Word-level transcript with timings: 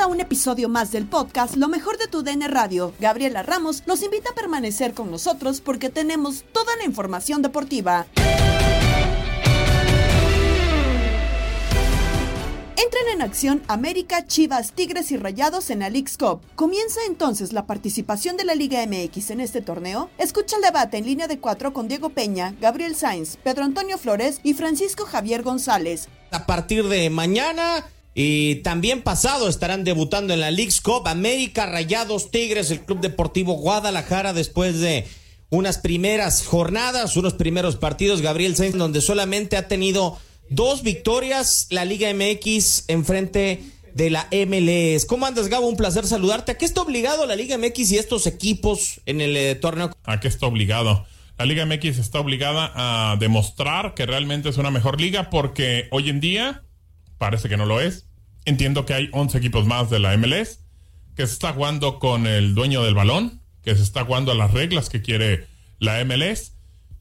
A 0.00 0.06
un 0.06 0.20
episodio 0.20 0.70
más 0.70 0.92
del 0.92 1.06
podcast 1.06 1.56
Lo 1.56 1.68
mejor 1.68 1.98
de 1.98 2.06
tu 2.06 2.22
DN 2.22 2.48
Radio. 2.48 2.94
Gabriela 3.00 3.42
Ramos 3.42 3.82
los 3.84 4.02
invita 4.02 4.30
a 4.30 4.34
permanecer 4.34 4.94
con 4.94 5.10
nosotros 5.10 5.60
porque 5.60 5.90
tenemos 5.90 6.44
toda 6.52 6.74
la 6.76 6.84
información 6.84 7.42
deportiva. 7.42 8.06
Entran 12.76 13.08
en 13.12 13.20
acción 13.20 13.62
América, 13.68 14.26
Chivas, 14.26 14.72
Tigres 14.72 15.10
y 15.12 15.18
Rayados 15.18 15.68
en 15.68 15.80
la 15.80 15.90
League's 15.90 16.16
Cup. 16.16 16.40
¿Comienza 16.54 17.00
entonces 17.06 17.52
la 17.52 17.66
participación 17.66 18.38
de 18.38 18.46
la 18.46 18.54
Liga 18.54 18.84
MX 18.86 19.30
en 19.30 19.40
este 19.40 19.60
torneo? 19.60 20.08
Escucha 20.16 20.56
el 20.56 20.62
debate 20.62 20.96
en 20.96 21.04
línea 21.04 21.28
de 21.28 21.40
cuatro 21.40 21.74
con 21.74 21.88
Diego 21.88 22.08
Peña, 22.08 22.54
Gabriel 22.58 22.96
Sainz, 22.96 23.36
Pedro 23.36 23.64
Antonio 23.64 23.98
Flores 23.98 24.40
y 24.42 24.54
Francisco 24.54 25.04
Javier 25.04 25.42
González. 25.42 26.08
A 26.30 26.46
partir 26.46 26.88
de 26.88 27.10
mañana 27.10 27.84
y 28.22 28.56
también 28.56 29.00
pasado 29.00 29.48
estarán 29.48 29.82
debutando 29.82 30.34
en 30.34 30.40
la 30.40 30.50
League's 30.50 30.82
Cup 30.82 31.08
América, 31.08 31.64
Rayados, 31.64 32.30
Tigres, 32.30 32.70
el 32.70 32.82
Club 32.82 33.00
Deportivo 33.00 33.54
Guadalajara 33.54 34.34
después 34.34 34.78
de 34.78 35.06
unas 35.48 35.78
primeras 35.78 36.44
jornadas, 36.44 37.16
unos 37.16 37.32
primeros 37.32 37.76
partidos, 37.76 38.20
Gabriel 38.20 38.56
Sainz, 38.56 38.76
donde 38.76 39.00
solamente 39.00 39.56
ha 39.56 39.68
tenido 39.68 40.18
dos 40.50 40.82
victorias 40.82 41.66
la 41.70 41.86
Liga 41.86 42.12
MX 42.12 42.84
en 42.88 43.06
frente 43.06 43.62
de 43.94 44.10
la 44.10 44.28
MLS. 44.30 45.06
¿Cómo 45.06 45.24
andas, 45.24 45.48
Gabo? 45.48 45.66
Un 45.66 45.78
placer 45.78 46.06
saludarte. 46.06 46.52
¿A 46.52 46.58
qué 46.58 46.66
está 46.66 46.82
obligado 46.82 47.24
la 47.24 47.36
Liga 47.36 47.56
MX 47.56 47.92
y 47.92 47.96
estos 47.96 48.26
equipos 48.26 49.00
en 49.06 49.22
el 49.22 49.34
eh, 49.34 49.54
torneo? 49.54 49.92
¿A 50.04 50.20
qué 50.20 50.28
está 50.28 50.46
obligado? 50.46 51.06
La 51.38 51.46
Liga 51.46 51.64
MX 51.64 51.96
está 51.96 52.20
obligada 52.20 52.70
a 52.74 53.16
demostrar 53.16 53.94
que 53.94 54.04
realmente 54.04 54.50
es 54.50 54.58
una 54.58 54.70
mejor 54.70 55.00
liga 55.00 55.30
porque 55.30 55.88
hoy 55.90 56.10
en 56.10 56.20
día 56.20 56.64
parece 57.16 57.48
que 57.48 57.56
no 57.56 57.64
lo 57.64 57.80
es. 57.80 58.09
Entiendo 58.50 58.84
que 58.84 58.94
hay 58.94 59.08
11 59.12 59.38
equipos 59.38 59.64
más 59.64 59.90
de 59.90 60.00
la 60.00 60.16
MLS 60.16 60.58
que 61.14 61.24
se 61.24 61.34
está 61.34 61.52
jugando 61.52 62.00
con 62.00 62.26
el 62.26 62.56
dueño 62.56 62.82
del 62.82 62.96
balón, 62.96 63.40
que 63.62 63.76
se 63.76 63.82
está 63.84 64.04
jugando 64.04 64.32
a 64.32 64.34
las 64.34 64.50
reglas 64.50 64.90
que 64.90 65.02
quiere 65.02 65.46
la 65.78 66.04
MLS. 66.04 66.54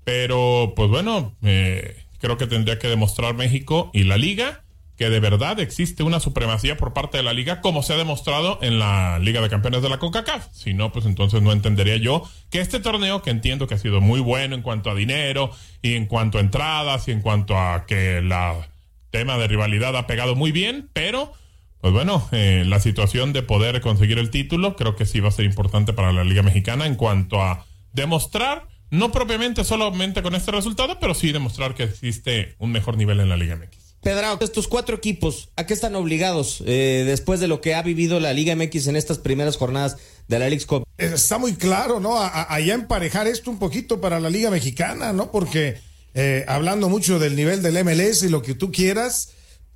Pero, 0.03 0.73
pues 0.75 0.91
bueno, 0.91 1.35
eh, 1.41 2.03
creo 2.19 2.37
que 2.37 2.45
tendría 2.45 2.77
que 2.77 2.87
demostrar 2.87 3.33
México 3.33 3.89
y 3.95 4.03
la 4.03 4.17
liga 4.17 4.63
que 4.95 5.09
de 5.09 5.19
verdad 5.19 5.59
existe 5.59 6.03
una 6.03 6.19
supremacía 6.19 6.77
por 6.77 6.93
parte 6.93 7.17
de 7.17 7.23
la 7.23 7.33
liga 7.33 7.61
como 7.61 7.81
se 7.81 7.93
ha 7.93 7.97
demostrado 7.97 8.59
en 8.61 8.77
la 8.77 9.17
Liga 9.17 9.41
de 9.41 9.49
Campeones 9.49 9.81
de 9.81 9.89
la 9.89 9.97
CONCACAF. 9.97 10.49
Si 10.51 10.75
no, 10.75 10.91
pues 10.91 11.07
entonces 11.07 11.41
no 11.41 11.51
entendería 11.51 11.97
yo 11.97 12.29
que 12.51 12.61
este 12.61 12.79
torneo, 12.79 13.23
que 13.23 13.31
entiendo 13.31 13.65
que 13.65 13.73
ha 13.73 13.79
sido 13.79 14.01
muy 14.01 14.19
bueno 14.19 14.53
en 14.53 14.61
cuanto 14.61 14.91
a 14.91 14.95
dinero 14.95 15.49
y 15.81 15.95
en 15.95 16.05
cuanto 16.05 16.37
a 16.37 16.41
entradas 16.41 17.07
y 17.07 17.11
en 17.11 17.21
cuanto 17.21 17.57
a 17.57 17.87
que 17.87 18.21
la 18.21 18.68
tema 19.11 19.37
de 19.37 19.47
rivalidad 19.47 19.95
ha 19.95 20.07
pegado 20.07 20.35
muy 20.35 20.51
bien, 20.51 20.89
pero 20.93 21.33
pues 21.81 21.93
bueno, 21.93 22.27
eh, 22.31 22.63
la 22.65 22.79
situación 22.79 23.31
de 23.31 23.41
poder 23.41 23.79
conseguir 23.81 24.19
el 24.19 24.29
título 24.31 24.75
creo 24.75 24.95
que 24.95 25.05
sí 25.05 25.21
va 25.21 25.29
a 25.29 25.31
ser 25.31 25.45
importante 25.45 25.93
para 25.93 26.11
la 26.11 26.23
Liga 26.23 26.43
Mexicana 26.43 26.85
en 26.85 26.95
cuanto 26.95 27.41
a 27.41 27.65
demostrar 27.93 28.67
no 28.91 29.11
propiamente 29.11 29.63
solamente 29.63 30.21
con 30.21 30.35
este 30.35 30.51
resultado, 30.51 30.99
pero 30.99 31.13
sí 31.13 31.31
demostrar 31.31 31.75
que 31.75 31.83
existe 31.83 32.55
un 32.59 32.71
mejor 32.71 32.97
nivel 32.97 33.19
en 33.19 33.29
la 33.29 33.37
Liga 33.37 33.55
MX. 33.55 33.89
Pedrao, 34.01 34.37
estos 34.39 34.67
cuatro 34.67 34.95
equipos, 34.95 35.49
¿a 35.57 35.65
qué 35.65 35.73
están 35.73 35.95
obligados 35.95 36.63
eh, 36.65 37.03
después 37.05 37.41
de 37.41 37.47
lo 37.47 37.59
que 37.59 37.75
ha 37.75 37.81
vivido 37.81 38.19
la 38.19 38.33
Liga 38.33 38.55
MX 38.55 38.87
en 38.87 38.95
estas 38.95 39.19
primeras 39.19 39.57
jornadas 39.57 39.97
de 40.27 40.39
la 40.39 40.47
League 40.47 40.65
Cup? 40.65 40.85
Está 40.97 41.37
muy 41.37 41.55
claro, 41.55 41.99
¿no? 41.99 42.17
Allá 42.17 42.73
emparejar 42.73 43.27
esto 43.27 43.51
un 43.51 43.59
poquito 43.59 43.99
para 43.99 44.19
la 44.21 44.29
Liga 44.29 44.49
Mexicana, 44.51 45.11
¿no? 45.11 45.31
Porque 45.31 45.79
eh, 46.13 46.45
hablando 46.47 46.89
mucho 46.89 47.19
del 47.19 47.35
nivel 47.35 47.61
del 47.61 47.83
MLS 47.83 48.23
y 48.23 48.29
lo 48.29 48.41
que 48.41 48.55
tú 48.55 48.71
quieras, 48.71 49.29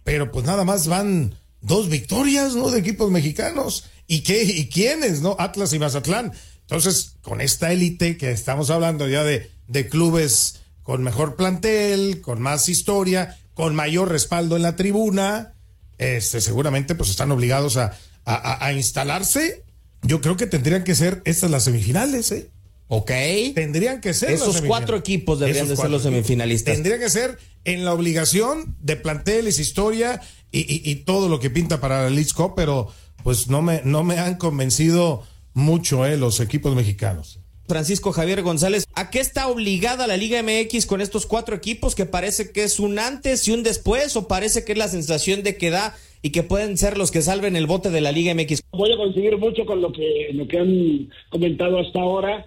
pero 0.03 0.31
pues 0.31 0.45
nada 0.45 0.63
más 0.63 0.87
van 0.87 1.35
dos 1.61 1.89
victorias, 1.89 2.55
¿no? 2.55 2.69
De 2.69 2.79
equipos 2.79 3.11
mexicanos. 3.11 3.85
¿Y 4.07 4.21
qué? 4.21 4.43
¿Y 4.43 4.69
quiénes, 4.69 5.21
no? 5.21 5.35
Atlas 5.39 5.73
y 5.73 5.79
Mazatlán. 5.79 6.33
Entonces, 6.61 7.15
con 7.21 7.41
esta 7.41 7.71
élite 7.71 8.17
que 8.17 8.31
estamos 8.31 8.69
hablando 8.69 9.07
ya 9.07 9.23
de, 9.23 9.51
de 9.67 9.87
clubes 9.87 10.61
con 10.81 11.03
mejor 11.03 11.35
plantel, 11.35 12.21
con 12.21 12.41
más 12.41 12.67
historia, 12.67 13.37
con 13.53 13.75
mayor 13.75 14.09
respaldo 14.09 14.55
en 14.55 14.63
la 14.63 14.75
tribuna, 14.75 15.53
este, 15.97 16.41
seguramente 16.41 16.95
pues 16.95 17.09
están 17.09 17.31
obligados 17.31 17.77
a, 17.77 17.97
a, 18.25 18.65
a 18.65 18.73
instalarse. 18.73 19.63
Yo 20.01 20.19
creo 20.19 20.35
que 20.35 20.47
tendrían 20.47 20.83
que 20.83 20.95
ser 20.95 21.21
estas 21.23 21.49
las 21.49 21.63
semifinales, 21.63 22.31
¿eh? 22.31 22.49
Ok. 22.87 23.11
Tendrían 23.55 24.01
que 24.01 24.13
ser 24.13 24.31
Esos 24.31 24.61
cuatro 24.61 24.97
equipos 24.97 25.39
deberían 25.39 25.67
de 25.67 25.75
ser 25.75 25.89
los 25.89 26.03
semifinalistas. 26.03 26.75
Tendrían 26.75 26.99
que 26.99 27.09
ser 27.09 27.37
en 27.65 27.85
la 27.85 27.93
obligación 27.93 28.75
de 28.81 28.95
planteles, 28.95 29.59
historia 29.59 30.21
y, 30.51 30.59
y, 30.59 30.89
y 30.89 30.95
todo 30.95 31.29
lo 31.29 31.39
que 31.39 31.49
pinta 31.49 31.79
para 31.79 32.03
la 32.03 32.09
League 32.09 32.31
Cup, 32.35 32.53
pero 32.55 32.89
pues 33.23 33.47
no 33.47 33.61
me, 33.61 33.81
no 33.83 34.03
me 34.03 34.19
han 34.19 34.35
convencido 34.35 35.23
mucho, 35.53 36.05
¿eh? 36.05 36.17
Los 36.17 36.39
equipos 36.39 36.75
mexicanos. 36.75 37.39
Francisco 37.67 38.11
Javier 38.11 38.41
González, 38.41 38.85
¿a 38.93 39.09
qué 39.09 39.19
está 39.19 39.47
obligada 39.47 40.05
la 40.05 40.17
Liga 40.17 40.43
MX 40.43 40.85
con 40.85 40.99
estos 40.99 41.25
cuatro 41.25 41.55
equipos 41.55 41.95
que 41.95 42.05
parece 42.05 42.51
que 42.51 42.63
es 42.63 42.79
un 42.79 42.99
antes 42.99 43.47
y 43.47 43.51
un 43.51 43.63
después 43.63 44.17
o 44.17 44.27
parece 44.27 44.65
que 44.65 44.73
es 44.73 44.77
la 44.77 44.89
sensación 44.89 45.43
de 45.43 45.55
que 45.57 45.69
da 45.69 45.95
y 46.21 46.31
que 46.31 46.43
pueden 46.43 46.77
ser 46.77 46.97
los 46.97 47.09
que 47.09 47.21
salven 47.21 47.55
el 47.55 47.65
bote 47.65 47.89
de 47.89 48.01
la 48.01 48.11
Liga 48.11 48.33
MX? 48.35 48.63
Voy 48.71 48.91
a 48.91 48.97
conseguir 48.97 49.37
mucho 49.37 49.65
con 49.65 49.81
lo 49.81 49.93
que, 49.93 50.29
lo 50.33 50.47
que 50.47 50.59
han 50.59 51.09
comentado 51.29 51.79
hasta 51.79 51.99
ahora. 51.99 52.45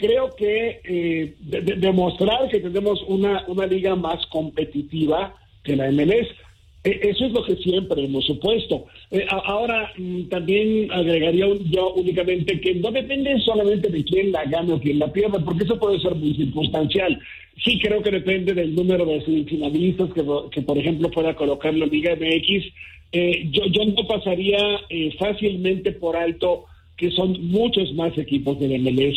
Creo 0.00 0.30
que 0.34 0.80
eh, 0.82 1.34
demostrar 1.76 2.48
que 2.48 2.58
tenemos 2.58 3.02
una, 3.06 3.44
una 3.48 3.66
liga 3.66 3.94
más 3.94 4.26
competitiva 4.28 5.36
que 5.62 5.76
la 5.76 5.92
MLS 5.92 6.26
eh, 6.82 6.98
eso 7.02 7.26
es 7.26 7.32
lo 7.32 7.44
que 7.44 7.56
siempre 7.56 8.04
hemos 8.04 8.24
supuesto. 8.24 8.86
Eh, 9.10 9.26
ahora 9.28 9.92
mm, 9.98 10.28
también 10.28 10.90
agregaría 10.90 11.46
yo 11.70 11.92
únicamente 11.92 12.58
que 12.60 12.74
no 12.76 12.90
depende 12.90 13.38
solamente 13.40 13.90
de 13.90 14.02
quién 14.02 14.32
la 14.32 14.44
gane 14.44 14.72
o 14.72 14.80
quién 14.80 14.98
la 14.98 15.12
pierda, 15.12 15.38
porque 15.44 15.64
eso 15.64 15.78
puede 15.78 16.00
ser 16.00 16.14
muy 16.14 16.34
circunstancial. 16.34 17.20
Sí 17.62 17.78
creo 17.78 18.02
que 18.02 18.10
depende 18.10 18.54
del 18.54 18.74
número 18.74 19.04
de 19.04 19.20
semifinalistas 19.22 20.08
que, 20.14 20.62
por 20.62 20.78
ejemplo, 20.78 21.10
pueda 21.10 21.34
colocar 21.34 21.74
la 21.74 21.84
Liga 21.84 22.16
MX. 22.16 22.64
Eh, 23.12 23.48
yo, 23.50 23.66
yo 23.66 23.84
no 23.84 24.06
pasaría 24.06 24.80
fácilmente 25.18 25.92
por 25.92 26.16
alto 26.16 26.64
que 27.00 27.10
son 27.12 27.48
muchos 27.48 27.94
más 27.94 28.16
equipos 28.18 28.60
del 28.60 28.78
MLS 28.78 29.16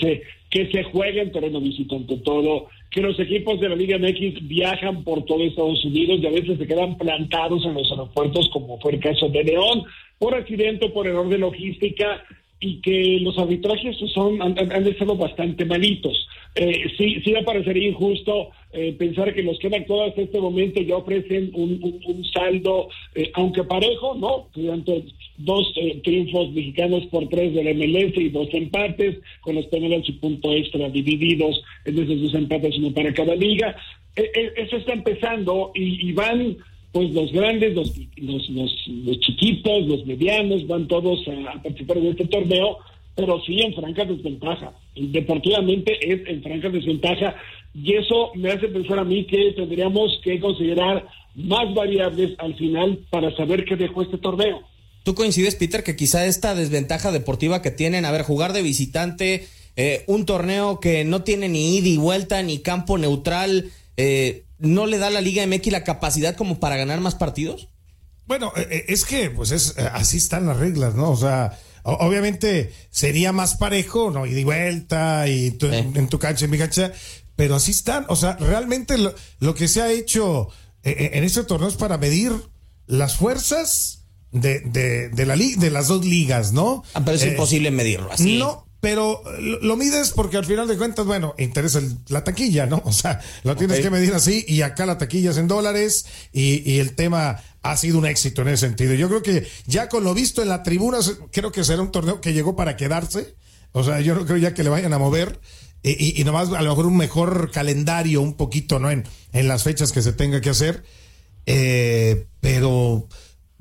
que 0.50 0.72
se 0.72 0.84
juegan 0.84 1.34
terreno 1.34 1.60
visitante 1.60 2.16
todo, 2.18 2.68
que 2.90 3.02
los 3.02 3.20
equipos 3.20 3.60
de 3.60 3.68
la 3.68 3.76
Liga 3.76 3.98
MX 3.98 4.48
viajan 4.48 5.04
por 5.04 5.26
todo 5.26 5.44
Estados 5.44 5.84
Unidos 5.84 6.22
y 6.22 6.28
a 6.28 6.32
veces 6.32 6.58
se 6.58 6.66
quedan 6.66 6.98
plantados 6.98 7.66
en 7.66 7.74
los 7.74 7.92
aeropuertos, 7.92 8.50
como 8.54 8.80
fue 8.80 8.94
el 8.94 9.02
caso 9.02 9.28
de 9.28 9.44
León, 9.44 9.84
por 10.18 10.34
accidente 10.34 10.86
o 10.86 10.94
por 10.94 11.08
error 11.08 11.28
de 11.28 11.40
logística, 11.40 12.24
y 12.62 12.80
que 12.80 13.20
los 13.20 13.38
arbitrajes 13.38 13.98
son 14.14 14.42
han, 14.42 14.58
han 14.58 14.88
estado 14.88 15.18
bastante 15.18 15.66
malitos. 15.66 16.30
Eh, 16.56 16.84
sí, 16.98 17.20
sí 17.24 17.32
me 17.32 17.44
parecería 17.44 17.90
injusto 17.90 18.52
eh, 18.76 18.96
pensar 18.98 19.32
que 19.36 19.44
los 19.44 19.60
que 19.60 19.68
han 19.68 19.76
actuado 19.76 20.06
hasta 20.06 20.24
este 20.24 20.42
momento 20.42 20.82
ya 20.82 20.98
ofrecen 20.98 21.52
un, 21.54 22.26
saldo, 22.34 22.90
eh, 23.14 23.30
aunque 23.36 23.64
parejo, 23.64 24.16
¿no? 24.16 24.48
Durante 24.56 25.06
dos 25.38 25.72
eh, 25.76 26.02
triunfos 26.04 26.52
mexicanos 26.54 27.06
por 27.12 27.30
tres 27.30 27.54
del 27.54 27.76
MLS 27.76 28.18
y 28.18 28.30
dos 28.30 28.48
empates, 28.52 29.20
con 29.42 29.54
los 29.54 29.68
penales 29.68 30.10
y 30.10 30.14
punto 30.14 30.52
extra 30.54 30.90
divididos 30.90 31.64
en 31.86 32.00
esos 32.00 32.20
dos 32.20 32.34
empates, 32.34 32.76
uno 32.80 32.92
para 32.92 33.14
cada 33.14 33.36
liga. 33.36 33.76
eso 34.16 34.78
está 34.78 34.94
empezando 34.94 35.72
y, 35.76 36.12
van 36.14 36.58
pues 36.92 37.12
los 37.12 37.32
grandes, 37.32 37.76
los, 37.76 37.96
los, 38.18 38.50
los, 38.50 39.20
chiquitos, 39.20 39.86
los 39.86 40.04
medianos, 40.08 40.66
van 40.66 40.88
todos 40.88 41.28
a, 41.28 41.62
participar 41.62 41.98
en 41.98 42.08
este 42.08 42.26
torneo, 42.26 42.80
pero 43.16 43.42
sí 43.46 43.62
en 43.62 43.74
franca 43.74 44.06
desventaja. 44.06 44.74
Deportivamente 44.96 45.94
es 46.02 46.28
en 46.28 46.44
franca 46.44 46.70
desventaja 46.70 47.36
y 47.74 47.94
eso 47.94 48.32
me 48.36 48.52
hace 48.52 48.68
pensar 48.68 49.00
a 49.00 49.04
mí 49.04 49.26
que 49.26 49.54
tendríamos 49.56 50.20
que 50.24 50.40
considerar 50.40 51.08
más 51.36 51.74
variables 51.74 52.32
al 52.40 52.56
final 52.56 53.00
para 53.10 53.36
saber 53.36 53.66
qué 53.66 53.76
dejó 53.76 54.04
este 54.04 54.18
torneo. 54.18 54.62
¿Tú 55.04 55.16
coincides, 55.16 55.56
Peter, 55.56 55.84
que 55.84 55.96
quizá 55.96 56.26
esta 56.26 56.56
desventaja 56.56 57.12
deportiva 57.12 57.62
que 57.62 57.72
tienen, 57.72 58.06
a 58.06 58.12
ver, 58.12 58.22
jugar 58.22 58.54
de 58.54 58.62
visitante, 58.62 59.48
eh, 59.76 60.04
un 60.08 60.26
torneo 60.26 60.80
que 60.80 61.04
no 61.04 61.24
tiene 61.24 61.50
ni 61.50 61.78
ida 61.78 61.88
y 61.88 61.98
vuelta, 61.98 62.42
ni 62.42 62.60
campo 62.60 62.98
neutral, 62.98 63.72
eh, 63.98 64.44
no 64.60 64.86
le 64.86 64.98
da 64.98 65.08
a 65.08 65.12
la 65.12 65.22
Liga 65.22 65.46
MX 65.46 65.72
la 65.72 65.84
capacidad 65.84 66.36
como 66.36 66.60
para 66.60 66.78
ganar 66.78 67.02
más 67.02 67.16
partidos? 67.16 67.68
Bueno, 68.26 68.54
eh, 68.56 68.68
eh, 68.70 68.86
es 68.88 69.06
que 69.06 69.30
pues 69.30 69.52
es 69.52 69.76
eh, 69.78 69.90
así 69.92 70.18
están 70.18 70.48
las 70.48 70.58
reglas, 70.58 70.96
¿no? 70.96 71.12
O 71.12 71.18
sea, 71.18 71.60
obviamente 71.84 72.74
sería 72.90 73.32
más 73.32 73.56
parejo, 73.56 74.12
¿no? 74.12 74.26
Y 74.26 74.34
de 74.34 74.44
vuelta 74.44 75.28
y 75.28 75.58
en, 75.62 76.08
tu 76.08 76.20
cancha, 76.20 76.46
en 76.46 76.52
mi 76.52 76.58
cancha, 76.58 76.92
pero 77.36 77.56
así 77.56 77.72
están. 77.72 78.06
O 78.10 78.16
sea, 78.16 78.38
realmente 78.38 78.96
lo, 78.98 79.56
que 79.56 79.68
se 79.68 79.82
ha 79.82 79.92
hecho 79.92 80.50
en 80.84 81.24
este 81.24 81.44
torneo 81.44 81.70
es 81.70 81.76
para 81.76 81.98
medir 81.98 82.32
las 82.88 83.16
fuerzas 83.16 84.04
de, 84.32 84.60
de, 84.62 85.10
de 85.10 85.26
la 85.26 85.36
de 85.36 85.72
las 85.72 85.88
dos 85.88 86.06
ligas, 86.06 86.54
¿no? 86.54 86.84
Ah, 86.94 87.02
pero 87.06 87.18
es 87.18 87.26
imposible 87.26 87.72
medirlo 87.72 88.12
así. 88.12 88.38
No, 88.38 88.66
pero 88.84 89.24
lo, 89.40 89.78
mides 89.78 90.12
porque 90.12 90.36
al 90.36 90.44
final 90.44 90.68
de 90.68 90.76
cuentas, 90.76 91.06
bueno, 91.06 91.36
interesa 91.38 91.80
la 92.10 92.26
taquilla, 92.26 92.66
¿no? 92.66 92.82
O 92.86 92.92
sea, 92.92 93.22
lo 93.44 93.56
tienes 93.56 93.80
que 93.80 93.90
medir 93.90 94.14
así 94.14 94.44
y 94.46 94.62
acá 94.62 94.86
la 94.86 94.98
taquilla 94.98 95.32
es 95.32 95.38
en 95.38 95.48
dólares 95.48 96.06
y, 96.34 96.80
el 96.80 96.94
tema 96.94 97.42
ha 97.64 97.78
sido 97.78 97.98
un 97.98 98.06
éxito 98.06 98.42
en 98.42 98.50
ese 98.50 98.68
sentido. 98.68 98.94
Yo 98.94 99.08
creo 99.08 99.24
que 99.24 99.48
ya 99.66 99.90
con 99.90 100.04
lo 100.04 100.14
visto 100.14 100.42
en 100.42 100.50
la 100.50 100.64
tribuna, 100.64 101.00
creo 101.32 101.52
que 101.52 101.64
será 101.64 101.82
un 101.82 101.92
torneo 101.92 102.22
que 102.22 102.34
llegó 102.34 102.56
para 102.56 102.76
quedarse. 102.78 103.36
O 103.72 103.84
sea, 103.84 104.02
yo 104.02 104.14
no 104.16 104.26
creo 104.26 104.38
ya 104.38 104.54
que 104.54 104.64
le 104.64 104.70
vayan 104.70 104.94
a 104.94 105.00
mover. 105.00 105.40
Y, 105.82 106.20
y, 106.20 106.24
nomás 106.24 106.50
a 106.50 106.62
lo 106.62 106.70
mejor 106.70 106.86
un 106.86 106.96
mejor 106.96 107.52
calendario, 107.52 108.22
un 108.22 108.36
poquito, 108.36 108.80
¿no? 108.80 108.90
En, 108.90 109.04
en 109.34 109.48
las 109.50 109.64
fechas 109.64 109.92
que 109.92 110.02
se 110.02 110.14
tenga 110.14 110.40
que 110.40 110.50
hacer. 110.50 110.84
Eh, 111.46 112.28
pero 112.40 113.08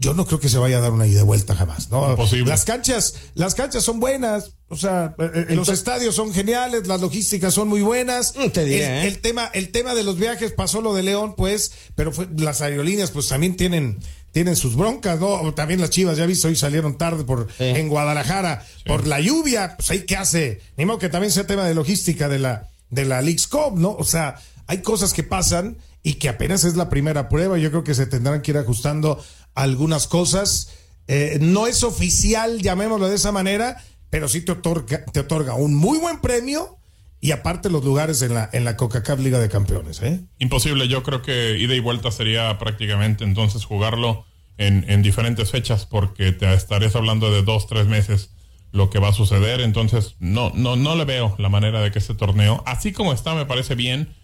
yo 0.02 0.14
no 0.14 0.26
creo 0.26 0.40
que 0.40 0.48
se 0.48 0.58
vaya 0.58 0.78
a 0.78 0.80
dar 0.80 0.90
una 0.90 1.06
ida 1.06 1.18
de 1.18 1.22
vuelta 1.22 1.54
jamás, 1.54 1.88
¿no? 1.90 2.16
Las 2.44 2.64
canchas, 2.64 3.14
las 3.34 3.54
canchas 3.54 3.84
son 3.84 4.00
buenas, 4.00 4.56
o 4.68 4.76
sea, 4.76 5.14
eh, 5.16 5.46
eh, 5.50 5.54
los 5.54 5.68
estadios 5.68 6.16
son 6.16 6.34
geniales, 6.34 6.88
las 6.88 7.00
logísticas 7.00 7.54
son 7.54 7.68
muy 7.68 7.82
buenas. 7.82 8.34
Mm, 8.36 8.48
te 8.48 8.64
diré, 8.64 8.84
el, 8.84 8.92
¿eh? 8.92 9.08
el, 9.08 9.18
tema, 9.20 9.48
el 9.54 9.70
tema 9.70 9.94
de 9.94 10.02
los 10.02 10.18
viajes 10.18 10.52
pasó 10.52 10.80
lo 10.80 10.92
de 10.92 11.04
León, 11.04 11.34
pues, 11.36 11.72
pero 11.94 12.10
fue, 12.10 12.26
las 12.36 12.62
aerolíneas, 12.62 13.12
pues 13.12 13.28
también 13.28 13.56
tienen, 13.56 14.00
tienen 14.32 14.56
sus 14.56 14.74
broncas, 14.74 15.20
¿no? 15.20 15.54
También 15.54 15.80
las 15.80 15.90
Chivas, 15.90 16.18
ya 16.18 16.26
visto, 16.26 16.48
hoy 16.48 16.56
salieron 16.56 16.98
tarde 16.98 17.22
por 17.22 17.46
en 17.60 17.88
Guadalajara 17.88 18.66
por 18.84 19.06
la 19.06 19.20
lluvia, 19.20 19.76
pues 19.76 19.92
ahí 19.92 20.00
qué 20.04 20.16
hace. 20.16 20.60
Ni 20.76 20.84
modo 20.84 20.98
que 20.98 21.10
también 21.10 21.30
sea 21.30 21.46
tema 21.46 21.64
de 21.64 21.74
logística 21.74 22.28
de 22.28 22.40
la 22.40 22.68
de 22.90 23.04
la 23.04 23.22
League's 23.22 23.46
Cup, 23.46 23.78
¿no? 23.78 23.92
O 23.92 24.04
sea, 24.04 24.36
hay 24.66 24.78
cosas 24.78 25.14
que 25.14 25.22
pasan 25.22 25.78
y 26.02 26.14
que 26.14 26.28
apenas 26.28 26.64
es 26.64 26.76
la 26.76 26.88
primera 26.88 27.28
prueba. 27.28 27.58
Yo 27.58 27.70
creo 27.70 27.84
que 27.84 27.94
se 27.94 28.06
tendrán 28.06 28.42
que 28.42 28.50
ir 28.52 28.58
ajustando 28.58 29.22
algunas 29.54 30.06
cosas. 30.06 30.70
Eh, 31.08 31.38
no 31.40 31.66
es 31.66 31.82
oficial, 31.84 32.60
llamémoslo 32.60 33.08
de 33.08 33.16
esa 33.16 33.32
manera, 33.32 33.82
pero 34.10 34.28
sí 34.28 34.40
te 34.40 34.52
otorga, 34.52 35.04
te 35.06 35.20
otorga 35.20 35.54
un 35.54 35.74
muy 35.74 35.98
buen 35.98 36.20
premio 36.20 36.78
y 37.20 37.30
aparte 37.30 37.70
los 37.70 37.84
lugares 37.84 38.20
en 38.22 38.34
la, 38.34 38.50
en 38.52 38.64
la 38.64 38.76
Coca-Cola 38.76 39.22
Liga 39.22 39.38
de 39.38 39.48
Campeones. 39.48 40.02
¿eh? 40.02 40.20
Imposible, 40.38 40.88
yo 40.88 41.02
creo 41.02 41.22
que 41.22 41.56
ida 41.58 41.74
y 41.74 41.80
vuelta 41.80 42.10
sería 42.10 42.58
prácticamente 42.58 43.24
entonces 43.24 43.64
jugarlo 43.64 44.24
en, 44.58 44.84
en 44.88 45.02
diferentes 45.02 45.50
fechas 45.50 45.86
porque 45.86 46.32
te 46.32 46.52
estarías 46.52 46.96
hablando 46.96 47.30
de 47.32 47.42
dos, 47.42 47.66
tres 47.68 47.86
meses 47.86 48.30
lo 48.72 48.90
que 48.90 48.98
va 48.98 49.08
a 49.08 49.12
suceder, 49.12 49.60
entonces 49.60 50.16
no, 50.18 50.50
no, 50.54 50.76
no 50.76 50.96
le 50.96 51.04
veo 51.04 51.34
la 51.38 51.50
manera 51.50 51.80
de 51.82 51.90
que 51.92 51.98
este 51.98 52.14
torneo, 52.14 52.62
así 52.66 52.92
como 52.92 53.12
está, 53.12 53.34
me 53.34 53.44
parece 53.44 53.74
bien, 53.74 54.14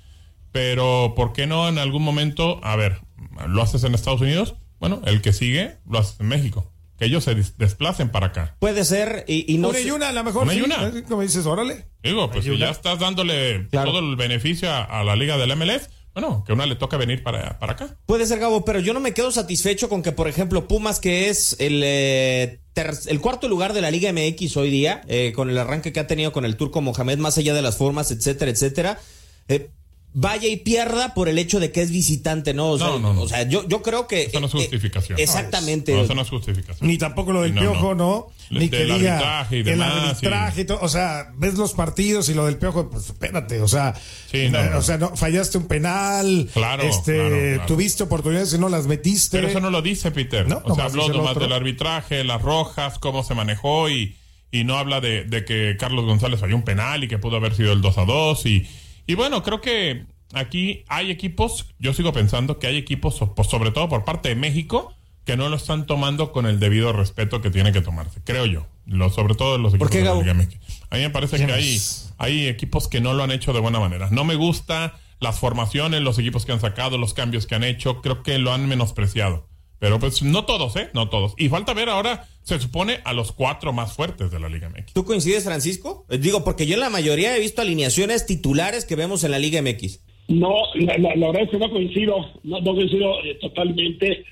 pero 0.53 1.15
¿por 1.17 1.33
qué 1.33 1.47
no 1.47 1.69
en 1.69 1.79
algún 1.79 2.03
momento, 2.03 2.61
a 2.63 2.77
ver, 2.77 3.01
lo 3.47 3.63
haces 3.63 3.85
en 3.85 3.95
Estados 3.95 4.21
Unidos? 4.21 4.57
Bueno, 4.81 5.03
el 5.05 5.21
que 5.23 5.33
sigue 5.33 5.79
lo 5.89 5.99
hace 5.99 6.23
en 6.23 6.29
México. 6.29 6.73
Que 6.99 7.05
ellos 7.05 7.23
se 7.23 7.35
desplacen 7.35 8.11
para 8.11 8.29
acá. 8.29 8.57
Puede 8.59 8.85
ser, 8.85 9.25
y, 9.29 9.53
y 9.53 9.59
no. 9.59 9.69
Una 9.69 9.81
y 9.81 9.91
una, 9.93 10.09
a 10.09 10.13
lo 10.13 10.25
mejor. 10.25 10.43
Una 10.43 10.55
y 10.55 10.63
una. 10.63 10.93
Como 11.09 11.23
dices, 11.23 11.47
órale. 11.47 11.87
Digo, 12.03 12.29
pues 12.31 12.45
si 12.45 12.57
ya 12.59 12.71
estás 12.71 12.99
dándole 12.99 13.65
todo 13.71 14.01
el 14.01 14.17
beneficio 14.17 14.69
a, 14.73 15.05
la 15.05 15.15
liga 15.15 15.37
del 15.37 15.55
MLS, 15.57 15.91
bueno, 16.13 16.43
que 16.45 16.53
una 16.53 16.67
le 16.67 16.75
toca 16.75 16.97
venir 16.97 17.23
para, 17.23 17.61
para 17.61 17.75
acá. 17.75 17.97
Puede 18.07 18.27
ser, 18.27 18.41
Gabo, 18.41 18.65
pero 18.65 18.81
yo 18.81 18.95
no 18.95 19.01
me 19.01 19.15
quedo 19.15 19.31
satisfecho 19.31 19.89
con 19.89 20.03
que, 20.03 20.11
por 20.11 20.27
ejemplo, 20.27 20.67
Pumas, 20.67 20.99
que 20.99 21.29
es 21.29 21.55
el, 21.61 21.83
eh, 21.85 22.61
el 23.07 23.21
cuarto 23.21 23.47
lugar 23.47 23.75
de 23.75 23.81
la 23.81 23.93
Liga 23.93 24.13
MX 24.13 24.57
hoy 24.57 24.71
día, 24.71 25.03
eh, 25.07 25.33
con 25.37 25.51
el 25.51 25.59
arranque 25.59 25.93
que 25.93 26.01
ha 26.01 26.09
tenido 26.09 26.33
con 26.33 26.45
el 26.45 26.57
turco 26.57 26.81
Mohamed, 26.81 27.19
más 27.19 27.39
allá 27.39 27.55
de 27.55 27.63
las 27.63 27.77
formas, 27.77 28.11
etcétera, 28.11 28.51
etcétera. 28.51 28.99
Eh, 29.47 29.71
vaya 30.15 30.49
y 30.49 30.57
pierda 30.57 31.15
por 31.15 31.29
el 31.29 31.39
hecho 31.39 31.61
de 31.61 31.71
que 31.71 31.83
es 31.83 31.91
visitante, 31.91 32.55
¿no? 32.55 32.71
O 32.71 32.79
sea, 32.79 32.89
no, 32.89 32.99
no, 33.13 33.21
o 33.21 33.29
sea 33.29 33.43
yo, 33.43 33.67
yo 33.69 33.83
creo 33.83 34.07
que. 34.07 34.25
Eso 34.25 34.41
no 34.41 34.47
es 34.47 34.55
eh, 34.55 34.59
justificación. 34.59 35.19
exactamente. 35.19 35.93
No, 35.93 36.03
eso 36.03 36.15
no 36.15 36.23
es 36.23 36.29
justificación. 36.29 36.89
Ni 36.89 36.99
tampoco 36.99 37.33
lo 37.33 37.43
del 37.43 37.55
piojo, 37.55 37.95
¿no? 37.95 38.29
Ni 38.51 38.71
que 38.71 38.85
diga 38.85 39.19
arbitraje 39.19 39.57
y 39.59 39.63
demás, 39.63 39.89
el 39.89 40.03
arbitraje 40.09 40.61
y 40.63 40.65
todo. 40.65 40.79
O 40.81 40.89
sea, 40.89 41.33
ves 41.37 41.55
los 41.55 41.75
partidos 41.75 42.29
y 42.31 42.35
lo 42.35 42.47
del 42.47 42.57
piojo, 42.57 42.91
pues 42.91 43.07
espérate, 43.07 43.61
o 43.61 43.69
sea. 43.69 43.95
Sí, 44.31 44.49
no, 44.49 44.79
o 44.79 44.83
sea, 44.83 44.97
no, 44.97 45.15
fallaste 45.15 45.59
un 45.59 45.67
penal. 45.67 46.49
Claro. 46.53 46.83
Este, 46.83 47.61
tuviste 47.67 48.03
oportunidades 48.05 48.53
y 48.55 48.59
no 48.59 48.69
las 48.69 48.87
metiste. 48.87 49.37
Pero 49.37 49.49
eso 49.49 49.61
no 49.61 49.71
lo 49.71 49.83
dice 49.83 50.11
Peter. 50.11 50.49
No, 50.49 50.63
o 50.65 50.75
sea, 50.75 50.87
habló 50.87 51.09
nomás 51.09 51.39
del 51.39 51.53
arbitraje, 51.53 52.25
las 52.25 52.41
rojas, 52.41 52.99
cómo 52.99 53.23
se 53.23 53.35
manejó 53.35 53.91
y, 53.91 54.17
y 54.51 54.65
no 54.65 54.79
habla 54.79 55.01
de, 55.01 55.25
de 55.25 55.45
que 55.45 55.77
Carlos 55.79 56.07
González 56.07 56.41
falló 56.41 56.57
un 56.57 56.65
penal 56.65 57.05
y 57.05 57.09
que 57.09 57.19
pudo 57.19 57.37
haber 57.37 57.55
sido 57.55 57.73
el 57.73 57.83
2 57.83 57.99
a 57.99 58.05
2 58.07 58.47
y, 58.47 58.67
y 59.09 59.15
bueno, 59.15 59.43
creo 59.43 59.63
que 59.63 60.05
aquí 60.35 60.85
hay 60.87 61.11
equipos, 61.11 61.67
yo 61.79 61.95
sigo 61.95 62.13
pensando 62.13 62.59
que 62.59 62.67
hay 62.67 62.77
equipos, 62.77 63.21
sobre 63.49 63.71
todo 63.71 63.89
por 63.89 64.05
parte 64.05 64.29
de 64.29 64.35
México, 64.37 64.95
que 65.25 65.37
no 65.37 65.49
lo 65.49 65.57
están 65.57 65.87
tomando 65.87 66.31
con 66.31 66.45
el 66.45 66.61
debido 66.61 66.93
respeto 66.93 67.41
que 67.41 67.51
tiene 67.51 67.73
que 67.73 67.81
tomarse, 67.81 68.21
creo 68.23 68.45
yo. 68.45 68.67
Lo, 68.85 69.09
sobre 69.09 69.35
todo 69.35 69.57
los 69.57 69.73
equipos 69.73 69.91
de 69.91 70.05
la 70.05 70.15
Liga 70.15 70.35
México. 70.35 70.63
A 70.91 70.97
mí 70.97 71.03
me 71.03 71.11
parece 71.11 71.45
que 71.45 71.51
hay, 71.51 71.79
hay 72.19 72.49
equipos 72.49 72.87
que 72.87 73.01
no 73.01 73.15
lo 73.15 73.23
han 73.23 73.31
hecho 73.31 73.55
de 73.55 73.61
buena 73.61 73.81
manera. 73.81 74.09
No 74.11 74.25
me 74.25 74.35
gusta 74.35 75.01
las 75.21 75.39
formaciones, 75.39 76.03
los 76.03 76.19
equipos 76.19 76.45
que 76.45 76.53
han 76.53 76.61
sacado, 76.61 76.99
los 76.99 77.15
cambios 77.15 77.47
que 77.47 77.55
han 77.55 77.65
hecho, 77.65 78.03
creo 78.03 78.23
que 78.23 78.39
lo 78.39 78.53
han 78.53 78.69
menospreciado. 78.69 79.47
Pero 79.79 79.99
pues 80.01 80.23
no 80.23 80.45
todos, 80.45 80.75
¿eh? 80.77 80.89
No 80.93 81.09
todos. 81.09 81.35
Y 81.39 81.49
falta 81.49 81.73
ver 81.73 81.89
ahora 81.89 82.27
se 82.43 82.59
supone 82.59 82.99
a 83.05 83.13
los 83.13 83.31
cuatro 83.33 83.73
más 83.73 83.93
fuertes 83.95 84.31
de 84.31 84.41
la 84.41 84.49
Liga 84.49 84.69
MX. 84.69 84.93
¿Tú 84.93 85.05
coincides, 85.05 85.45
Francisco? 85.45 86.05
Eh, 86.09 86.19
Digo, 86.19 86.43
porque 86.45 86.67
yo 86.67 86.75
en 86.75 86.81
la 86.81 86.91
mayoría 86.91 87.37
he 87.37 87.41
visto 87.41 87.63
alineaciones 87.63 88.27
titulares 88.27 88.85
que 88.85 88.97
vemos 88.97 89.23
en 89.25 89.31
la 89.31 89.39
Liga 89.39 89.63
MX. 89.63 90.01
No, 90.29 90.55
la, 90.75 90.99
la- 90.99 91.15
la 91.17 91.27
verdad 91.29 91.43
es 91.45 91.51
que 91.51 91.59
no 91.59 91.71
coincido, 91.71 92.17
no, 92.43 92.61
no 92.61 92.75
coincido 92.75 93.23
eh, 93.25 93.37
totalmente. 93.41 94.25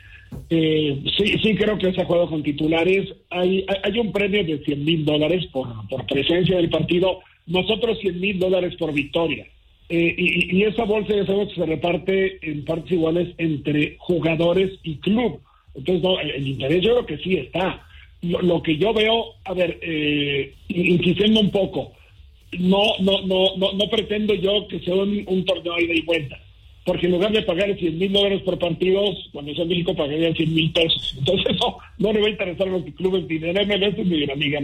Eh, 0.50 1.02
sí, 1.16 1.38
sí 1.42 1.54
creo 1.54 1.78
que 1.78 1.88
ese 1.90 2.04
juego 2.04 2.28
con 2.28 2.42
titulares, 2.42 3.08
hay, 3.30 3.64
hay, 3.68 3.76
hay 3.92 3.98
un 4.00 4.12
premio 4.12 4.44
de 4.44 4.58
100 4.64 4.84
mil 4.84 5.04
dólares 5.04 5.46
por, 5.52 5.68
por 5.88 6.04
presencia 6.06 6.56
del 6.56 6.68
partido, 6.68 7.20
nosotros 7.46 7.98
100 8.00 8.20
mil 8.20 8.38
dólares 8.38 8.74
por 8.76 8.92
victoria. 8.92 9.46
Eh, 9.88 10.14
y, 10.18 10.56
y 10.56 10.62
esa 10.64 10.84
bolsa 10.84 11.14
ya 11.14 11.24
sabemos 11.24 11.48
que 11.48 11.60
se 11.60 11.66
reparte 11.66 12.38
en 12.42 12.64
partes 12.64 12.92
iguales 12.92 13.28
entre 13.38 13.96
jugadores 13.98 14.72
y 14.82 14.96
club. 14.96 15.40
Entonces, 15.74 16.02
no, 16.02 16.18
el, 16.18 16.46
interés 16.46 16.82
yo 16.82 16.92
creo 16.94 17.06
que 17.06 17.18
sí 17.18 17.36
está. 17.36 17.82
Lo, 18.22 18.62
que 18.62 18.76
yo 18.76 18.92
veo, 18.92 19.34
a 19.44 19.54
ver, 19.54 19.78
eh, 19.82 20.54
insistiendo 20.68 21.40
un 21.40 21.50
poco, 21.50 21.92
no, 22.58 22.82
no, 23.00 23.22
no, 23.22 23.56
no, 23.56 23.72
no 23.72 23.90
pretendo 23.90 24.34
yo 24.34 24.66
que 24.68 24.80
sea 24.80 24.94
un, 24.94 25.22
un 25.26 25.44
torneo 25.44 25.78
ida 25.78 25.94
y 25.94 26.02
vuelta. 26.02 26.38
Porque 26.84 27.06
en 27.06 27.12
lugar 27.12 27.32
de 27.32 27.42
pagar 27.42 27.76
100 27.76 27.98
mil 27.98 28.12
dólares 28.12 28.42
por 28.42 28.58
partidos, 28.58 29.28
cuando 29.32 29.52
sea 29.54 29.64
en 29.64 29.68
México 29.68 29.94
pagaría 29.94 30.32
100 30.32 30.54
mil 30.54 30.72
pesos. 30.72 31.14
Entonces 31.18 31.56
no, 31.60 31.78
no 31.98 32.12
le 32.12 32.20
va 32.20 32.26
a 32.26 32.30
interesar 32.30 32.68
a 32.68 32.70
los 32.70 32.84
clubes 32.94 33.24
ni 33.28 33.38
de 33.38 33.52
MLS 33.52 33.98
ni 34.06 34.20
de 34.20 34.26
la 34.26 34.34
Liga. 34.34 34.60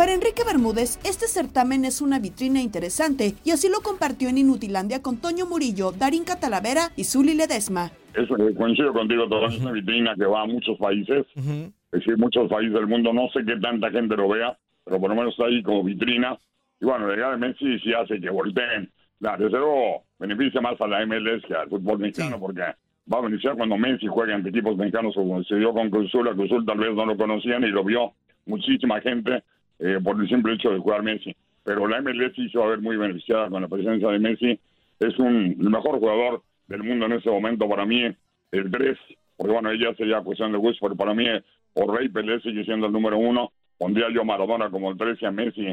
Para 0.00 0.14
Enrique 0.14 0.44
Bermúdez, 0.46 0.98
este 1.04 1.26
certamen 1.26 1.84
es 1.84 2.00
una 2.00 2.18
vitrina 2.18 2.62
interesante 2.62 3.34
y 3.44 3.50
así 3.50 3.68
lo 3.68 3.82
compartió 3.82 4.30
en 4.30 4.38
Inutilandia 4.38 5.02
con 5.02 5.20
Toño 5.20 5.44
Murillo, 5.44 5.92
Darín 5.92 6.24
Catalavera 6.24 6.88
y 6.96 7.04
Zuli 7.04 7.34
Ledesma. 7.34 7.90
Eso 8.14 8.34
eh, 8.38 8.54
coincido 8.54 8.94
contigo, 8.94 9.28
toda 9.28 9.48
es 9.48 9.60
una 9.60 9.72
vitrina 9.72 10.14
que 10.16 10.24
va 10.24 10.40
a 10.40 10.46
muchos 10.46 10.78
países, 10.78 11.26
es 11.36 11.72
decir, 11.92 12.16
muchos 12.16 12.48
países 12.48 12.72
del 12.72 12.86
mundo, 12.86 13.12
no 13.12 13.28
sé 13.28 13.44
qué 13.44 13.58
tanta 13.60 13.90
gente 13.90 14.16
lo 14.16 14.30
vea, 14.30 14.56
pero 14.86 14.98
por 14.98 15.10
lo 15.10 15.16
menos 15.16 15.32
está 15.32 15.44
ahí 15.44 15.62
como 15.62 15.84
vitrina. 15.84 16.38
Y 16.80 16.86
bueno, 16.86 17.06
la 17.06 17.14
llegada 17.16 17.32
de 17.32 17.48
Messi 17.48 17.78
sí 17.80 17.92
hace 17.92 18.18
que 18.18 18.30
volteen. 18.30 18.90
La, 19.18 19.36
desde 19.36 19.58
luego 19.58 20.04
beneficia 20.18 20.62
más 20.62 20.80
a 20.80 20.86
la 20.86 21.04
MLS 21.04 21.44
que 21.46 21.54
al 21.54 21.68
fútbol 21.68 21.98
mexicano, 21.98 22.40
porque 22.40 22.62
va 22.62 23.18
a 23.18 23.20
beneficiar 23.20 23.54
cuando 23.54 23.76
Messi 23.76 24.06
juega 24.06 24.34
ante 24.34 24.48
equipos 24.48 24.78
mexicanos, 24.78 25.14
como 25.14 25.44
se 25.44 25.56
dio 25.56 25.74
con 25.74 25.90
Cruz 25.90 26.08
Azul, 26.08 26.26
a 26.26 26.32
Cruz 26.32 26.50
Azul 26.50 26.64
tal 26.64 26.78
vez 26.78 26.94
no 26.94 27.04
lo 27.04 27.18
conocían 27.18 27.64
y 27.64 27.68
lo 27.68 27.84
vio 27.84 28.14
muchísima 28.46 28.98
gente 29.02 29.42
eh, 29.80 29.98
por 30.02 30.20
el 30.20 30.28
simple 30.28 30.54
hecho 30.54 30.70
de 30.70 30.78
jugar 30.78 31.02
Messi. 31.02 31.34
Pero 31.64 31.88
la 31.88 32.00
MLS 32.00 32.54
a 32.54 32.66
ver 32.66 32.80
muy 32.80 32.96
beneficiada 32.96 33.48
con 33.48 33.62
la 33.62 33.68
presencia 33.68 34.08
de 34.08 34.18
Messi. 34.18 34.60
Es 34.98 35.18
un, 35.18 35.56
el 35.58 35.70
mejor 35.70 35.98
jugador 35.98 36.42
del 36.68 36.82
mundo 36.82 37.06
en 37.06 37.12
ese 37.12 37.30
momento 37.30 37.68
para 37.68 37.86
mí, 37.86 38.04
el 38.52 38.70
3, 38.70 38.98
porque 39.36 39.52
bueno, 39.52 39.70
ella 39.70 39.94
sería 39.94 40.20
cuestión 40.20 40.52
de 40.52 40.58
gusto, 40.58 40.78
pero 40.82 40.96
para 40.96 41.14
mí, 41.14 41.24
por 41.72 41.96
Rey 41.96 42.08
Pelé 42.08 42.40
sigue 42.40 42.64
siendo 42.64 42.86
el 42.86 42.92
número 42.92 43.18
uno. 43.18 43.52
Pondría 43.78 44.10
yo 44.12 44.20
a 44.20 44.24
Maradona 44.24 44.70
como 44.70 44.90
el 44.90 44.98
3 44.98 45.18
y 45.22 45.26
a 45.26 45.30
Messi, 45.30 45.66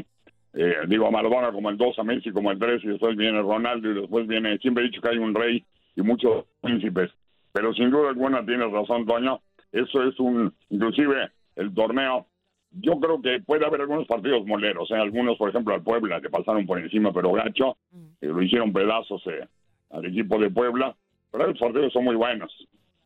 eh, 0.54 0.74
digo 0.86 1.06
a 1.06 1.10
Maradona 1.10 1.52
como 1.52 1.68
el 1.68 1.76
2, 1.76 1.98
a 1.98 2.04
Messi 2.04 2.30
como 2.30 2.50
el 2.50 2.58
3, 2.58 2.82
y 2.84 2.88
después 2.88 3.16
viene 3.16 3.42
Ronaldo, 3.42 3.90
y 3.90 4.00
después 4.00 4.26
viene, 4.26 4.56
siempre 4.58 4.84
he 4.84 4.86
dicho 4.88 5.02
que 5.02 5.10
hay 5.10 5.18
un 5.18 5.34
rey 5.34 5.62
y 5.94 6.02
muchos 6.02 6.46
príncipes. 6.62 7.10
Pero 7.52 7.74
sin 7.74 7.90
duda 7.90 8.08
alguna 8.08 8.44
tienes 8.46 8.70
razón, 8.70 9.04
Toño, 9.04 9.40
eso 9.72 10.02
es 10.04 10.18
un, 10.18 10.54
inclusive 10.70 11.30
el 11.56 11.74
torneo 11.74 12.26
yo 12.72 12.98
creo 13.00 13.20
que 13.20 13.40
puede 13.40 13.64
haber 13.64 13.80
algunos 13.80 14.06
partidos 14.06 14.46
moleros, 14.46 14.90
¿eh? 14.90 14.96
algunos, 14.96 15.36
por 15.36 15.50
ejemplo, 15.50 15.74
al 15.74 15.82
Puebla, 15.82 16.20
que 16.20 16.30
pasaron 16.30 16.66
por 16.66 16.78
encima, 16.78 17.12
pero 17.12 17.32
gacho, 17.32 17.76
que 18.20 18.26
lo 18.26 18.42
hicieron 18.42 18.72
pedazos 18.72 19.22
eh, 19.26 19.46
al 19.90 20.04
equipo 20.04 20.38
de 20.38 20.50
Puebla, 20.50 20.94
pero 21.30 21.46
los 21.48 21.58
partidos 21.58 21.92
son 21.92 22.04
muy 22.04 22.16
buenos. 22.16 22.52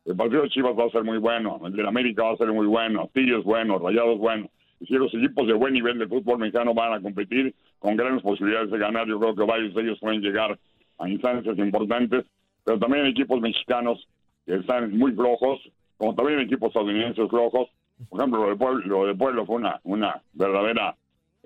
El 0.05 0.17
partido 0.17 0.41
de 0.41 0.49
Chivas 0.49 0.77
va 0.77 0.85
a 0.85 0.89
ser 0.89 1.03
muy 1.03 1.17
bueno, 1.17 1.61
el 1.65 1.73
de 1.73 1.87
América 1.87 2.23
va 2.23 2.33
a 2.33 2.37
ser 2.37 2.51
muy 2.51 2.67
bueno, 2.67 3.09
Tigres 3.13 3.43
bueno, 3.43 3.79
Rayados 3.79 4.19
bueno. 4.19 4.49
Y 4.81 4.85
si 4.85 4.95
los 4.95 5.13
equipos 5.13 5.47
de 5.47 5.53
buen 5.53 5.73
nivel 5.73 5.97
de 5.97 6.07
fútbol 6.07 6.39
mexicano 6.39 6.73
van 6.73 6.93
a 6.93 7.01
competir 7.01 7.55
con 7.79 7.95
grandes 7.95 8.21
posibilidades 8.21 8.69
de 8.69 8.77
ganar, 8.77 9.07
yo 9.07 9.17
creo 9.17 9.33
que 9.33 9.43
varios 9.43 9.73
de 9.73 9.81
ellos 9.81 9.99
pueden 9.99 10.21
llegar 10.21 10.59
a 10.97 11.09
instancias 11.09 11.57
importantes, 11.57 12.25
pero 12.65 12.79
también 12.79 13.05
equipos 13.05 13.39
mexicanos 13.39 14.05
que 14.45 14.55
están 14.55 14.97
muy 14.97 15.13
flojos, 15.13 15.61
como 15.97 16.15
también 16.15 16.39
equipos 16.39 16.67
estadounidenses 16.67 17.29
flojos, 17.29 17.69
por 18.09 18.19
ejemplo, 18.19 18.43
lo 18.43 18.49
de 18.49 18.55
Pueblo, 18.55 18.85
lo 18.85 19.05
de 19.07 19.15
Pueblo 19.15 19.45
fue 19.45 19.55
una, 19.57 19.79
una 19.83 20.21
verdadera 20.33 20.95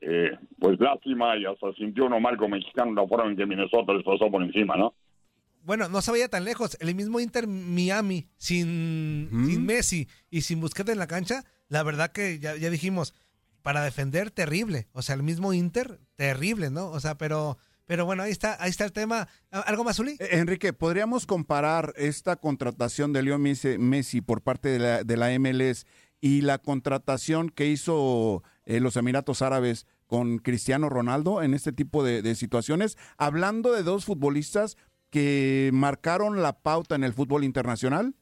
eh, 0.01 0.31
pues 0.59 0.79
lástima 0.79 1.35
y 1.37 1.45
hasta 1.45 1.73
sintió 1.73 2.05
uno 2.05 2.19
mal 2.19 2.37
como 2.37 2.55
mexicano 2.55 2.93
la 2.93 3.07
forma 3.07 3.31
en 3.31 3.37
que 3.37 3.45
Minnesota 3.45 3.93
les 3.93 4.03
pasó 4.03 4.29
por 4.29 4.43
encima, 4.43 4.75
¿no? 4.77 4.93
Bueno, 5.63 5.89
no 5.89 6.01
se 6.01 6.11
vaya 6.11 6.29
tan 6.29 6.45
lejos. 6.45 6.77
El 6.79 6.95
mismo 6.95 7.19
Inter 7.19 7.45
Miami, 7.47 8.29
sin, 8.37 9.29
sin 9.49 9.65
Messi 9.65 10.07
y 10.29 10.41
sin 10.41 10.61
Busquets 10.61 10.89
en 10.89 10.97
la 10.99 11.07
cancha, 11.07 11.43
la 11.67 11.83
verdad 11.83 12.11
que 12.11 12.39
ya, 12.39 12.55
ya 12.55 12.69
dijimos, 12.69 13.13
para 13.63 13.83
defender, 13.83 14.31
terrible. 14.31 14.87
O 14.93 15.01
sea, 15.01 15.15
el 15.15 15.23
mismo 15.23 15.51
Inter, 15.51 15.99
terrible, 16.15 16.69
¿no? 16.69 16.89
O 16.89 17.01
sea, 17.01 17.17
pero, 17.17 17.57
pero 17.85 18.05
bueno, 18.05 18.23
ahí 18.23 18.31
está, 18.31 18.55
ahí 18.63 18.69
está 18.69 18.85
el 18.85 18.93
tema. 18.93 19.27
¿Algo 19.51 19.83
más, 19.83 19.99
Uli? 19.99 20.11
Eh, 20.19 20.39
Enrique, 20.39 20.71
¿podríamos 20.71 21.25
comparar 21.25 21.93
esta 21.97 22.37
contratación 22.37 23.11
de 23.11 23.23
Leo 23.23 23.37
Messi, 23.37 23.77
Messi 23.77 24.21
por 24.21 24.41
parte 24.43 24.69
de 24.69 24.79
la, 24.79 25.03
de 25.03 25.17
la 25.17 25.37
MLS 25.37 25.85
y 26.21 26.41
la 26.41 26.57
contratación 26.57 27.49
que 27.49 27.67
hizo 27.67 28.43
eh, 28.65 28.79
los 28.79 28.97
Emiratos 28.97 29.41
Árabes 29.41 29.85
con 30.07 30.39
Cristiano 30.39 30.89
Ronaldo 30.89 31.41
en 31.41 31.53
este 31.53 31.71
tipo 31.71 32.03
de, 32.03 32.21
de 32.21 32.35
situaciones? 32.35 32.97
Hablando 33.17 33.71
de 33.73 33.83
dos 33.83 34.05
futbolistas 34.05 34.77
que 35.09 35.69
marcaron 35.73 36.41
la 36.41 36.53
pauta 36.53 36.95
en 36.95 37.03
el 37.03 37.13
fútbol 37.13 37.43
internacional. 37.43 38.13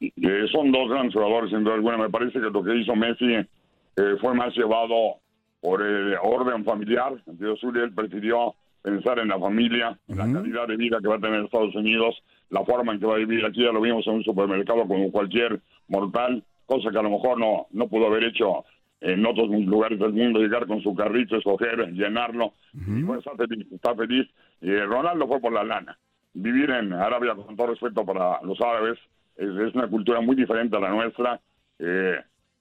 Eh, 0.00 0.46
son 0.50 0.72
dos 0.72 0.88
grandes 0.88 1.14
jugadores, 1.14 1.50
sin 1.50 1.62
duda 1.62 1.74
alguna. 1.74 1.98
Me 1.98 2.10
parece 2.10 2.32
que 2.32 2.50
lo 2.50 2.62
que 2.62 2.76
hizo 2.76 2.96
Messi 2.96 3.34
eh, 3.34 4.16
fue 4.20 4.34
más 4.34 4.54
llevado 4.56 5.20
por 5.60 5.80
el 5.82 6.16
orden 6.22 6.64
familiar. 6.64 7.22
Dios 7.26 7.60
él 7.62 7.94
prefirió 7.94 8.54
pensar 8.82 9.20
en 9.20 9.28
la 9.28 9.38
familia, 9.38 9.96
en 10.08 10.18
la 10.18 10.32
calidad 10.32 10.66
de 10.66 10.76
vida 10.76 10.98
que 11.00 11.06
va 11.06 11.16
a 11.16 11.20
tener 11.20 11.44
Estados 11.44 11.74
Unidos, 11.76 12.20
la 12.50 12.64
forma 12.64 12.92
en 12.92 12.98
que 12.98 13.06
va 13.06 13.14
a 13.14 13.18
vivir 13.18 13.44
aquí. 13.44 13.62
Ya 13.62 13.70
lo 13.70 13.80
vimos 13.80 14.04
en 14.08 14.14
un 14.14 14.24
supermercado 14.24 14.88
como 14.88 15.12
cualquier 15.12 15.60
mortal, 15.86 16.42
cosa 16.72 16.90
que 16.90 16.98
a 16.98 17.02
lo 17.02 17.10
mejor 17.10 17.38
no, 17.38 17.66
no 17.70 17.88
pudo 17.88 18.06
haber 18.06 18.24
hecho 18.24 18.64
en 19.00 19.26
otros 19.26 19.48
lugares 19.48 19.98
del 19.98 20.12
mundo, 20.12 20.38
llegar 20.38 20.66
con 20.66 20.80
su 20.80 20.94
carrito, 20.94 21.36
escoger, 21.36 21.92
llenarlo. 21.92 22.54
Y 22.72 23.02
pues 23.02 23.18
está 23.18 23.36
feliz, 23.36 23.66
está 23.72 23.94
feliz. 23.94 24.28
Y 24.60 24.70
Ronaldo 24.78 25.26
fue 25.26 25.40
por 25.40 25.52
la 25.52 25.64
lana. 25.64 25.98
Vivir 26.34 26.70
en 26.70 26.92
Arabia, 26.92 27.34
con 27.34 27.56
todo 27.56 27.66
respeto 27.68 28.06
para 28.06 28.40
los 28.42 28.60
árabes, 28.60 28.98
es, 29.36 29.48
es 29.48 29.74
una 29.74 29.88
cultura 29.88 30.20
muy 30.20 30.36
diferente 30.36 30.76
a 30.76 30.80
la 30.80 30.90
nuestra, 30.90 31.40
eh, 31.78 32.20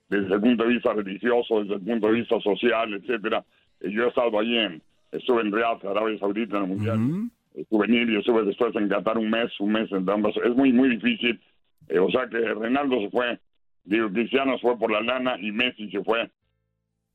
desde 0.09 0.33
el 0.33 0.41
punto 0.41 0.63
de 0.63 0.69
vista 0.69 0.93
religioso, 0.93 1.61
desde 1.61 1.75
el 1.75 1.81
punto 1.81 2.07
de 2.07 2.13
vista 2.13 2.39
social, 2.41 2.93
etcétera. 2.95 3.45
Eh, 3.79 3.91
yo 3.91 4.05
he 4.05 4.09
estado 4.09 4.37
allí 4.39 4.57
en, 4.57 4.81
estuve 5.11 5.41
en 5.41 5.51
Riyadh, 5.51 5.85
Arabia 5.85 6.19
Saudita, 6.19 6.57
en 6.57 6.63
el 6.63 6.69
Mundial. 6.69 6.99
Estuve 7.53 7.85
en 7.85 7.93
Iria, 7.93 8.19
estuve 8.19 8.43
después 8.43 8.75
en 8.75 8.89
Qatar 8.89 9.17
un 9.17 9.29
mes, 9.29 9.51
un 9.59 9.73
mes 9.73 9.91
entre 9.91 10.13
ambas. 10.13 10.35
Es 10.37 10.55
muy, 10.55 10.73
muy 10.73 10.89
difícil. 10.89 11.39
Eh, 11.87 11.99
o 11.99 12.09
sea 12.09 12.27
que 12.27 12.39
Ronaldo 12.39 12.99
se 13.01 13.09
fue, 13.09 13.39
digo, 13.83 14.09
Cristiano 14.11 14.57
fue 14.59 14.77
por 14.77 14.91
la 14.91 15.01
lana 15.01 15.37
y 15.39 15.51
Messi 15.51 15.89
se 15.89 16.03
fue 16.03 16.29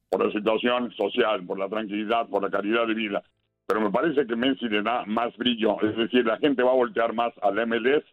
por 0.08 0.24
la 0.24 0.32
situación 0.32 0.92
social, 0.92 1.44
por 1.44 1.58
la 1.58 1.68
tranquilidad, 1.68 2.28
por 2.28 2.42
la 2.42 2.50
calidad 2.50 2.86
de 2.86 2.94
vida. 2.94 3.22
Pero 3.66 3.80
me 3.80 3.90
parece 3.90 4.26
que 4.26 4.36
Messi 4.36 4.68
le 4.68 4.82
da 4.82 5.04
más 5.06 5.36
brillo, 5.36 5.80
es 5.82 5.96
decir, 5.96 6.24
la 6.24 6.38
gente 6.38 6.62
va 6.62 6.70
a 6.70 6.76
voltear 6.76 7.12
más 7.12 7.32
al 7.42 7.54
MLS 7.66 8.04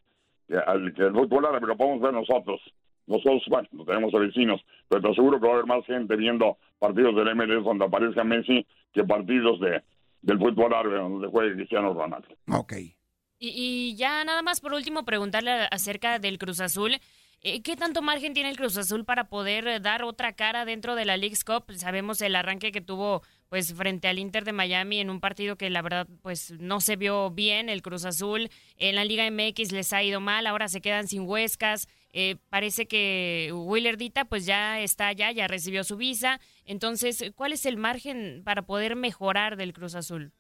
que 0.48 0.57
al, 0.57 0.93
que 0.93 1.03
al 1.03 1.13
fútbol 1.13 1.45
árabe, 1.45 1.67
lo 1.67 1.77
podemos 1.77 2.01
ver 2.01 2.13
nosotros. 2.13 2.60
Nosotros, 3.05 3.43
bueno, 3.50 3.67
no 3.72 3.86
tenemos 3.86 4.13
a 4.13 4.17
vecinos, 4.17 4.62
pero 4.88 5.01
te 5.01 5.10
aseguro 5.10 5.39
que 5.39 5.45
va 5.45 5.53
a 5.53 5.55
haber 5.55 5.67
más 5.67 5.86
gente 5.86 6.15
viendo 6.15 6.57
partidos 6.79 7.15
del 7.15 7.36
MLS 7.36 7.63
donde 7.63 7.86
aparezca 7.86 8.24
Messi 8.24 8.65
que 8.93 9.03
partidos 9.03 9.60
de, 9.60 9.83
del 10.22 10.39
fútbol 10.39 10.74
árabe 10.74 10.98
donde 10.98 11.27
juegue 11.27 11.55
Cristiano 11.55 11.93
Ronaldo. 11.93 12.27
Ok. 12.50 12.74
Y, 12.74 12.95
y 13.39 13.95
ya 13.95 14.24
nada 14.24 14.41
más 14.41 14.62
por 14.62 14.74
último 14.74 15.03
preguntarle 15.03 15.51
acerca 15.69 16.17
del 16.17 16.38
Cruz 16.38 16.62
Azul. 16.62 16.98
Eh, 17.45 17.62
¿Qué 17.62 17.75
tanto 17.75 18.01
margen 18.01 18.33
tiene 18.33 18.50
el 18.50 18.55
Cruz 18.55 18.77
Azul 18.77 19.03
para 19.03 19.25
poder 19.25 19.67
eh, 19.67 19.81
dar 19.81 20.03
otra 20.03 20.31
cara 20.31 20.63
dentro 20.63 20.95
de 20.95 21.03
la 21.03 21.17
League's 21.17 21.43
Cup? 21.43 21.65
Sabemos 21.73 22.21
el 22.21 22.38
arranque 22.38 22.71
que 22.71 22.79
tuvo 22.79 23.21
pues 23.50 23.75
frente 23.75 24.07
al 24.07 24.17
Inter 24.17 24.45
de 24.45 24.53
Miami 24.53 25.01
en 25.01 25.09
un 25.09 25.19
partido 25.19 25.57
que 25.57 25.69
la 25.69 25.81
verdad 25.81 26.07
pues 26.21 26.55
no 26.62 26.79
se 26.79 26.95
vio 26.95 27.31
bien 27.31 27.67
el 27.67 27.81
Cruz 27.81 28.05
Azul. 28.05 28.47
En 28.77 28.95
la 28.95 29.03
Liga 29.03 29.29
MX 29.29 29.73
les 29.73 29.91
ha 29.91 30.01
ido 30.01 30.21
mal, 30.21 30.47
ahora 30.47 30.69
se 30.69 30.79
quedan 30.79 31.09
sin 31.09 31.27
Huescas. 31.27 31.89
Eh, 32.13 32.38
parece 32.50 32.88
que 32.88 33.51
Willer 33.53 33.97
Dita 33.97 34.23
pues 34.23 34.45
ya 34.45 34.79
está 34.79 35.07
allá, 35.07 35.29
ya 35.33 35.45
recibió 35.50 35.83
su 35.83 35.97
visa. 35.97 36.39
Entonces, 36.65 37.33
¿cuál 37.35 37.51
es 37.51 37.65
el 37.65 37.75
margen 37.75 38.43
para 38.45 38.62
poder 38.62 38.95
mejorar 38.95 39.57
del 39.57 39.73
Cruz 39.73 39.95
Azul? 39.95 40.31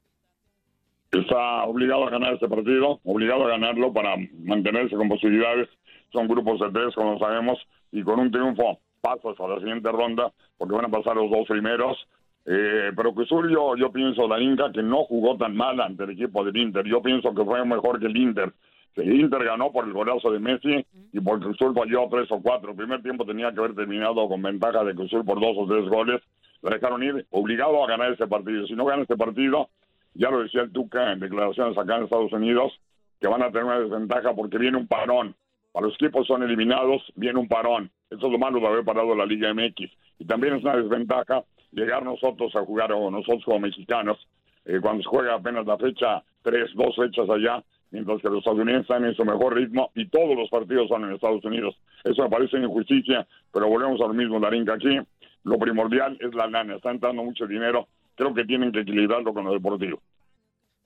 Está 1.11 1.65
obligado 1.65 2.07
a 2.07 2.11
ganar 2.11 2.33
este 2.33 2.47
partido, 2.47 3.01
obligado 3.03 3.43
a 3.45 3.49
ganarlo 3.49 3.91
para 3.91 4.15
mantenerse 4.39 4.95
con 4.95 5.09
posibilidades. 5.09 5.67
Son 6.13 6.27
grupos 6.27 6.59
de 6.59 6.71
tres, 6.71 6.95
como 6.95 7.19
sabemos, 7.19 7.59
y 7.91 8.03
con 8.03 8.19
un 8.19 8.31
triunfo 8.31 8.79
pasas 9.01 9.37
a 9.37 9.47
la 9.47 9.57
siguiente 9.57 9.91
ronda, 9.91 10.31
porque 10.57 10.75
van 10.75 10.85
a 10.85 10.89
pasar 10.89 11.17
los 11.17 11.29
dos 11.29 11.45
primeros. 11.47 11.97
Eh, 12.45 12.91
pero 12.95 13.13
que 13.15 13.25
yo, 13.25 13.75
yo 13.75 13.91
pienso, 13.91 14.27
la 14.27 14.39
Inca, 14.39 14.71
que 14.71 14.83
no 14.83 15.05
jugó 15.05 15.37
tan 15.37 15.55
mal 15.55 15.79
ante 15.81 16.03
el 16.03 16.11
equipo 16.11 16.43
del 16.43 16.55
Inter. 16.55 16.85
Yo 16.85 17.01
pienso 17.01 17.33
que 17.33 17.43
fue 17.43 17.65
mejor 17.65 17.99
que 17.99 18.05
el 18.05 18.15
Inter. 18.15 18.53
Inter 18.95 19.43
ganó 19.43 19.71
por 19.71 19.85
el 19.85 19.93
golazo 19.93 20.29
de 20.31 20.39
Messi 20.39 20.85
y 21.11 21.19
por 21.19 21.39
Cruz 21.39 21.55
Azul 21.59 21.73
falló 21.73 22.07
tres 22.11 22.31
o 22.31 22.41
cuatro. 22.41 22.71
El 22.71 22.77
primer 22.77 23.01
tiempo 23.01 23.25
tenía 23.25 23.51
que 23.51 23.59
haber 23.59 23.73
terminado 23.73 24.27
con 24.27 24.41
ventaja 24.41 24.83
de 24.83 24.93
Cruz 24.93 25.07
Azul 25.07 25.25
por 25.25 25.39
dos 25.41 25.55
o 25.57 25.65
tres 25.67 25.89
goles. 25.89 26.21
Lo 26.61 26.69
dejaron 26.69 27.01
ir 27.01 27.25
obligado 27.31 27.83
a 27.83 27.87
ganar 27.87 28.13
ese 28.13 28.27
partido. 28.27 28.67
Si 28.67 28.73
no 28.73 28.85
gana 28.85 29.01
este 29.01 29.17
partido, 29.17 29.69
ya 30.13 30.29
lo 30.29 30.43
decía 30.43 30.61
el 30.61 30.71
Tuca 30.71 31.11
en 31.11 31.19
declaraciones 31.19 31.77
acá 31.77 31.97
en 31.97 32.03
Estados 32.03 32.31
Unidos, 32.31 32.71
que 33.19 33.27
van 33.27 33.41
a 33.41 33.47
tener 33.47 33.63
una 33.63 33.79
desventaja 33.79 34.33
porque 34.35 34.59
viene 34.59 34.77
un 34.77 34.87
parón. 34.87 35.35
Para 35.73 35.87
los 35.87 35.95
equipos 35.95 36.27
son 36.27 36.43
eliminados, 36.43 37.01
viene 37.15 37.39
un 37.39 37.47
parón. 37.47 37.91
Eso 38.09 38.27
es 38.27 38.31
lo 38.31 38.37
malo 38.37 38.59
de 38.59 38.67
haber 38.67 38.85
parado 38.85 39.15
la 39.15 39.25
Liga 39.25 39.53
MX. 39.53 39.91
Y 40.19 40.25
también 40.25 40.55
es 40.55 40.63
una 40.63 40.77
desventaja 40.77 41.43
llegar 41.71 42.03
nosotros 42.03 42.55
a 42.55 42.63
jugar, 42.63 42.93
o 42.93 43.09
nosotros 43.09 43.43
como 43.43 43.59
mexicanos, 43.59 44.17
eh, 44.65 44.79
cuando 44.79 45.01
se 45.01 45.09
juega 45.09 45.33
apenas 45.33 45.65
la 45.65 45.77
fecha, 45.77 46.23
tres, 46.43 46.69
dos 46.75 46.95
fechas 46.95 47.27
allá, 47.27 47.63
mientras 47.89 48.21
que 48.21 48.29
los 48.29 48.37
estadounidenses 48.37 48.83
están 48.83 49.05
en 49.05 49.15
su 49.15 49.25
mejor 49.25 49.55
ritmo 49.55 49.91
y 49.95 50.07
todos 50.07 50.35
los 50.35 50.49
partidos 50.49 50.87
son 50.87 51.05
en 51.05 51.15
Estados 51.15 51.43
Unidos. 51.43 51.75
Eso 52.03 52.21
me 52.21 52.29
parece 52.29 52.57
injusticia, 52.57 53.27
pero 53.51 53.67
volvemos 53.67 53.99
a 54.01 54.07
lo 54.07 54.13
mismo, 54.13 54.39
Darín, 54.39 54.65
que 54.65 54.71
aquí 54.71 54.99
lo 55.43 55.57
primordial 55.57 56.17
es 56.19 56.33
la 56.33 56.47
lana. 56.47 56.75
Está 56.75 56.91
entrando 56.91 57.23
mucho 57.23 57.47
dinero. 57.47 57.87
Creo 58.15 58.33
que 58.33 58.45
tienen 58.45 58.71
que 58.71 58.81
equilibrarlo 58.81 59.33
con 59.33 59.45
lo 59.45 59.53
deportivo. 59.53 59.99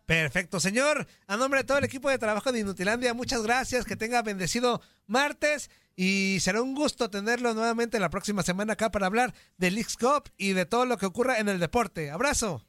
Perfecto, 0.08 0.62
señor. 0.62 1.06
A 1.28 1.36
nombre 1.36 1.60
de 1.60 1.66
todo 1.66 1.78
el 1.80 1.84
equipo 1.84 2.10
de 2.10 2.18
trabajo 2.18 2.54
de 2.54 2.62
Inutilandia, 2.62 3.14
muchas 3.14 3.44
gracias. 3.44 3.86
Que 3.86 3.98
tenga 3.98 4.22
bendecido 4.22 4.80
martes 5.06 5.70
y 5.98 6.38
será 6.40 6.62
un 6.62 6.76
gusto 6.76 7.10
tenerlo 7.10 7.54
nuevamente 7.54 8.00
la 8.00 8.10
próxima 8.10 8.42
semana 8.42 8.74
acá 8.74 8.90
para 8.90 9.08
hablar 9.08 9.34
del 9.58 9.76
Leagues 9.76 9.98
Cup 9.98 10.30
y 10.38 10.54
de 10.54 10.66
todo 10.66 10.86
lo 10.86 10.96
que 10.96 11.06
ocurra 11.06 11.40
en 11.40 11.50
el 11.50 11.60
deporte. 11.60 12.10
Abrazo. 12.10 12.62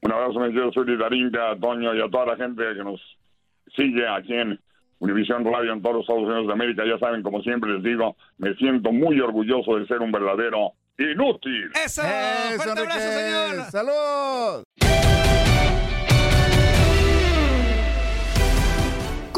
Un 0.00 0.10
abrazo, 0.10 0.40
mi 0.40 0.46
querido 0.46 0.72
Zuli, 0.72 0.96
Darinka, 0.96 1.54
Toño 1.60 1.94
y 1.94 2.00
a 2.00 2.08
toda 2.08 2.24
la 2.24 2.36
gente 2.36 2.62
que 2.74 2.82
nos 2.82 2.98
sigue 3.76 4.08
aquí 4.08 4.32
en 4.32 4.58
Univisión 5.00 5.44
Radio 5.44 5.74
en 5.74 5.82
todos 5.82 5.96
los 5.96 6.04
Estados 6.04 6.24
Unidos 6.24 6.46
de 6.46 6.52
América. 6.54 6.84
Ya 6.86 6.98
saben, 6.98 7.22
como 7.22 7.42
siempre 7.42 7.74
les 7.74 7.82
digo, 7.82 8.16
me 8.38 8.54
siento 8.54 8.90
muy 8.90 9.20
orgulloso 9.20 9.76
de 9.76 9.86
ser 9.86 9.98
un 9.98 10.12
verdadero 10.12 10.72
inútil. 10.96 11.70
¡Eso! 11.84 12.00
¡Fuerte 12.56 12.80
abrazo, 12.80 13.00
señor! 13.00 13.70
¡Salud! 13.70 14.64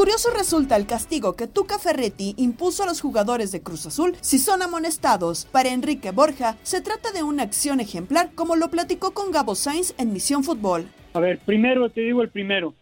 Curioso 0.03 0.31
resulta 0.37 0.75
el 0.75 0.89
castigo 0.89 1.37
que 1.37 1.47
Tuca 1.47 1.79
Ferretti 1.79 2.35
impuso 2.37 2.83
a 2.83 2.87
los 2.87 3.01
jugadores 3.01 3.53
de 3.53 3.63
Cruz 3.63 3.87
Azul 3.87 4.17
si 4.21 4.41
son 4.41 4.61
amonestados. 4.61 5.47
Para 5.53 5.73
Enrique 5.73 6.11
Borja, 6.11 6.57
se 6.65 6.81
trata 6.81 7.13
de 7.13 7.23
una 7.23 7.45
acción 7.45 7.79
ejemplar, 7.79 8.31
como 8.35 8.57
lo 8.57 8.69
platicó 8.69 9.15
con 9.15 9.31
Gabo 9.31 9.55
Sainz 9.55 9.95
en 10.01 10.13
Misión 10.13 10.43
Fútbol. 10.43 10.87
A 11.13 11.21
ver, 11.21 11.39
primero 11.39 11.89
te 11.89 12.01
digo 12.01 12.21
el 12.21 12.31
primero. 12.31 12.75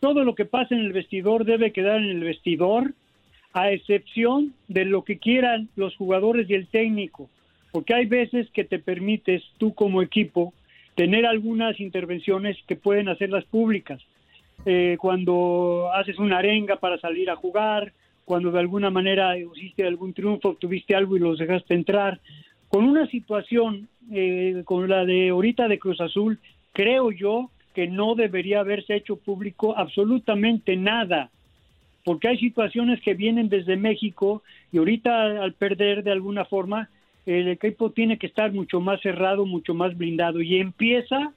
Todo 0.00 0.22
lo 0.22 0.34
que 0.34 0.44
pasa 0.44 0.74
en 0.74 0.82
el 0.82 0.92
vestidor 0.92 1.46
debe 1.46 1.72
quedar 1.72 1.96
en 1.96 2.10
el 2.10 2.22
vestidor, 2.22 2.92
a 3.54 3.70
excepción 3.70 4.52
de 4.68 4.84
lo 4.84 5.02
que 5.02 5.16
quieran 5.16 5.70
los 5.76 5.96
jugadores 5.96 6.46
y 6.50 6.52
el 6.52 6.66
técnico. 6.66 7.30
Porque 7.72 7.94
hay 7.94 8.04
veces 8.04 8.50
que 8.50 8.64
te 8.64 8.78
permites 8.78 9.42
tú 9.56 9.72
como 9.72 10.02
equipo 10.02 10.52
tener 10.94 11.24
algunas 11.24 11.80
intervenciones 11.80 12.58
que 12.66 12.76
pueden 12.76 13.08
hacerlas 13.08 13.46
públicas 13.46 14.02
eh, 14.68 14.96
cuando 14.98 15.90
haces 15.94 16.18
una 16.18 16.38
arenga 16.38 16.74
para 16.76 16.98
salir 16.98 17.30
a 17.30 17.36
jugar, 17.36 17.92
cuando 18.24 18.50
de 18.50 18.58
alguna 18.58 18.90
manera 18.90 19.38
hiciste 19.38 19.86
algún 19.86 20.12
triunfo, 20.12 20.54
tuviste 20.54 20.96
algo 20.96 21.16
y 21.16 21.20
los 21.20 21.38
dejaste 21.38 21.74
entrar. 21.74 22.18
Con 22.68 22.84
una 22.84 23.06
situación 23.06 23.88
eh, 24.10 24.62
con 24.64 24.88
la 24.88 25.04
de 25.04 25.28
ahorita 25.28 25.68
de 25.68 25.78
Cruz 25.78 26.00
Azul, 26.00 26.40
creo 26.72 27.12
yo 27.12 27.48
que 27.74 27.86
no 27.86 28.16
debería 28.16 28.58
haberse 28.58 28.96
hecho 28.96 29.14
público 29.14 29.78
absolutamente 29.78 30.76
nada, 30.76 31.30
porque 32.04 32.26
hay 32.26 32.38
situaciones 32.38 33.00
que 33.02 33.14
vienen 33.14 33.48
desde 33.48 33.76
México 33.76 34.42
y 34.72 34.78
ahorita 34.78 35.44
al 35.44 35.52
perder 35.52 36.02
de 36.02 36.10
alguna 36.10 36.44
forma, 36.44 36.88
el 37.24 37.46
equipo 37.48 37.90
tiene 37.90 38.18
que 38.18 38.26
estar 38.26 38.52
mucho 38.52 38.80
más 38.80 39.00
cerrado, 39.00 39.46
mucho 39.46 39.74
más 39.74 39.96
blindado 39.96 40.42
y 40.42 40.56
empieza 40.56 41.32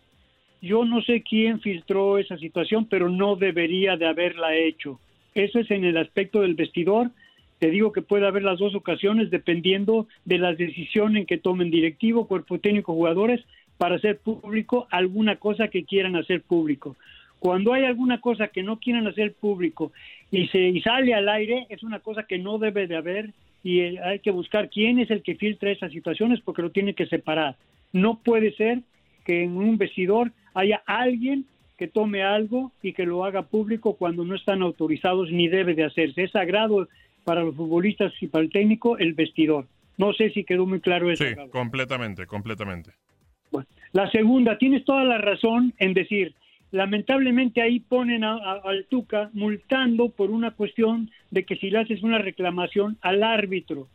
yo 0.61 0.85
no 0.85 1.01
sé 1.01 1.21
quién 1.21 1.61
filtró 1.61 2.17
esa 2.17 2.37
situación, 2.37 2.85
pero 2.85 3.09
no 3.09 3.35
debería 3.35 3.97
de 3.97 4.07
haberla 4.07 4.55
hecho. 4.55 4.99
Eso 5.35 5.59
es 5.59 5.71
en 5.71 5.85
el 5.85 5.97
aspecto 5.97 6.41
del 6.41 6.55
vestidor. 6.55 7.11
Te 7.59 7.69
digo 7.69 7.91
que 7.91 8.01
puede 8.01 8.27
haber 8.27 8.43
las 8.43 8.59
dos 8.59 8.75
ocasiones 8.75 9.29
dependiendo 9.29 10.07
de 10.25 10.37
las 10.37 10.57
decisiones 10.57 11.27
que 11.27 11.37
tomen 11.37 11.71
directivo, 11.71 12.27
cuerpo 12.27 12.59
técnico, 12.59 12.93
jugadores 12.93 13.41
para 13.77 13.95
hacer 13.95 14.17
público 14.19 14.87
alguna 14.91 15.37
cosa 15.37 15.69
que 15.69 15.85
quieran 15.85 16.15
hacer 16.15 16.41
público. 16.41 16.97
Cuando 17.39 17.73
hay 17.73 17.85
alguna 17.85 18.19
cosa 18.19 18.49
que 18.49 18.63
no 18.63 18.79
quieran 18.79 19.07
hacer 19.07 19.33
público 19.33 19.93
y 20.29 20.47
se 20.47 20.59
y 20.59 20.81
sale 20.81 21.13
al 21.13 21.29
aire, 21.29 21.65
es 21.69 21.83
una 21.83 21.99
cosa 21.99 22.23
que 22.23 22.37
no 22.37 22.57
debe 22.57 22.87
de 22.87 22.97
haber 22.97 23.31
y 23.63 23.79
eh, 23.79 23.99
hay 24.03 24.19
que 24.19 24.31
buscar 24.31 24.69
quién 24.69 24.99
es 24.99 25.09
el 25.09 25.23
que 25.23 25.35
filtra 25.35 25.71
esas 25.71 25.91
situaciones 25.91 26.41
porque 26.41 26.61
lo 26.61 26.71
tiene 26.71 26.93
que 26.93 27.07
separar. 27.07 27.55
No 27.93 28.19
puede 28.19 28.53
ser 28.55 28.81
que 29.25 29.43
en 29.43 29.55
un 29.55 29.77
vestidor 29.77 30.31
haya 30.53 30.81
alguien 30.85 31.45
que 31.77 31.87
tome 31.87 32.23
algo 32.23 32.71
y 32.83 32.93
que 32.93 33.05
lo 33.05 33.23
haga 33.23 33.43
público 33.43 33.95
cuando 33.95 34.25
no 34.25 34.35
están 34.35 34.61
autorizados 34.61 35.31
ni 35.31 35.47
debe 35.47 35.75
de 35.75 35.85
hacerse. 35.85 36.23
Es 36.23 36.31
sagrado 36.31 36.87
para 37.23 37.43
los 37.43 37.55
futbolistas 37.55 38.11
y 38.21 38.27
para 38.27 38.43
el 38.43 38.51
técnico 38.51 38.97
el 38.97 39.13
vestidor. 39.13 39.65
No 39.97 40.13
sé 40.13 40.29
si 40.31 40.43
quedó 40.43 40.65
muy 40.65 40.81
claro 40.81 41.11
eso. 41.11 41.23
Sí, 41.23 41.35
completamente, 41.51 42.25
completamente. 42.25 42.91
Bueno, 43.51 43.67
la 43.91 44.09
segunda, 44.11 44.57
tienes 44.57 44.83
toda 44.85 45.03
la 45.03 45.17
razón 45.17 45.73
en 45.77 45.93
decir, 45.93 46.33
lamentablemente 46.71 47.61
ahí 47.61 47.79
ponen 47.79 48.23
a, 48.23 48.37
al 48.63 48.85
Tuca 48.85 49.29
multando 49.33 50.09
por 50.09 50.31
una 50.31 50.51
cuestión 50.51 51.09
de 51.31 51.45
que 51.45 51.55
si 51.55 51.69
le 51.69 51.79
haces 51.79 52.03
una 52.03 52.19
reclamación 52.19 52.97
al 53.01 53.23
árbitro. 53.23 53.87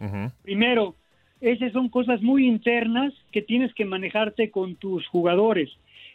Primero, 0.42 0.94
esas 1.40 1.72
son 1.72 1.88
cosas 1.88 2.22
muy 2.22 2.46
internas 2.46 3.12
que 3.30 3.42
tienes 3.42 3.74
que 3.74 3.84
manejarte 3.84 4.50
con 4.50 4.76
tus 4.76 5.06
jugadores. 5.08 5.70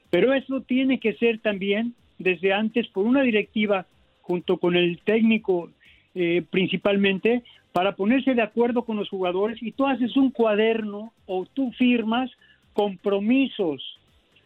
Pero 0.10 0.34
eso 0.34 0.62
tiene 0.62 1.00
que 1.00 1.13
ser 1.13 1.39
también 1.39 1.93
desde 2.17 2.54
antes 2.54 2.88
por 2.88 3.06
una 3.06 3.22
directiva 3.22 3.86
junto 4.22 4.58
con 4.58 4.76
el 4.76 5.00
técnico 5.00 5.69
eh, 6.15 6.43
principalmente 6.50 7.43
para 7.72 7.95
ponerse 7.95 8.34
de 8.34 8.41
acuerdo 8.41 8.84
con 8.84 8.98
los 8.98 9.10
jugadores. 9.10 9.62
Y 9.62 9.72
tú 9.72 9.86
haces 9.86 10.15
un 10.17 10.32
cuaderno 10.32 11.13
o 11.26 11.45
tú 11.45 11.72
firmas 11.74 12.32
compromisos, 12.74 14.00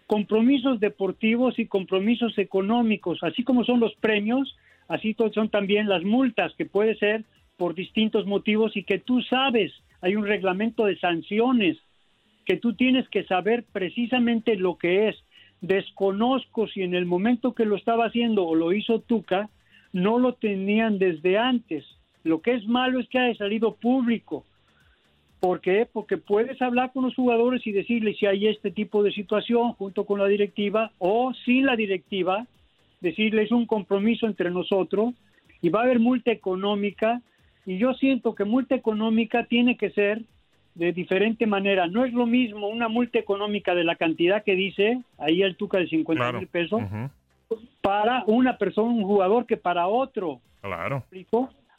compromisos 0.07 0.79
deportivos 0.79 1.57
y 1.59 1.65
compromisos 1.65 2.37
económicos, 2.37 3.19
así 3.23 3.43
como 3.43 3.63
son 3.63 3.79
los 3.79 3.95
premios, 3.95 4.55
así 4.87 5.15
son 5.33 5.49
también 5.49 5.87
las 5.87 6.03
multas 6.03 6.53
que 6.55 6.65
puede 6.65 6.95
ser 6.95 7.23
por 7.57 7.75
distintos 7.75 8.25
motivos 8.25 8.75
y 8.75 8.83
que 8.83 8.99
tú 8.99 9.21
sabes, 9.21 9.71
hay 10.01 10.15
un 10.15 10.25
reglamento 10.25 10.85
de 10.85 10.97
sanciones 10.97 11.77
que 12.45 12.57
tú 12.57 12.73
tienes 12.73 13.07
que 13.09 13.23
saber 13.23 13.63
precisamente 13.71 14.55
lo 14.55 14.77
que 14.77 15.09
es 15.09 15.15
Desconozco 15.63 16.67
si 16.67 16.81
en 16.81 16.93
el 16.93 17.05
momento 17.05 17.53
que 17.53 17.63
lo 17.63 17.77
estaba 17.77 18.07
haciendo 18.07 18.45
o 18.45 18.53
lo 18.53 18.73
hizo 18.73 18.99
Tuca, 18.99 19.49
no 19.93 20.19
lo 20.19 20.33
tenían 20.33 20.99
desde 20.99 21.37
antes. 21.37 21.85
Lo 22.25 22.41
que 22.41 22.53
es 22.55 22.67
malo 22.67 22.99
es 22.99 23.07
que 23.07 23.17
haya 23.17 23.37
salido 23.37 23.73
público. 23.73 24.43
¿Por 25.39 25.61
qué? 25.61 25.87
Porque 25.89 26.17
puedes 26.17 26.61
hablar 26.61 26.91
con 26.91 27.05
los 27.05 27.15
jugadores 27.15 27.65
y 27.65 27.71
decirles 27.71 28.17
si 28.17 28.25
hay 28.25 28.47
este 28.47 28.71
tipo 28.71 29.03
de 29.03 29.13
situación 29.13 29.71
junto 29.71 30.05
con 30.05 30.19
la 30.19 30.27
directiva 30.27 30.91
o 30.97 31.31
sin 31.45 31.65
la 31.65 31.77
directiva, 31.77 32.45
decirles 32.99 33.49
un 33.49 33.65
compromiso 33.65 34.27
entre 34.27 34.51
nosotros 34.51 35.13
y 35.61 35.69
va 35.69 35.79
a 35.79 35.83
haber 35.83 35.99
multa 35.99 36.33
económica 36.33 37.21
y 37.65 37.77
yo 37.77 37.93
siento 37.93 38.35
que 38.35 38.43
multa 38.43 38.75
económica 38.75 39.45
tiene 39.45 39.77
que 39.77 39.91
ser 39.91 40.23
de 40.75 40.91
diferente 40.91 41.45
manera. 41.45 41.87
No 41.87 42.05
es 42.05 42.13
lo 42.13 42.25
mismo 42.25 42.67
una 42.67 42.87
multa 42.87 43.19
económica 43.19 43.75
de 43.75 43.83
la 43.83 43.95
cantidad 43.95 44.43
que 44.43 44.55
dice 44.55 45.01
ahí 45.17 45.41
el 45.41 45.55
Tuca 45.55 45.79
de 45.79 45.87
50 45.87 46.31
mil 46.33 46.47
pesos 46.47 46.81
para 47.81 48.23
una 48.27 48.57
persona, 48.57 48.89
un 48.89 49.03
jugador, 49.03 49.45
que 49.45 49.57
para 49.57 49.87
otro. 49.87 50.39
Claro. 50.61 51.03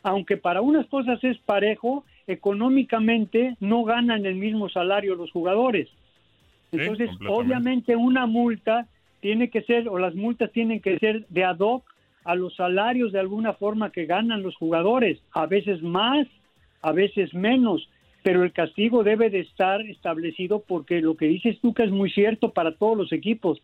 Aunque 0.02 0.36
para 0.36 0.60
unas 0.60 0.86
cosas 0.86 1.22
es 1.24 1.38
parejo, 1.38 2.04
económicamente 2.26 3.56
no 3.60 3.84
ganan 3.84 4.26
el 4.26 4.36
mismo 4.36 4.68
salario 4.68 5.14
los 5.14 5.30
jugadores. 5.30 5.88
Entonces, 6.70 7.10
obviamente 7.28 7.96
una 7.96 8.26
multa 8.26 8.86
tiene 9.20 9.48
que 9.48 9.62
ser, 9.62 9.88
o 9.88 9.98
las 9.98 10.14
multas 10.14 10.52
tienen 10.52 10.80
que 10.80 10.98
ser 10.98 11.26
de 11.28 11.44
ad 11.44 11.58
hoc 11.60 11.84
a 12.24 12.34
los 12.34 12.54
salarios 12.56 13.12
de 13.12 13.20
alguna 13.20 13.54
forma 13.54 13.90
que 13.90 14.06
ganan 14.06 14.42
los 14.42 14.56
jugadores, 14.56 15.20
a 15.32 15.46
veces 15.46 15.82
más, 15.82 16.26
a 16.82 16.92
veces 16.92 17.32
menos, 17.32 17.88
pero 18.24 18.42
el 18.42 18.52
castigo 18.52 19.04
debe 19.04 19.28
de 19.28 19.40
estar 19.40 19.82
establecido 19.82 20.64
porque 20.66 21.02
lo 21.02 21.14
que 21.14 21.26
dices 21.26 21.58
tú 21.60 21.74
que 21.74 21.82
es 21.84 21.90
muy 21.90 22.10
cierto 22.10 22.52
para 22.52 22.74
todos 22.74 22.96
los 22.96 23.12
equipos. 23.12 23.60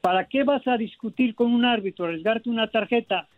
¿Para 0.00 0.28
qué 0.28 0.44
vas 0.44 0.66
a 0.66 0.78
discutir 0.78 1.34
con 1.34 1.52
un 1.52 1.66
árbitro, 1.66 2.06
arriesgarte 2.06 2.48
una 2.48 2.68
tarjeta 2.68 3.28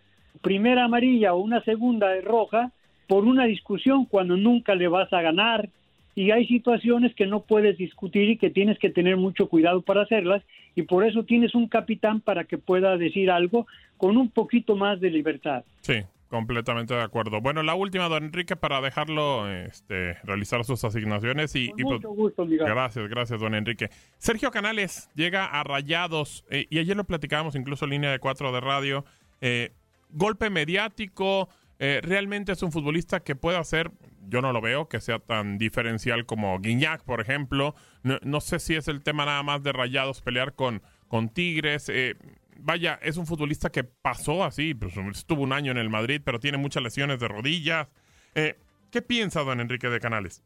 primera 0.43 0.85
amarilla 0.85 1.35
o 1.35 1.41
una 1.41 1.61
segunda 1.65 2.09
roja 2.21 2.71
por 3.09 3.25
una 3.25 3.47
discusión 3.47 4.05
cuando 4.05 4.37
nunca 4.37 4.77
le 4.77 4.87
vas 4.87 5.13
a 5.13 5.21
ganar? 5.21 5.69
Y 6.15 6.31
hay 6.31 6.47
situaciones 6.47 7.17
que 7.17 7.27
no 7.27 7.41
puedes 7.41 7.77
discutir 7.77 8.31
y 8.31 8.37
que 8.37 8.51
tienes 8.51 8.79
que 8.79 8.91
tener 8.91 9.17
mucho 9.17 9.49
cuidado 9.49 9.83
para 9.83 10.03
hacerlas 10.03 10.45
y 10.77 10.83
por 10.83 11.05
eso 11.05 11.25
tienes 11.25 11.57
un 11.57 11.67
capitán 11.67 12.21
para 12.21 12.45
que 12.45 12.59
pueda 12.59 12.97
decir 12.97 13.33
algo 13.33 13.67
con 13.97 14.17
un 14.17 14.31
poquito 14.31 14.77
más 14.77 15.01
de 15.01 15.11
libertad. 15.11 15.65
Sí, 15.81 15.95
Completamente 16.31 16.95
de 16.95 17.03
acuerdo. 17.03 17.41
Bueno, 17.41 17.65
la 17.65 17.75
última, 17.75 18.09
don 18.09 18.23
Enrique, 18.23 18.55
para 18.55 18.81
dejarlo 18.81 19.51
este, 19.51 20.15
realizar 20.23 20.65
sus 20.65 20.85
asignaciones. 20.85 21.57
y, 21.57 21.71
Con 21.71 21.81
y, 21.81 21.83
pues, 21.83 21.95
mucho 21.97 22.11
gusto. 22.11 22.47
Gracias, 22.47 23.09
gracias, 23.09 23.41
don 23.41 23.53
Enrique. 23.57 23.91
Sergio 24.17 24.53
Canales 24.53 25.11
llega 25.17 25.45
a 25.47 25.65
Rayados, 25.65 26.45
eh, 26.49 26.67
y 26.71 26.79
ayer 26.79 26.97
lo 26.97 27.03
platicábamos 27.03 27.57
incluso 27.57 27.85
en 27.85 27.91
línea 27.91 28.13
de 28.13 28.21
cuatro 28.21 28.53
de 28.53 28.61
radio. 28.61 29.05
eh, 29.41 29.73
golpe 30.13 30.51
mediático, 30.51 31.49
eh, 31.81 32.01
realmente 32.03 32.53
es 32.53 32.63
un 32.63 32.71
futbolista 32.73 33.21
que 33.21 33.35
puede 33.37 33.59
hacer, 33.59 33.91
yo 34.29 34.41
no 34.43 34.53
lo 34.53 34.61
veo, 34.61 34.89
que 34.89 35.01
sea 35.01 35.19
tan 35.19 35.57
diferencial 35.59 36.27
como 36.27 36.59
Guiñac, 36.61 37.03
por 37.05 37.21
ejemplo. 37.21 37.75
No, 38.03 38.19
no 38.23 38.41
sé 38.41 38.59
si 38.61 38.75
es 38.77 38.87
el 38.87 39.03
tema 39.03 39.25
nada 39.25 39.43
más 39.43 39.63
de 39.63 39.73
Rayados 39.73 40.21
pelear 40.21 40.55
con, 40.55 40.83
con 41.09 41.29
Tigres. 41.29 41.89
eh, 41.89 42.15
vaya, 42.63 42.99
es 43.03 43.17
un 43.17 43.27
futbolista 43.27 43.71
que 43.71 43.85
pasó 43.85 44.45
así, 44.45 44.75
pues, 44.75 44.97
estuvo 45.13 45.43
un 45.43 45.53
año 45.53 45.73
en 45.73 45.79
el 45.79 45.91
Madrid, 45.91 46.21
pero 46.25 46.39
tiene 46.39 46.59
muchas 46.59 46.83
lesiones 46.83 47.21
de 47.21 47.29
rodillas. 47.29 47.89
Eh, 48.35 48.55
¿Qué 48.91 49.03
piensa 49.03 49.43
don 49.43 49.61
Enrique 49.61 49.89
de 49.89 50.01
Canales? 50.01 50.43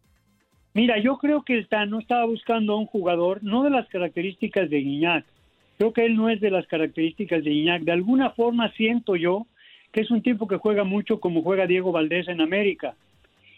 Mira, 0.74 0.98
yo 0.98 1.18
creo 1.18 1.42
que 1.42 1.55
el 1.55 1.68
Tano 1.68 2.00
estaba 2.00 2.24
buscando 2.24 2.72
a 2.72 2.79
un 2.79 2.87
jugador, 2.87 3.42
no 3.42 3.62
de 3.62 3.70
las 3.70 3.88
características 3.88 4.68
de 4.68 4.79
Guiñac. 4.79 5.24
Creo 5.79 5.92
que 5.92 6.05
él 6.05 6.16
no 6.16 6.29
es 6.29 6.40
de 6.40 6.50
las 6.50 6.66
características 6.66 7.44
de 7.44 7.50
Guiñac. 7.50 7.83
De 7.83 7.92
alguna 7.92 8.31
forma 8.31 8.72
siento 8.72 9.16
yo 9.16 9.46
que 9.92 10.00
es 10.00 10.11
un 10.11 10.22
tipo 10.22 10.48
que 10.48 10.57
juega 10.57 10.83
mucho 10.83 11.20
como 11.20 11.42
juega 11.42 11.68
Diego 11.68 11.92
Valdés 11.92 12.27
en 12.27 12.40
América 12.40 12.96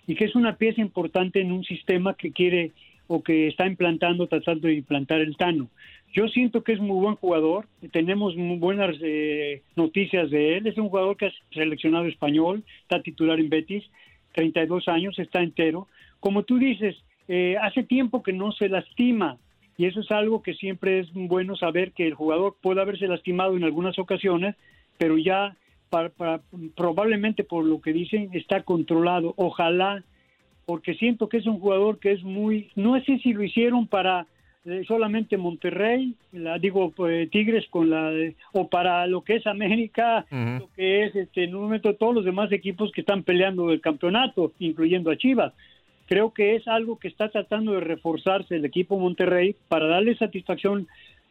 y 0.06 0.14
que 0.14 0.26
es 0.26 0.34
una 0.34 0.56
pieza 0.56 0.82
importante 0.82 1.40
en 1.40 1.50
un 1.50 1.64
sistema 1.64 2.14
que 2.14 2.30
quiere 2.30 2.72
o 3.06 3.22
que 3.22 3.48
está 3.48 3.66
implantando, 3.66 4.26
tratando 4.26 4.68
de 4.68 4.74
implantar 4.74 5.20
el 5.20 5.36
Tano. 5.36 5.68
Yo 6.12 6.28
siento 6.28 6.62
que 6.62 6.72
es 6.72 6.80
muy 6.80 6.98
buen 6.98 7.16
jugador, 7.16 7.66
tenemos 7.92 8.34
muy 8.36 8.58
buenas 8.58 8.96
eh, 9.02 9.62
noticias 9.76 10.30
de 10.30 10.56
él, 10.56 10.66
es 10.66 10.78
un 10.78 10.88
jugador 10.88 11.16
que 11.16 11.26
es 11.26 11.34
seleccionado 11.52 12.06
español, 12.06 12.64
está 12.82 13.02
titular 13.02 13.38
en 13.38 13.50
Betis, 13.50 13.84
32 14.32 14.88
años, 14.88 15.18
está 15.18 15.42
entero. 15.42 15.88
Como 16.20 16.44
tú 16.44 16.58
dices, 16.58 16.96
eh, 17.28 17.56
hace 17.60 17.82
tiempo 17.82 18.22
que 18.22 18.32
no 18.32 18.52
se 18.52 18.68
lastima 18.68 19.36
y 19.76 19.84
eso 19.84 20.00
es 20.00 20.10
algo 20.10 20.42
que 20.42 20.54
siempre 20.54 21.00
es 21.00 21.12
bueno 21.12 21.54
saber 21.54 21.92
que 21.92 22.06
el 22.06 22.14
jugador 22.14 22.56
puede 22.62 22.80
haberse 22.80 23.06
lastimado 23.08 23.56
en 23.56 23.64
algunas 23.64 23.98
ocasiones, 23.98 24.56
pero 24.96 25.18
ya 25.18 25.54
para- 25.90 26.40
probablemente 26.74 27.44
por 27.44 27.64
lo 27.64 27.80
que 27.82 27.92
dicen 27.92 28.30
está 28.32 28.62
controlado. 28.62 29.34
Ojalá, 29.36 30.02
porque 30.64 30.94
siento 30.94 31.28
que 31.28 31.36
es 31.36 31.46
un 31.46 31.60
jugador 31.60 31.98
que 31.98 32.12
es 32.12 32.22
muy, 32.22 32.70
no 32.74 32.98
sé 33.04 33.18
si 33.18 33.34
lo 33.34 33.42
hicieron 33.42 33.86
para 33.86 34.26
solamente 34.86 35.36
Monterrey, 35.36 36.14
la, 36.32 36.58
digo 36.58 36.90
pues, 36.90 37.30
Tigres 37.30 37.66
con 37.70 37.90
la 37.90 38.10
de- 38.10 38.34
o 38.52 38.68
para 38.68 39.06
lo 39.06 39.22
que 39.22 39.36
es 39.36 39.46
América, 39.46 40.26
lo 40.30 40.68
que 40.74 41.04
es 41.04 41.16
este, 41.16 41.44
en 41.44 41.54
un 41.54 41.62
momento 41.62 41.94
todos 41.94 42.14
los 42.14 42.24
demás 42.24 42.50
equipos 42.52 42.90
que 42.92 43.02
están 43.02 43.22
peleando 43.22 43.70
el 43.70 43.80
campeonato, 43.80 44.52
incluyendo 44.58 45.10
a 45.10 45.16
Chivas. 45.16 45.52
Creo 46.06 46.32
que 46.32 46.54
es 46.56 46.68
algo 46.68 46.98
que 46.98 47.08
está 47.08 47.28
tratando 47.28 47.72
de 47.72 47.80
reforzarse 47.80 48.56
el 48.56 48.64
equipo 48.64 48.98
Monterrey 48.98 49.56
para 49.68 49.86
darle 49.86 50.16
satisfacción 50.16 50.86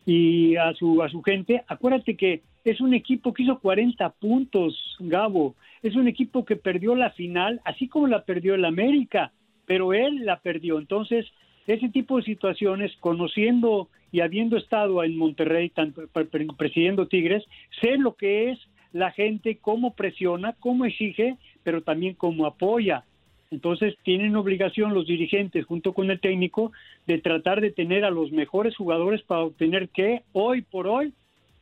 y 0.06 0.56
a 0.58 0.74
su 0.74 1.02
a 1.02 1.10
su 1.10 1.21
gente. 1.24 1.63
Acuérdate 1.67 2.15
que 2.15 2.41
es 2.63 2.82
un 2.82 2.93
equipo 2.93 3.34
que 3.34 3.43
hizo 3.43 3.60
40 3.60 4.10
puntos, 4.10 4.98
Gabo. 5.00 5.56
Es 5.82 5.95
un 5.95 6.08
equipo 6.08 6.45
que 6.45 6.56
perdió 6.56 6.95
la 6.95 7.12
final, 7.12 7.62
así 7.63 7.88
como 7.88 8.08
la 8.08 8.24
perdió 8.24 8.56
el 8.56 8.65
América, 8.65 9.32
pero 9.65 9.93
él 9.93 10.26
la 10.26 10.39
perdió. 10.39 10.78
Entonces, 10.80 11.26
ese 11.67 11.89
tipo 11.89 12.17
de 12.17 12.23
situaciones, 12.23 12.91
conociendo 12.99 13.89
y 14.12 14.21
habiendo 14.21 14.58
estado 14.58 15.04
en 15.04 15.17
Monterrey, 15.17 15.69
tanto 15.69 16.08
pre- 16.08 16.25
pre- 16.25 16.47
presidiendo 16.58 17.08
Tigres, 17.08 17.43
sé 17.82 17.97
lo 17.97 18.13
que 18.15 18.51
es 18.51 18.60
la 18.93 19.12
gente, 19.12 19.58
cómo 19.58 19.93
presiona, 19.93 20.54
cómo 20.60 20.86
exige, 20.86 21.36
pero 21.63 21.82
también 21.82 22.13
cómo 22.13 22.45
apoya. 22.45 23.04
Entonces 23.51 23.95
tienen 24.04 24.36
obligación 24.36 24.93
los 24.93 25.06
dirigentes 25.06 25.65
junto 25.65 25.93
con 25.93 26.10
el 26.10 26.19
técnico 26.19 26.71
de 27.06 27.19
tratar 27.19 27.62
de 27.62 27.71
tener 27.71 28.06
a 28.06 28.10
los 28.10 28.32
mejores 28.32 28.75
jugadores 28.75 29.21
para 29.21 29.41
obtener 29.41 29.89
que 29.89 30.21
hoy 30.34 30.62
por 30.62 30.88
hoy 30.88 31.13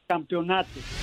campeonatos. 0.08 1.03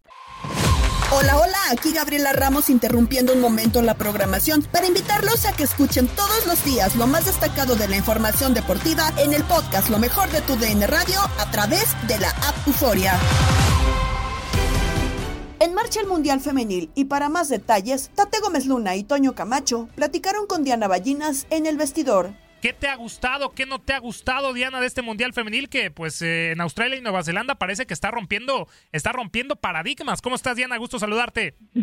Hola, 1.13 1.37
hola, 1.39 1.57
aquí 1.69 1.91
Gabriela 1.91 2.31
Ramos 2.31 2.69
interrumpiendo 2.69 3.33
un 3.33 3.41
momento 3.41 3.81
la 3.81 3.95
programación 3.95 4.61
para 4.71 4.87
invitarlos 4.87 5.45
a 5.45 5.51
que 5.51 5.63
escuchen 5.63 6.07
todos 6.07 6.47
los 6.47 6.63
días 6.63 6.95
lo 6.95 7.05
más 7.05 7.25
destacado 7.25 7.75
de 7.75 7.89
la 7.89 7.97
información 7.97 8.53
deportiva 8.53 9.11
en 9.17 9.33
el 9.33 9.43
podcast 9.43 9.89
Lo 9.89 9.99
mejor 9.99 10.29
de 10.31 10.39
tu 10.39 10.55
DN 10.55 10.87
Radio 10.87 11.19
a 11.37 11.51
través 11.51 11.85
de 12.07 12.17
la 12.17 12.29
app 12.29 12.65
Euforia. 12.65 13.19
En 15.59 15.73
marcha 15.73 15.99
el 15.99 16.07
Mundial 16.07 16.39
Femenil 16.39 16.89
y 16.95 17.05
para 17.05 17.27
más 17.27 17.49
detalles, 17.49 18.09
Tate 18.15 18.39
Gómez 18.39 18.65
Luna 18.65 18.95
y 18.95 19.03
Toño 19.03 19.35
Camacho 19.35 19.89
platicaron 19.95 20.47
con 20.47 20.63
Diana 20.63 20.87
Ballinas 20.87 21.45
en 21.49 21.65
el 21.65 21.75
vestidor. 21.75 22.31
¿Qué 22.61 22.73
te 22.73 22.87
ha 22.87 22.95
gustado? 22.95 23.49
¿Qué 23.55 23.65
no 23.65 23.79
te 23.79 23.93
ha 23.93 23.99
gustado, 23.99 24.53
Diana, 24.53 24.79
de 24.79 24.85
este 24.85 25.01
Mundial 25.01 25.33
Femenil 25.33 25.67
que 25.67 25.89
pues 25.89 26.21
eh, 26.21 26.51
en 26.51 26.61
Australia 26.61 26.95
y 26.95 27.01
Nueva 27.01 27.23
Zelanda 27.23 27.55
parece 27.55 27.87
que 27.87 27.93
está 27.95 28.11
rompiendo, 28.11 28.67
está 28.91 29.11
rompiendo 29.11 29.55
paradigmas? 29.55 30.21
¿Cómo 30.21 30.35
estás, 30.35 30.57
Diana? 30.57 30.77
Gusto 30.77 30.99
saludarte. 30.99 31.55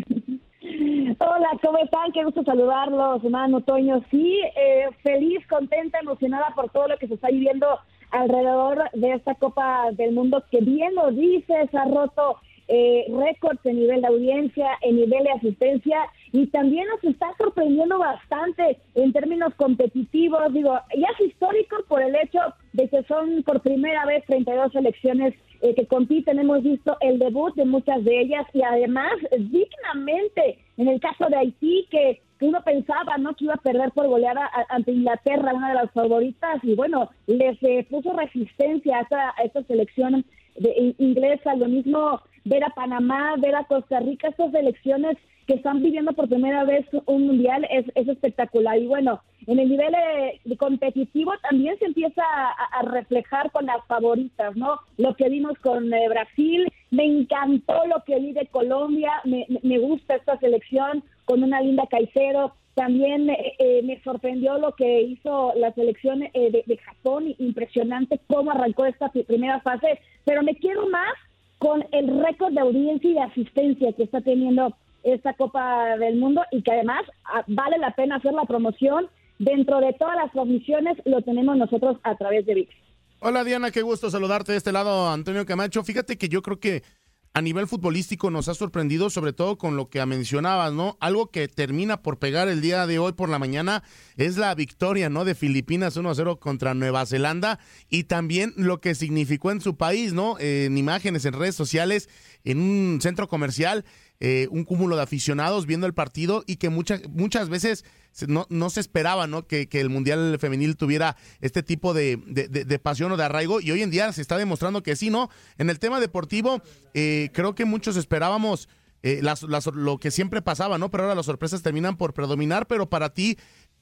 Hola, 0.61 1.49
¿cómo 1.61 1.79
están? 1.79 2.13
Qué 2.13 2.23
gusto 2.23 2.43
saludarlos, 2.43 3.21
hermano 3.25 3.59
Toño. 3.59 4.01
Sí, 4.09 4.39
eh, 4.55 4.87
feliz, 5.03 5.45
contenta, 5.47 5.99
emocionada 5.99 6.53
por 6.55 6.69
todo 6.69 6.87
lo 6.87 6.97
que 6.97 7.09
se 7.09 7.15
está 7.15 7.27
viviendo 7.27 7.67
alrededor 8.11 8.89
de 8.93 9.13
esta 9.15 9.35
Copa 9.35 9.91
del 9.91 10.13
Mundo, 10.13 10.45
que 10.49 10.61
bien 10.61 10.95
lo 10.95 11.11
dices, 11.11 11.75
ha 11.75 11.85
roto 11.85 12.39
eh, 12.71 13.05
récords 13.09 13.59
en 13.65 13.77
nivel 13.79 14.01
de 14.01 14.07
audiencia, 14.07 14.67
en 14.81 14.95
nivel 14.95 15.23
de 15.23 15.31
asistencia, 15.31 15.97
y 16.31 16.45
también 16.47 16.87
nos 16.87 17.03
está 17.03 17.27
sorprendiendo 17.37 17.97
bastante 17.97 18.77
en 18.95 19.11
términos 19.11 19.53
competitivos. 19.55 20.53
Digo, 20.53 20.77
ya 20.95 21.07
es 21.19 21.27
histórico 21.27 21.77
por 21.87 22.01
el 22.01 22.15
hecho 22.15 22.39
de 22.73 22.87
que 22.87 23.03
son 23.03 23.41
por 23.43 23.61
primera 23.61 24.05
vez 24.05 24.23
32 24.27 24.71
selecciones 24.71 25.33
eh, 25.61 25.73
que 25.75 25.87
compiten. 25.87 26.37
Hemos 26.39 26.61
visto 26.63 26.95
el 27.01 27.17
debut 27.19 27.53
de 27.55 27.65
muchas 27.65 28.03
de 28.05 28.21
ellas 28.21 28.45
y 28.53 28.61
además 28.61 29.13
dignamente 29.37 30.59
en 30.77 30.87
el 30.87 30.99
caso 30.99 31.27
de 31.29 31.37
Haití 31.37 31.87
que, 31.89 32.21
uno 32.41 32.61
pensaba 32.63 33.17
no 33.17 33.33
que 33.35 33.43
iba 33.43 33.55
a 33.55 33.57
perder 33.57 33.91
por 33.91 34.07
goleada 34.07 34.49
ante 34.69 34.93
Inglaterra, 34.93 35.53
una 35.53 35.67
de 35.69 35.75
las 35.75 35.91
favoritas 35.91 36.63
y 36.63 36.73
bueno 36.73 37.09
les 37.27 37.61
eh, 37.63 37.85
puso 37.89 38.13
resistencia 38.13 38.99
a 38.99 39.01
esta, 39.01 39.29
a 39.37 39.43
esta 39.43 39.61
selección 39.63 40.23
de, 40.55 40.73
in- 40.77 40.95
inglesa. 40.99 41.55
Lo 41.55 41.67
mismo 41.67 42.21
ver 42.49 42.63
a 42.63 42.69
Panamá, 42.71 43.35
ver 43.37 43.55
a 43.55 43.63
Costa 43.65 43.99
Rica, 43.99 44.27
estas 44.29 44.51
selecciones 44.51 45.17
que 45.45 45.55
están 45.55 45.81
viviendo 45.81 46.13
por 46.13 46.27
primera 46.29 46.63
vez 46.63 46.85
un 47.05 47.27
mundial 47.27 47.65
es, 47.71 47.85
es 47.95 48.07
espectacular. 48.07 48.77
Y 48.77 48.85
bueno, 48.87 49.21
en 49.47 49.59
el 49.59 49.69
nivel 49.69 49.93
eh, 49.95 50.39
competitivo 50.57 51.31
también 51.41 51.77
se 51.79 51.85
empieza 51.85 52.21
a, 52.23 52.81
reflejar 52.83 53.51
con 53.51 53.65
las 53.65 53.83
favoritas, 53.87 54.55
¿no? 54.55 54.79
Lo 54.97 55.15
que 55.15 55.27
vimos 55.29 55.57
con 55.59 55.91
eh, 55.93 56.07
Brasil, 56.09 56.67
me 56.91 57.05
encantó 57.05 57.85
lo 57.87 58.03
que 58.05 58.19
vi 58.19 58.31
de 58.33 58.45
Colombia, 58.47 59.11
me, 59.25 59.45
me- 59.63 59.79
gusta 59.79 60.15
esta 60.15 60.37
selección 60.39 61.03
con 61.25 61.43
una 61.43 61.61
linda 61.61 61.87
Caicedo. 61.89 62.53
También 62.75 63.29
eh, 63.29 63.55
eh, 63.59 63.81
me 63.83 63.99
sorprendió 64.03 64.57
lo 64.59 64.73
que 64.75 65.01
hizo 65.01 65.53
la 65.55 65.71
selección 65.73 66.19
de, 66.19 66.63
de 66.65 66.77
Japón, 66.77 67.33
impresionante 67.39 68.19
cómo 68.27 68.51
arrancó 68.51 68.85
esta 68.85 69.09
pri- 69.09 69.23
primera 69.23 69.59
fase, 69.61 69.99
pero 70.25 70.43
me 70.43 70.55
quiero 70.55 70.87
más 70.89 71.13
con 71.59 71.85
el 71.91 72.21
récord 72.21 72.53
de 72.53 72.61
audiencia 72.61 73.09
y 73.09 73.13
de 73.13 73.21
asistencia 73.21 73.93
que 73.93 74.03
está 74.03 74.21
teniendo 74.21 74.75
esta 75.03 75.33
Copa 75.33 75.97
del 75.97 76.17
Mundo 76.17 76.41
y 76.51 76.61
que 76.61 76.71
además 76.71 77.03
ah, 77.25 77.43
vale 77.47 77.77
la 77.77 77.91
pena 77.91 78.15
hacer 78.15 78.33
la 78.33 78.45
promoción. 78.45 79.07
Dentro 79.37 79.79
de 79.79 79.93
todas 79.93 80.17
las 80.17 80.31
transmisiones 80.33 80.97
lo 81.05 81.21
tenemos 81.21 81.55
nosotros 81.55 81.97
a 82.03 82.15
través 82.15 82.45
de 82.45 82.55
VIX. 82.55 82.75
Hola 83.21 83.43
Diana, 83.43 83.71
qué 83.71 83.81
gusto 83.81 84.09
saludarte 84.09 84.53
de 84.53 84.57
este 84.57 84.71
lado, 84.71 85.09
Antonio 85.09 85.45
Camacho. 85.45 85.83
Fíjate 85.83 86.17
que 86.17 86.29
yo 86.29 86.41
creo 86.41 86.59
que 86.59 86.83
a 87.33 87.41
nivel 87.41 87.67
futbolístico 87.67 88.31
nos 88.31 88.47
ha 88.47 88.55
sorprendido, 88.55 89.09
sobre 89.09 89.33
todo 89.33 89.57
con 89.57 89.77
lo 89.77 89.89
que 89.89 90.03
mencionabas, 90.05 90.73
¿no? 90.73 90.97
Algo 90.99 91.29
que 91.29 91.47
termina 91.47 92.01
por 92.01 92.17
pegar 92.17 92.47
el 92.47 92.61
día 92.61 92.87
de 92.87 92.99
hoy 92.99 93.13
por 93.13 93.29
la 93.29 93.39
mañana 93.39 93.83
es 94.17 94.37
la 94.37 94.53
victoria, 94.55 95.09
¿no? 95.09 95.25
De 95.25 95.35
Filipinas 95.35 95.95
1-0 95.95 96.39
contra 96.39 96.73
Nueva 96.73 97.05
Zelanda 97.05 97.59
y 97.89 98.05
también 98.05 98.53
lo 98.57 98.81
que 98.81 98.95
significó 98.95 99.51
en 99.51 99.61
su 99.61 99.77
país, 99.77 100.13
¿no? 100.13 100.39
en 100.39 100.77
imágenes, 100.77 101.25
en 101.25 101.33
redes 101.33 101.55
sociales, 101.55 102.09
en 102.43 102.59
un 102.59 102.99
centro 103.01 103.27
comercial, 103.27 103.85
eh, 104.19 104.47
un 104.51 104.65
cúmulo 104.65 104.95
de 104.97 105.03
aficionados 105.03 105.65
viendo 105.65 105.87
el 105.87 105.93
partido 105.93 106.43
y 106.45 106.57
que 106.57 106.69
muchas, 106.69 107.01
muchas 107.09 107.47
veces 107.47 107.85
no, 108.27 108.45
no 108.49 108.69
se 108.69 108.81
esperaba 108.81 109.27
¿no? 109.27 109.47
Que, 109.47 109.69
que, 109.69 109.79
el 109.79 109.89
Mundial 109.89 110.37
Femenil 110.39 110.75
tuviera 110.75 111.15
este 111.39 111.63
tipo 111.63 111.93
de, 111.93 112.17
de, 112.17 112.79
pasión 112.79 113.11
o 113.11 113.17
de 113.17 113.23
arraigo 113.23 113.61
y 113.61 113.71
hoy 113.71 113.81
en 113.81 113.91
día 113.91 114.11
se 114.11 114.21
está 114.21 114.37
demostrando 114.37 114.83
que 114.83 114.95
sí, 114.95 115.09
¿no? 115.09 115.29
En 115.57 115.69
el 115.69 115.79
tema 115.79 115.99
deportivo, 115.99 116.61
eh, 116.93 117.29
creo 117.33 117.55
que 117.55 117.65
muchos 117.65 117.95
esperábamos 117.95 118.67
eh, 119.03 119.21
las, 119.21 119.43
las, 119.43 119.67
lo 119.67 119.99
que 119.99 120.11
siempre 120.11 120.41
pasaba, 120.41 120.77
¿no? 120.77 120.91
Pero 120.91 121.03
ahora 121.03 121.15
las 121.15 121.25
sorpresas 121.25 121.61
terminan 121.61 121.95
por 121.95 122.13
predominar, 122.13 122.67
pero 122.67 122.89
para 122.89 123.13
ti, 123.13 123.37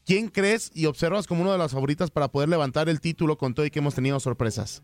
¿quién 0.06 0.28
crees 0.30 0.70
y 0.76 0.86
observas 0.86 1.26
como 1.26 1.42
una 1.42 1.54
de 1.54 1.58
las 1.58 1.72
favoritas 1.72 2.12
para 2.12 2.28
poder 2.28 2.50
levantar 2.50 2.90
el 2.90 3.02
título 3.02 3.38
con 3.38 3.56
todo 3.56 3.66
y 3.66 3.72
que 3.72 3.80
hemos 3.80 3.96
tenido 3.96 4.20
sorpresas? 4.20 4.84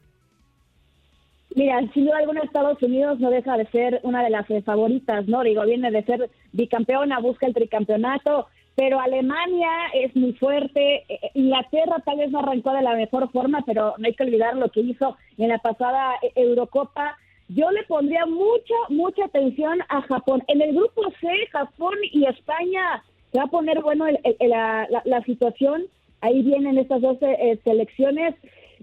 Mira, 1.55 1.79
sin 1.93 2.05
duda 2.05 2.17
alguna 2.17 2.41
Estados 2.41 2.81
Unidos 2.81 3.19
no 3.19 3.29
deja 3.29 3.57
de 3.57 3.67
ser 3.67 3.99
una 4.01 4.23
de 4.23 4.31
las 4.31 4.49
eh, 4.49 4.63
favoritas, 4.63 5.27
¿no? 5.27 5.43
Digo, 5.43 5.63
viene 5.65 5.91
de 5.91 6.03
ser 6.03 6.29
bicampeona, 6.51 7.19
busca 7.19 7.45
el 7.45 7.53
tricampeonato, 7.53 8.47
pero 8.75 8.99
Alemania 8.99 9.69
es 9.93 10.15
muy 10.15 10.33
fuerte, 10.33 11.03
eh, 11.07 11.31
Inglaterra 11.35 12.01
tal 12.03 12.17
vez 12.17 12.31
no 12.31 12.39
arrancó 12.39 12.73
de 12.73 12.81
la 12.81 12.95
mejor 12.95 13.31
forma, 13.31 13.63
pero 13.67 13.93
no 13.99 14.07
hay 14.07 14.15
que 14.15 14.23
olvidar 14.23 14.55
lo 14.55 14.69
que 14.69 14.81
hizo 14.81 15.15
en 15.37 15.49
la 15.49 15.59
pasada 15.59 16.13
eh, 16.23 16.31
Eurocopa. 16.35 17.17
Yo 17.49 17.69
le 17.69 17.83
pondría 17.83 18.25
mucha, 18.25 18.73
mucha 18.89 19.25
atención 19.25 19.79
a 19.89 20.01
Japón. 20.01 20.43
En 20.47 20.59
el 20.59 20.73
grupo 20.73 21.03
C, 21.21 21.27
Japón 21.51 21.97
y 22.11 22.25
España 22.25 23.03
se 23.31 23.37
va 23.37 23.43
a 23.43 23.47
poner 23.47 23.79
bueno 23.81 24.07
la, 24.39 25.21
situación. 25.23 25.83
Ahí 26.21 26.41
vienen 26.41 26.79
estas 26.79 27.01
dos 27.01 27.17
selecciones 27.63 28.33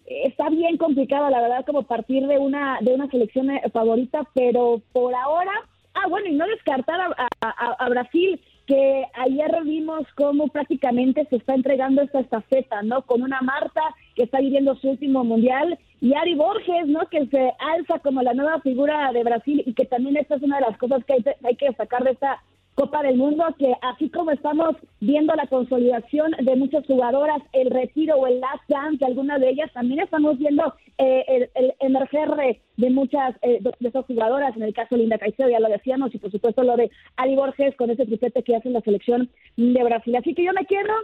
está 0.06 0.48
bien 0.48 0.76
complicado, 0.76 1.30
la 1.30 1.40
verdad, 1.40 1.64
como 1.64 1.82
partir 1.82 2.26
de 2.26 2.38
una, 2.38 2.78
de 2.80 2.94
una 2.94 3.08
selección 3.08 3.50
eh, 3.50 3.62
favorita, 3.72 4.22
pero 4.34 4.80
por 4.92 5.14
ahora, 5.14 5.52
ah, 5.94 6.08
bueno, 6.08 6.28
y 6.28 6.32
no 6.32 6.46
descartar 6.46 7.00
a, 7.40 7.88
Brasil, 7.88 8.40
que 8.66 9.04
ayer 9.14 9.50
vimos 9.64 10.06
cómo 10.16 10.48
prácticamente 10.48 11.26
se 11.26 11.36
está 11.36 11.54
entregando 11.54 12.02
esta 12.02 12.20
estafeta, 12.20 12.82
¿no? 12.82 13.02
Con 13.02 13.22
una 13.22 13.40
Marta 13.40 13.82
que 14.14 14.24
está 14.24 14.38
viviendo 14.40 14.76
su 14.76 14.90
último 14.90 15.24
mundial 15.24 15.78
y 16.00 16.14
Ari 16.14 16.34
Borges, 16.34 16.86
¿no? 16.86 17.00
Que 17.08 17.26
se 17.26 17.52
alza 17.58 17.98
como 17.98 18.22
la 18.22 18.34
nueva 18.34 18.60
figura 18.60 19.10
de 19.12 19.24
Brasil 19.24 19.62
y 19.66 19.74
que 19.74 19.86
también 19.86 20.16
esta 20.16 20.36
es 20.36 20.42
una 20.42 20.56
de 20.56 20.66
las 20.66 20.78
cosas 20.78 21.04
que 21.04 21.14
hay, 21.14 21.24
hay 21.42 21.56
que 21.56 21.66
destacar 21.66 22.04
de 22.04 22.12
esta 22.12 22.40
Copa 22.80 23.02
del 23.02 23.18
Mundo, 23.18 23.44
que 23.58 23.74
así 23.82 24.08
como 24.08 24.30
estamos 24.30 24.74
viendo 25.00 25.34
la 25.34 25.46
consolidación 25.48 26.32
de 26.40 26.56
muchas 26.56 26.86
jugadoras, 26.86 27.42
el 27.52 27.70
retiro 27.70 28.16
o 28.16 28.26
el 28.26 28.40
last 28.40 28.62
dance 28.68 28.96
de 28.96 29.04
algunas 29.04 29.38
de 29.38 29.50
ellas, 29.50 29.70
también 29.74 30.00
estamos 30.00 30.38
viendo 30.38 30.72
eh, 30.96 31.50
el, 31.54 31.74
emerger 31.80 32.30
de, 32.78 32.90
muchas 32.90 33.36
eh, 33.42 33.58
de, 33.60 33.86
esas 33.86 34.06
jugadoras, 34.06 34.56
en 34.56 34.62
el 34.62 34.72
caso 34.72 34.94
de 34.94 35.02
Linda 35.02 35.18
Caicedo, 35.18 35.50
ya 35.50 35.60
lo 35.60 35.68
decíamos, 35.68 36.14
y 36.14 36.18
por 36.18 36.30
supuesto 36.30 36.62
lo 36.62 36.74
de 36.78 36.90
Ari 37.16 37.36
Borges 37.36 37.76
con 37.76 37.90
ese 37.90 38.06
triplete 38.06 38.42
que 38.42 38.56
hace 38.56 38.68
en 38.68 38.74
la 38.74 38.80
selección 38.80 39.28
de 39.58 39.84
Brasil. 39.84 40.16
Así 40.16 40.34
que 40.34 40.44
yo 40.44 40.54
me 40.54 40.64
quiero 40.64 40.94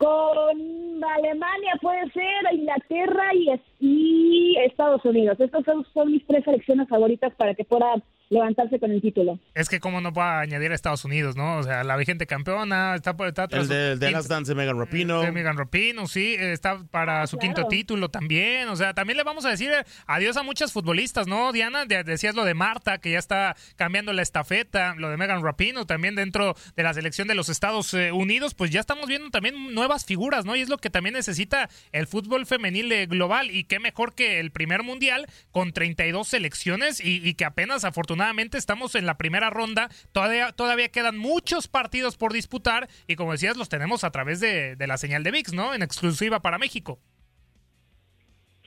con 0.00 1.04
Alemania, 1.04 1.72
puede 1.82 2.10
ser, 2.12 2.54
Inglaterra 2.54 3.34
y, 3.34 3.60
y 3.80 4.56
Estados 4.64 5.04
Unidos. 5.04 5.38
Estas 5.38 5.62
son, 5.66 5.86
son 5.92 6.10
mis 6.10 6.26
tres 6.26 6.42
selecciones 6.42 6.88
favoritas 6.88 7.34
para 7.34 7.54
que 7.54 7.64
puedan 7.64 8.02
levantarse 8.30 8.78
con 8.78 8.92
el 8.92 9.02
título. 9.02 9.40
Es 9.54 9.68
que 9.68 9.80
cómo 9.80 10.00
no 10.00 10.12
puede 10.12 10.28
añadir 10.28 10.70
a 10.70 10.74
Estados 10.76 11.04
Unidos, 11.04 11.36
¿no? 11.36 11.58
O 11.58 11.62
sea, 11.64 11.82
la 11.82 11.96
vigente 11.96 12.26
campeona, 12.26 12.94
está 12.94 13.16
por 13.16 13.26
está 13.26 13.48
El 13.50 13.66
de, 13.66 13.96
de 13.96 14.10
Last 14.12 14.30
Dance 14.30 14.52
de 14.52 14.54
Megan 14.54 14.78
Rapino. 14.78 15.20
De 15.20 15.32
Megan 15.32 15.58
Rapino, 15.58 16.06
sí, 16.06 16.36
está 16.38 16.80
para 16.92 17.26
su 17.26 17.38
quinto 17.38 17.66
título 17.66 18.08
también. 18.08 18.68
O 18.68 18.76
sea, 18.76 18.94
también 18.94 19.16
le 19.16 19.24
vamos 19.24 19.44
a 19.44 19.50
decir 19.50 19.70
adiós 20.06 20.36
a 20.36 20.44
muchas 20.44 20.72
futbolistas, 20.72 21.26
¿no? 21.26 21.52
Diana, 21.52 21.84
decías 21.86 22.36
lo 22.36 22.44
de 22.44 22.54
Marta, 22.54 22.98
que 22.98 23.10
ya 23.10 23.18
está 23.18 23.56
cambiando 23.74 24.12
la 24.12 24.22
estafeta, 24.22 24.94
lo 24.96 25.10
de 25.10 25.16
Megan 25.16 25.42
Rapino, 25.42 25.84
también 25.84 26.14
dentro 26.14 26.54
de 26.76 26.82
la 26.84 26.94
selección 26.94 27.26
de 27.26 27.34
los 27.34 27.48
Estados 27.48 27.92
eh, 27.94 28.12
Unidos, 28.12 28.54
pues 28.54 28.70
ya 28.70 28.78
estamos 28.78 29.08
viendo 29.08 29.30
también 29.30 29.74
nuevas 29.74 29.89
figuras, 29.98 30.44
¿no? 30.44 30.56
Y 30.56 30.60
es 30.60 30.68
lo 30.68 30.78
que 30.78 30.90
también 30.90 31.14
necesita 31.14 31.68
el 31.92 32.06
fútbol 32.06 32.46
femenil 32.46 32.90
eh, 32.92 33.06
global. 33.06 33.50
Y 33.50 33.64
qué 33.64 33.78
mejor 33.78 34.14
que 34.14 34.40
el 34.40 34.50
primer 34.50 34.82
mundial 34.82 35.26
con 35.50 35.72
32 35.72 36.28
selecciones 36.28 37.00
y, 37.04 37.34
que 37.34 37.44
apenas 37.44 37.84
afortunadamente 37.84 38.58
estamos 38.58 38.94
en 38.94 39.06
la 39.06 39.16
primera 39.16 39.50
ronda, 39.50 39.88
todavía, 40.12 40.52
todavía 40.52 40.88
quedan 40.88 41.18
muchos 41.18 41.68
partidos 41.68 42.16
por 42.16 42.32
disputar 42.32 42.88
y 43.06 43.16
como 43.16 43.32
decías, 43.32 43.56
los 43.56 43.68
tenemos 43.68 44.04
a 44.04 44.10
través 44.10 44.40
de, 44.40 44.76
la 44.78 44.96
señal 44.96 45.22
de 45.22 45.30
VIX, 45.30 45.52
¿no? 45.52 45.74
En 45.74 45.82
exclusiva 45.82 46.40
para 46.40 46.58
México. 46.58 46.98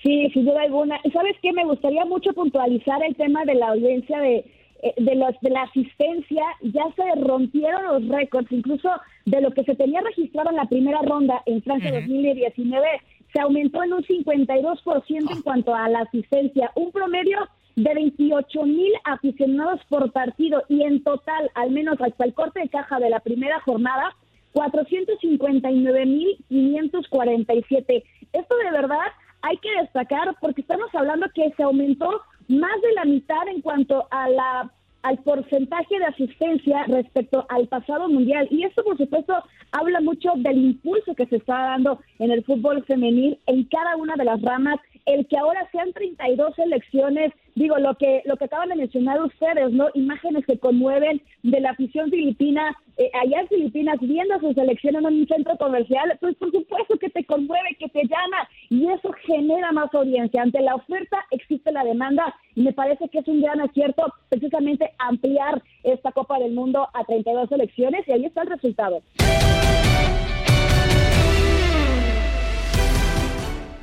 Sí, 0.02 0.30
sin 0.34 0.46
duda 0.46 0.62
alguna. 0.64 1.00
¿Sabes 1.14 1.38
qué? 1.42 1.54
Me 1.54 1.66
gustaría 1.66 2.06
mucho 2.06 2.34
puntualizar 2.34 3.02
el 3.04 3.16
tema 3.16 3.46
de 3.46 3.56
la 3.56 3.70
audiencia 3.70 4.20
de, 4.20 4.38
eh, 4.84 4.94
de, 4.98 5.16
los, 5.16 5.34
de 5.42 5.50
la 5.50 5.64
asistencia. 5.64 6.44
Ya 6.62 6.84
se 6.96 7.22
rompieron 7.22 7.86
los 7.86 8.08
récords, 8.10 8.52
incluso 8.52 8.90
de 9.26 9.42
lo 9.42 9.52
que 9.52 9.64
se 9.64 9.76
tenía 9.76 10.02
registrado 10.02 10.50
en 10.50 10.58
la 10.58 10.66
primera 10.66 11.02
ronda 11.02 11.42
en 11.46 11.62
Francia 11.62 11.92
2019, 11.92 12.88
se 13.32 13.40
aumentó 13.40 13.84
en 13.84 13.94
un 13.94 14.04
52% 14.04 15.36
en 15.36 15.42
cuanto 15.42 15.74
a 15.74 15.90
la 15.90 16.00
asistencia. 16.00 16.72
Un 16.76 16.92
promedio 16.92 17.40
de 17.76 17.94
28 17.94 18.64
mil 18.64 18.92
aficionados 19.06 19.82
por 19.90 20.12
partido 20.12 20.64
y 20.70 20.84
en 20.84 21.04
total, 21.04 21.50
al 21.56 21.72
menos 21.72 22.00
hasta 22.00 22.26
el 22.26 22.34
corte 22.34 22.60
de 22.60 22.70
caja 22.70 23.00
de 23.00 23.10
la 23.10 23.20
primera 23.20 23.60
jornada, 23.62 24.16
459 24.52 26.06
mil 26.06 26.38
547. 26.50 28.04
Esto 28.34 28.56
de 28.58 28.72
verdad 28.72 29.08
hay 29.42 29.58
que 29.58 29.70
destacar 29.82 30.36
porque 30.40 30.62
estamos 30.62 30.94
hablando 30.94 31.28
que 31.34 31.52
se 31.58 31.64
aumentó 31.64 32.22
más 32.48 32.82
de 32.82 32.94
la 32.94 33.06
mitad 33.06 33.48
en 33.48 33.62
cuanto 33.62 34.08
a 34.12 34.30
la 34.30 34.72
al 35.04 35.18
porcentaje 35.20 36.00
de 36.00 36.06
asistencia 36.06 36.84
respecto 36.88 37.46
al 37.50 37.68
pasado 37.68 38.10
mundial. 38.10 38.48
Y 38.50 38.64
esto, 38.64 38.84
por 38.84 38.98
supuesto, 38.98 39.36
habla 39.72 40.02
mucho 40.02 40.32
del 40.38 40.58
impulso 40.58 41.14
que 41.16 41.28
se 41.28 41.38
está 41.38 41.56
dando 41.56 42.00
en 42.20 42.32
el 42.32 42.44
fútbol 42.44 42.84
femenil 42.86 43.38
en 43.46 43.66
cada 43.66 43.96
una 43.98 44.16
de 44.16 44.26
las 44.26 44.42
ramas 44.42 44.80
el 45.06 45.28
que 45.28 45.38
ahora 45.38 45.68
sean 45.72 45.92
32 45.94 46.58
elecciones, 46.60 47.34
digo, 47.56 47.78
lo 47.78 47.96
que 47.96 48.22
lo 48.26 48.38
que 48.38 48.46
acaban 48.46 48.70
de 48.70 48.76
mencionar 48.76 49.22
ustedes, 49.22 49.72
¿no? 49.72 49.88
Imágenes 49.94 50.46
que 50.46 50.58
conmueven 50.58 51.22
de 51.44 51.60
la 51.60 51.72
afición 51.72 52.10
filipina, 52.10 52.76
eh, 52.98 53.10
allá 53.22 53.42
en 53.42 53.48
Filipinas, 53.48 53.98
viendo 54.00 54.40
sus 54.40 54.58
elecciones 54.58 55.04
en 55.04 55.20
un 55.20 55.28
centro 55.28 55.58
comercial, 55.58 56.18
pues 56.22 56.36
por 56.36 56.52
supuesto 56.52 56.98
que 56.98 57.10
te 57.10 57.26
conmueve, 57.26 57.76
que 57.80 57.90
te 57.90 58.04
llama, 58.04 58.48
y 58.70 58.88
eso 58.90 59.12
genera 59.26 59.72
más 59.72 59.94
audiencia. 59.94 60.42
Ante 60.42 60.62
la 60.62 60.76
oferta 60.76 61.18
existe 61.32 61.72
la 61.72 61.84
demanda, 61.84 62.36
y 62.56 62.62
me 62.62 62.74
parece 62.74 63.10
que 63.10 63.20
es 63.20 63.28
un 63.28 63.42
gran 63.42 63.62
acierto 63.62 64.14
precisamente 64.30 64.92
ampliar 65.00 65.62
esta 65.84 66.12
Copa 66.12 66.40
del 66.40 66.54
Mundo 66.54 66.88
a 66.94 67.04
32 67.04 67.52
elecciones, 67.52 68.08
y 68.08 68.12
ahí 68.12 68.26
está 68.26 68.44
el 68.44 68.50
resultado. 68.50 69.02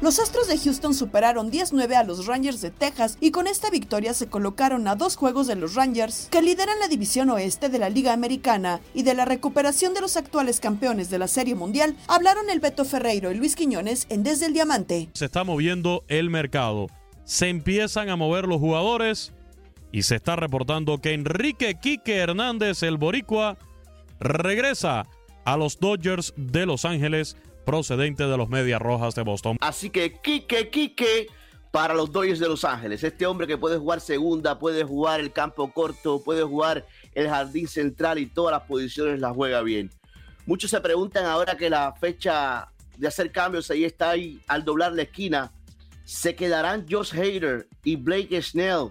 Los 0.01 0.19
Astros 0.19 0.49
de 0.49 0.57
Houston 0.57 0.95
superaron 0.95 1.53
10-9 1.53 1.95
a 1.95 2.05
los 2.05 2.25
Rangers 2.25 2.63
de 2.63 2.71
Texas 2.71 3.19
y 3.21 3.33
con 3.33 3.47
esta 3.47 3.69
victoria 3.69 4.15
se 4.15 4.29
colocaron 4.29 4.89
a 4.89 4.97
dos 4.97 5.15
juegos 5.15 5.47
de 5.47 5.57
los 5.57 5.75
Rangers, 5.75 6.29
que 6.31 6.41
lideran 6.41 6.79
la 6.81 6.89
división 6.89 7.29
oeste 7.29 7.69
de 7.69 7.79
la 7.79 7.91
Liga 7.91 8.15
Americana 8.15 8.81
y 8.95 9.03
de 9.03 9.13
la 9.13 9.27
recuperación 9.27 9.93
de 9.93 10.01
los 10.01 10.17
actuales 10.17 10.59
campeones 10.59 11.11
de 11.11 11.19
la 11.19 11.29
Serie 11.29 11.55
Mundial, 11.55 11.97
hablaron 12.09 12.49
el 12.49 12.61
Beto 12.61 12.87
Ferreiro 12.87 13.31
y 13.31 13.35
Luis 13.35 13.57
Quiñones 13.57 14.07
en 14.09 14.23
Desde 14.23 14.47
el 14.47 14.55
Diamante. 14.55 15.11
Se 15.13 15.27
está 15.27 15.45
moviendo 15.45 16.03
el 16.09 16.31
mercado. 16.31 16.87
Se 17.25 17.51
empiezan 17.51 18.09
a 18.09 18.17
mover 18.17 18.47
los 18.47 18.59
jugadores 18.59 19.35
y 19.93 20.05
se 20.05 20.17
está 20.17 20.35
reportando 20.35 20.97
que 21.03 21.13
Enrique 21.13 21.79
Quique 21.79 22.17
Hernández, 22.17 22.83
el 22.83 22.97
boricua, 22.97 23.59
regresa 24.19 25.07
a 25.45 25.57
los 25.59 25.79
Dodgers 25.79 26.33
de 26.37 26.65
Los 26.65 26.87
Ángeles 26.87 27.37
procedente 27.65 28.25
de 28.25 28.37
los 28.37 28.49
Medias 28.49 28.81
Rojas 28.81 29.15
de 29.15 29.23
Boston. 29.23 29.57
Así 29.61 29.91
que 29.91 30.21
Quique, 30.21 30.71
Quique 30.71 31.29
para 31.71 31.95
los 31.95 32.11
Dodgers 32.11 32.41
de 32.41 32.49
Los 32.49 32.65
Ángeles. 32.65 33.05
Este 33.05 33.27
hombre 33.27 33.47
que 33.47 33.57
puede 33.57 33.79
jugar 33.79 34.01
segunda, 34.01 34.59
puede 34.59 34.85
jugar 34.85 35.21
el 35.21 35.33
campo 35.33 35.73
corto, 35.73 36.23
puede 36.23 36.43
jugar 36.43 36.87
el 37.15 37.29
jardín 37.29 37.69
central 37.69 38.19
y 38.19 38.27
todas 38.27 38.53
las 38.53 38.63
posiciones 38.63 39.21
las 39.21 39.35
juega 39.35 39.63
bien. 39.63 39.91
Muchos 40.47 40.71
se 40.71 40.81
preguntan 40.81 41.27
ahora 41.27 41.57
que 41.57 41.71
la 41.71 41.93
fecha 41.93 42.73
de 42.97 43.07
hacer 43.07 43.31
cambios 43.31 43.71
ahí 43.71 43.85
está 43.85 44.11
ahí 44.11 44.41
al 44.49 44.65
doblar 44.65 44.93
la 44.93 45.03
esquina. 45.03 45.53
¿Se 46.05 46.35
quedarán 46.35 46.87
Josh 46.91 47.15
Hader 47.15 47.69
y 47.85 47.97
Blake 47.97 48.43
Snell 48.43 48.89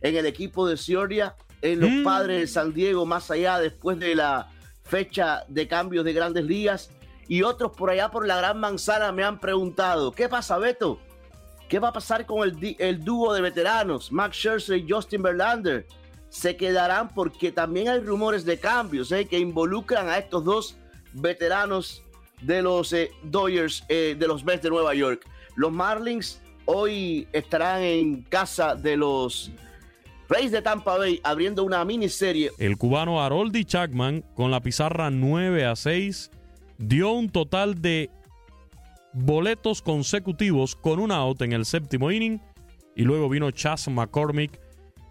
en 0.00 0.16
el 0.16 0.24
equipo 0.26 0.66
de 0.66 0.76
Cioria, 0.76 1.36
en 1.60 1.80
los 1.80 1.90
mm. 1.90 2.04
padres 2.04 2.40
de 2.40 2.46
San 2.46 2.72
Diego, 2.72 3.04
más 3.04 3.30
allá 3.30 3.58
después 3.58 3.98
de 3.98 4.14
la 4.14 4.50
fecha 4.82 5.44
de 5.48 5.68
cambios 5.68 6.04
de 6.04 6.12
grandes 6.14 6.44
ligas? 6.44 6.90
Y 7.28 7.42
otros 7.42 7.72
por 7.72 7.90
allá 7.90 8.10
por 8.10 8.26
la 8.26 8.36
Gran 8.36 8.60
Manzana 8.60 9.12
me 9.12 9.24
han 9.24 9.38
preguntado, 9.38 10.12
¿qué 10.12 10.28
pasa, 10.28 10.58
Beto? 10.58 10.98
¿Qué 11.68 11.78
va 11.78 11.88
a 11.88 11.92
pasar 11.92 12.26
con 12.26 12.46
el, 12.46 12.76
el 12.78 13.04
dúo 13.04 13.32
de 13.32 13.40
veteranos, 13.40 14.12
Max 14.12 14.36
Scherzer 14.36 14.78
y 14.78 14.86
Justin 14.88 15.22
Verlander? 15.22 15.86
se 16.34 16.56
quedarán 16.56 17.10
porque 17.10 17.52
también 17.52 17.88
hay 17.88 18.00
rumores 18.00 18.44
de 18.44 18.58
cambios 18.58 19.12
¿eh? 19.12 19.24
que 19.24 19.38
involucran 19.38 20.08
a 20.08 20.18
estos 20.18 20.44
dos 20.44 20.76
veteranos 21.12 22.02
de 22.42 22.60
los 22.60 22.92
eh, 22.92 23.12
Dodgers 23.22 23.84
eh, 23.88 24.16
de 24.18 24.26
los 24.26 24.44
Mets 24.44 24.62
de 24.62 24.70
Nueva 24.70 24.96
York. 24.96 25.24
Los 25.54 25.70
Marlins 25.70 26.42
hoy 26.64 27.28
estarán 27.32 27.82
en 27.82 28.22
casa 28.22 28.74
de 28.74 28.96
los 28.96 29.52
Reyes 30.28 30.50
de 30.50 30.60
Tampa 30.60 30.98
Bay 30.98 31.20
abriendo 31.22 31.62
una 31.62 31.84
miniserie. 31.84 32.50
El 32.58 32.78
cubano 32.78 33.22
Haroldi 33.22 33.64
Chapman 33.64 34.24
con 34.34 34.50
la 34.50 34.58
pizarra 34.58 35.10
9 35.10 35.66
a 35.66 35.76
6 35.76 36.32
dio 36.78 37.12
un 37.12 37.28
total 37.28 37.80
de 37.80 38.10
boletos 39.12 39.82
consecutivos 39.82 40.74
con 40.74 40.98
un 40.98 41.12
out 41.12 41.42
en 41.42 41.52
el 41.52 41.64
séptimo 41.64 42.10
inning 42.10 42.40
y 42.96 43.02
luego 43.02 43.28
vino 43.28 43.50
Chas 43.50 43.88
McCormick, 43.88 44.60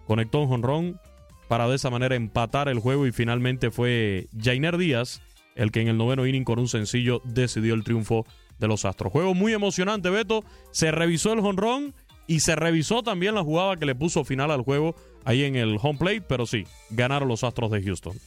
conectó 0.07 0.39
un 0.39 0.49
jonrón 0.49 0.99
para 1.47 1.67
de 1.67 1.75
esa 1.75 1.89
manera 1.89 2.15
empatar 2.15 2.67
el 2.67 2.79
juego 2.79 3.05
y 3.07 3.11
finalmente 3.11 3.71
fue 3.71 4.27
Jainer 4.37 4.77
Díaz 4.77 5.21
el 5.55 5.71
que 5.71 5.81
en 5.81 5.87
el 5.87 5.97
noveno 5.97 6.25
inning 6.25 6.43
con 6.43 6.59
un 6.59 6.67
sencillo 6.67 7.21
decidió 7.25 7.73
el 7.73 7.83
triunfo 7.83 8.25
de 8.59 8.67
los 8.67 8.85
Astros. 8.85 9.11
Juego 9.11 9.33
muy 9.33 9.53
emocionante, 9.53 10.09
Beto. 10.09 10.43
Se 10.71 10.91
revisó 10.91 11.33
el 11.33 11.41
jonrón 11.41 11.93
y 12.27 12.39
se 12.39 12.55
revisó 12.55 13.03
también 13.03 13.35
la 13.35 13.43
jugada 13.43 13.77
que 13.77 13.85
le 13.85 13.95
puso 13.95 14.23
final 14.23 14.51
al 14.51 14.61
juego 14.61 14.95
ahí 15.25 15.43
en 15.43 15.55
el 15.55 15.77
home 15.81 15.99
plate, 15.99 16.21
pero 16.21 16.45
sí, 16.45 16.65
ganaron 16.89 17.27
los 17.27 17.43
Astros 17.43 17.71
de 17.71 17.83
Houston. 17.83 18.17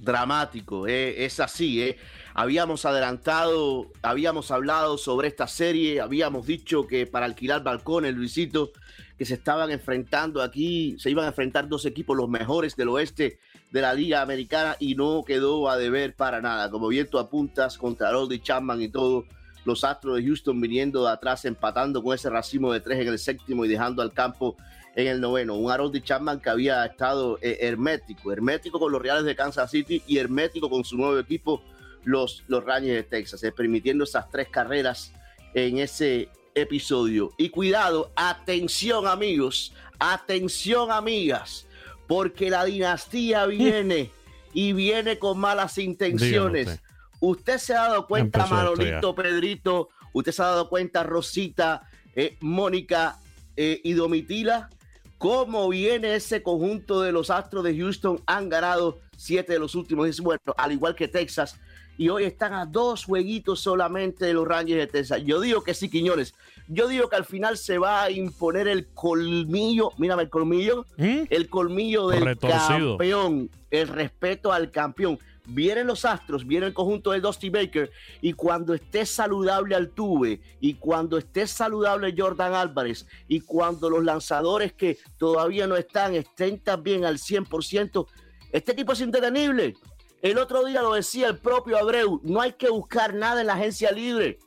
Dramático, 0.00 0.86
eh, 0.86 1.24
es 1.24 1.40
así, 1.40 1.82
eh. 1.82 1.96
Habíamos 2.34 2.84
adelantado, 2.84 3.90
habíamos 4.00 4.50
hablado 4.50 4.96
sobre 4.96 5.28
esta 5.28 5.48
serie, 5.48 6.00
habíamos 6.00 6.46
dicho 6.46 6.86
que 6.86 7.06
para 7.06 7.26
alquilar 7.26 7.64
balcones, 7.64 8.14
Luisito, 8.14 8.70
que 9.18 9.24
se 9.24 9.34
estaban 9.34 9.72
enfrentando 9.72 10.40
aquí, 10.40 10.96
se 10.98 11.10
iban 11.10 11.24
a 11.24 11.28
enfrentar 11.28 11.68
dos 11.68 11.84
equipos, 11.84 12.16
los 12.16 12.28
mejores 12.28 12.76
del 12.76 12.90
oeste 12.90 13.40
de 13.72 13.80
la 13.82 13.92
Liga 13.92 14.22
Americana, 14.22 14.76
y 14.78 14.94
no 14.94 15.24
quedó 15.26 15.68
a 15.68 15.76
deber 15.76 16.14
para 16.14 16.40
nada. 16.40 16.70
Como 16.70 16.86
viento 16.88 17.18
apuntas 17.18 17.76
contra 17.76 18.12
Roddy 18.12 18.38
Chapman 18.38 18.80
y 18.80 18.88
todo, 18.88 19.24
los 19.64 19.82
Astros 19.82 20.16
de 20.16 20.24
Houston 20.24 20.60
viniendo 20.60 21.04
de 21.04 21.10
atrás, 21.10 21.44
empatando 21.44 22.02
con 22.02 22.14
ese 22.14 22.30
racimo 22.30 22.72
de 22.72 22.80
tres 22.80 23.00
en 23.00 23.08
el 23.08 23.18
séptimo 23.18 23.64
y 23.64 23.68
dejando 23.68 24.00
al 24.00 24.12
campo 24.12 24.56
en 24.98 25.06
el 25.06 25.20
noveno. 25.20 25.54
Un 25.54 25.70
Harold 25.70 26.02
Chapman 26.02 26.40
que 26.40 26.50
había 26.50 26.84
estado 26.84 27.38
eh, 27.40 27.58
hermético, 27.60 28.32
hermético 28.32 28.80
con 28.80 28.90
los 28.90 29.00
Reales 29.00 29.24
de 29.24 29.36
Kansas 29.36 29.70
City 29.70 30.02
y 30.08 30.18
hermético 30.18 30.68
con 30.68 30.84
su 30.84 30.96
nuevo 30.96 31.16
equipo, 31.20 31.62
los, 32.02 32.42
los 32.48 32.64
Rangers 32.64 32.96
de 32.96 33.02
Texas, 33.04 33.44
eh, 33.44 33.52
permitiendo 33.52 34.02
esas 34.02 34.28
tres 34.28 34.48
carreras 34.48 35.12
en 35.54 35.78
ese 35.78 36.28
episodio. 36.52 37.30
Y 37.38 37.50
cuidado, 37.50 38.10
atención 38.16 39.06
amigos, 39.06 39.72
atención 40.00 40.90
amigas, 40.90 41.68
porque 42.08 42.50
la 42.50 42.64
dinastía 42.64 43.46
viene 43.46 44.10
y 44.52 44.72
viene 44.72 45.20
con 45.20 45.38
malas 45.38 45.78
intenciones. 45.78 46.80
Usted. 47.20 47.58
se 47.58 47.72
ha 47.74 47.82
dado 47.82 48.08
cuenta, 48.08 48.46
Manolito, 48.46 49.14
Pedrito, 49.14 49.90
usted 50.12 50.32
se 50.32 50.42
ha 50.42 50.46
dado 50.46 50.68
cuenta, 50.68 51.04
Rosita, 51.04 51.88
eh, 52.16 52.36
Mónica 52.40 53.18
y 53.56 53.92
Domitila, 53.92 54.70
cómo 55.18 55.68
viene 55.68 56.14
ese 56.14 56.42
conjunto 56.42 57.02
de 57.02 57.12
los 57.12 57.30
Astros 57.30 57.64
de 57.64 57.76
Houston. 57.76 58.22
Han 58.26 58.48
ganado 58.48 58.98
siete 59.16 59.52
de 59.52 59.58
los 59.58 59.74
últimos 59.74 60.20
bueno, 60.20 60.40
al 60.56 60.72
igual 60.72 60.94
que 60.94 61.08
Texas 61.08 61.58
y 61.98 62.08
hoy 62.08 62.24
están 62.24 62.54
a 62.54 62.64
dos 62.64 63.04
jueguitos 63.04 63.60
solamente 63.60 64.24
de 64.24 64.32
los 64.32 64.46
Rangers 64.46 64.78
de 64.78 64.86
Texas. 64.86 65.20
Yo 65.24 65.40
digo 65.40 65.62
que 65.62 65.74
sí, 65.74 65.90
Quiñones. 65.90 66.32
Yo 66.68 66.86
digo 66.86 67.08
que 67.08 67.16
al 67.16 67.24
final 67.24 67.58
se 67.58 67.78
va 67.78 68.04
a 68.04 68.10
imponer 68.10 68.68
el 68.68 68.86
colmillo, 68.86 69.90
mírame 69.98 70.22
el 70.22 70.30
colmillo, 70.30 70.86
¿Mm? 70.96 71.22
el 71.28 71.48
colmillo 71.48 72.08
del 72.08 72.38
campeón, 72.38 73.50
el 73.70 73.88
respeto 73.88 74.52
al 74.52 74.70
campeón. 74.70 75.18
Vienen 75.50 75.86
los 75.86 76.04
Astros, 76.04 76.46
viene 76.46 76.66
el 76.66 76.74
conjunto 76.74 77.12
de 77.12 77.20
Dusty 77.20 77.48
Baker 77.48 77.90
y 78.20 78.34
cuando 78.34 78.74
esté 78.74 79.06
saludable 79.06 79.74
Altuve 79.74 80.42
y 80.60 80.74
cuando 80.74 81.16
esté 81.16 81.46
saludable 81.46 82.14
Jordan 82.16 82.52
Álvarez 82.52 83.06
y 83.28 83.40
cuando 83.40 83.88
los 83.88 84.04
lanzadores 84.04 84.74
que 84.74 84.98
todavía 85.16 85.66
no 85.66 85.76
están 85.76 86.14
estén 86.14 86.58
también 86.58 87.06
al 87.06 87.16
100%, 87.16 88.06
este 88.52 88.72
equipo 88.72 88.92
es 88.92 89.00
indetenible. 89.00 89.74
El 90.20 90.36
otro 90.36 90.66
día 90.66 90.82
lo 90.82 90.92
decía 90.92 91.28
el 91.28 91.38
propio 91.38 91.78
Abreu, 91.78 92.20
no 92.24 92.42
hay 92.42 92.52
que 92.52 92.68
buscar 92.68 93.14
nada 93.14 93.40
en 93.40 93.46
la 93.46 93.54
agencia 93.54 93.90
libre. 93.90 94.38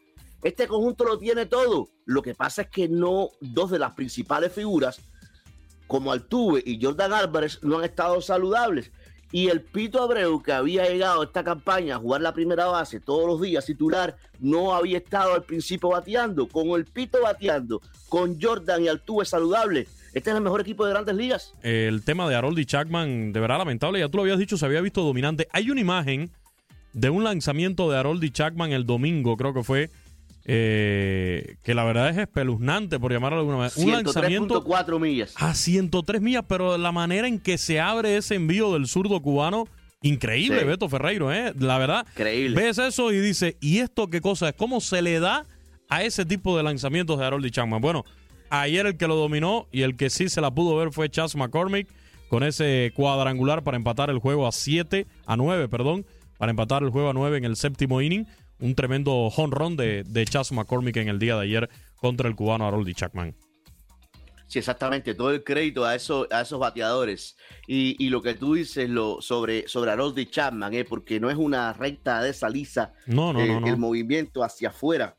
Este 0.43 0.67
conjunto 0.67 1.03
lo 1.03 1.17
tiene 1.17 1.47
todo. 1.47 1.89
Lo 2.05 2.21
que 2.21 2.35
pasa 2.35 2.63
es 2.63 2.69
que 2.69 2.87
no 2.87 3.29
dos 3.39 3.71
de 3.71 3.79
las 3.79 3.93
principales 3.93 4.53
figuras, 4.53 5.01
como 5.87 6.11
Altuve 6.11 6.61
y 6.65 6.79
Jordan 6.79 7.13
Álvarez, 7.13 7.59
no 7.63 7.79
han 7.79 7.85
estado 7.85 8.21
saludables. 8.21 8.91
Y 9.31 9.47
el 9.47 9.61
Pito 9.61 10.01
Abreu, 10.01 10.41
que 10.43 10.51
había 10.51 10.89
llegado 10.89 11.21
a 11.21 11.25
esta 11.25 11.43
campaña 11.43 11.95
a 11.95 11.99
jugar 11.99 12.21
la 12.21 12.33
primera 12.33 12.65
base 12.65 12.99
todos 12.99 13.25
los 13.25 13.41
días 13.41 13.65
titular, 13.65 14.17
no 14.39 14.73
había 14.73 14.97
estado 14.97 15.33
al 15.33 15.43
principio 15.43 15.89
bateando. 15.89 16.47
Con 16.47 16.69
el 16.69 16.85
Pito 16.85 17.21
bateando, 17.21 17.81
con 18.09 18.41
Jordan 18.41 18.83
y 18.83 18.87
Altuve 18.89 19.25
saludable, 19.25 19.87
este 20.13 20.29
es 20.29 20.35
el 20.35 20.41
mejor 20.41 20.59
equipo 20.59 20.85
de 20.85 20.91
grandes 20.91 21.15
ligas. 21.15 21.53
El 21.63 22.03
tema 22.03 22.27
de 22.27 22.35
Harold 22.35 22.59
y 22.59 22.65
Chapman, 22.65 23.31
de 23.31 23.39
verdad 23.39 23.59
lamentable, 23.59 23.99
ya 23.99 24.09
tú 24.09 24.17
lo 24.17 24.23
habías 24.23 24.39
dicho, 24.39 24.57
se 24.57 24.65
había 24.65 24.81
visto 24.81 25.01
dominante. 25.03 25.47
Hay 25.53 25.69
una 25.69 25.79
imagen 25.79 26.29
de 26.91 27.09
un 27.09 27.23
lanzamiento 27.23 27.89
de 27.89 27.97
Harold 27.97 28.21
y 28.23 28.31
Chapman 28.31 28.73
el 28.73 28.85
domingo, 28.85 29.37
creo 29.37 29.53
que 29.53 29.63
fue, 29.63 29.89
eh, 30.45 31.55
que 31.63 31.73
la 31.73 31.83
verdad 31.83 32.09
es 32.09 32.17
espeluznante, 32.17 32.99
por 32.99 33.11
llamarlo 33.11 33.37
de 33.37 33.41
alguna 33.41 33.57
manera. 33.57 33.73
Un 33.77 33.91
lanzamiento 33.91 34.99
millas. 34.99 35.33
A 35.37 35.53
103 35.53 36.21
millas, 36.21 36.45
pero 36.47 36.77
la 36.77 36.91
manera 36.91 37.27
en 37.27 37.39
que 37.39 37.57
se 37.57 37.79
abre 37.79 38.17
ese 38.17 38.35
envío 38.35 38.73
del 38.73 38.87
zurdo 38.87 39.21
cubano, 39.21 39.67
increíble, 40.01 40.63
Beto 40.63 40.89
Ferreiro, 40.89 41.31
¿eh? 41.31 41.53
La 41.59 41.77
verdad, 41.77 42.05
increíble. 42.11 42.55
ves 42.61 42.77
eso 42.77 43.11
y 43.11 43.19
dices, 43.19 43.55
¿y 43.61 43.79
esto 43.79 44.09
qué 44.09 44.21
cosa 44.21 44.49
es? 44.49 44.55
¿Cómo 44.55 44.81
se 44.81 45.01
le 45.01 45.19
da 45.19 45.45
a 45.89 46.03
ese 46.03 46.25
tipo 46.25 46.57
de 46.57 46.63
lanzamientos 46.63 47.19
de 47.19 47.25
Harold 47.25 47.45
y 47.45 47.51
Chapman? 47.51 47.81
Bueno, 47.81 48.03
Ayer 48.53 48.85
el 48.85 48.97
que 48.97 49.07
lo 49.07 49.15
dominó 49.15 49.67
y 49.71 49.83
el 49.83 49.95
que 49.95 50.09
sí 50.09 50.27
se 50.27 50.41
la 50.41 50.51
pudo 50.51 50.75
ver 50.75 50.91
fue 50.91 51.09
Chas 51.09 51.37
McCormick 51.37 51.87
con 52.27 52.43
ese 52.43 52.91
cuadrangular 52.93 53.63
para 53.63 53.77
empatar 53.77 54.09
el 54.09 54.19
juego 54.19 54.45
a 54.45 54.51
7, 54.51 55.07
a 55.25 55.37
9, 55.37 55.69
perdón, 55.69 56.05
para 56.37 56.49
empatar 56.49 56.83
el 56.83 56.89
juego 56.89 57.09
a 57.09 57.13
9 57.13 57.37
en 57.37 57.45
el 57.45 57.55
séptimo 57.55 58.01
inning. 58.01 58.27
Un 58.61 58.75
tremendo 58.75 59.11
home 59.11 59.53
run 59.53 59.75
de, 59.75 60.03
de 60.07 60.25
Chas 60.25 60.51
McCormick 60.51 60.95
en 60.97 61.09
el 61.09 61.19
día 61.19 61.35
de 61.35 61.41
ayer 61.41 61.69
contra 61.97 62.29
el 62.29 62.35
cubano 62.35 62.67
Haroldi 62.67 62.93
Chapman. 62.93 63.35
Sí, 64.51 64.59
exactamente, 64.59 65.13
todo 65.15 65.31
el 65.31 65.45
crédito 65.45 65.85
a, 65.85 65.95
eso, 65.95 66.27
a 66.29 66.41
esos 66.41 66.59
bateadores. 66.59 67.37
Y, 67.67 68.09
lo 68.09 68.21
que 68.21 68.33
tú 68.33 68.55
dices 68.55 68.89
lo, 68.89 69.21
sobre, 69.21 69.65
sobre 69.69 69.91
Harold 69.91 70.29
Chapman, 70.29 70.73
eh, 70.73 70.83
porque 70.83 71.21
no 71.21 71.29
es 71.29 71.37
una 71.37 71.71
recta 71.71 72.21
de 72.21 72.31
esa 72.31 72.49
lisa, 72.49 72.91
no, 73.05 73.31
no, 73.31 73.39
eh, 73.39 73.47
no, 73.47 73.65
el 73.65 73.77
movimiento 73.77 74.43
hacia 74.43 74.67
afuera, 74.67 75.15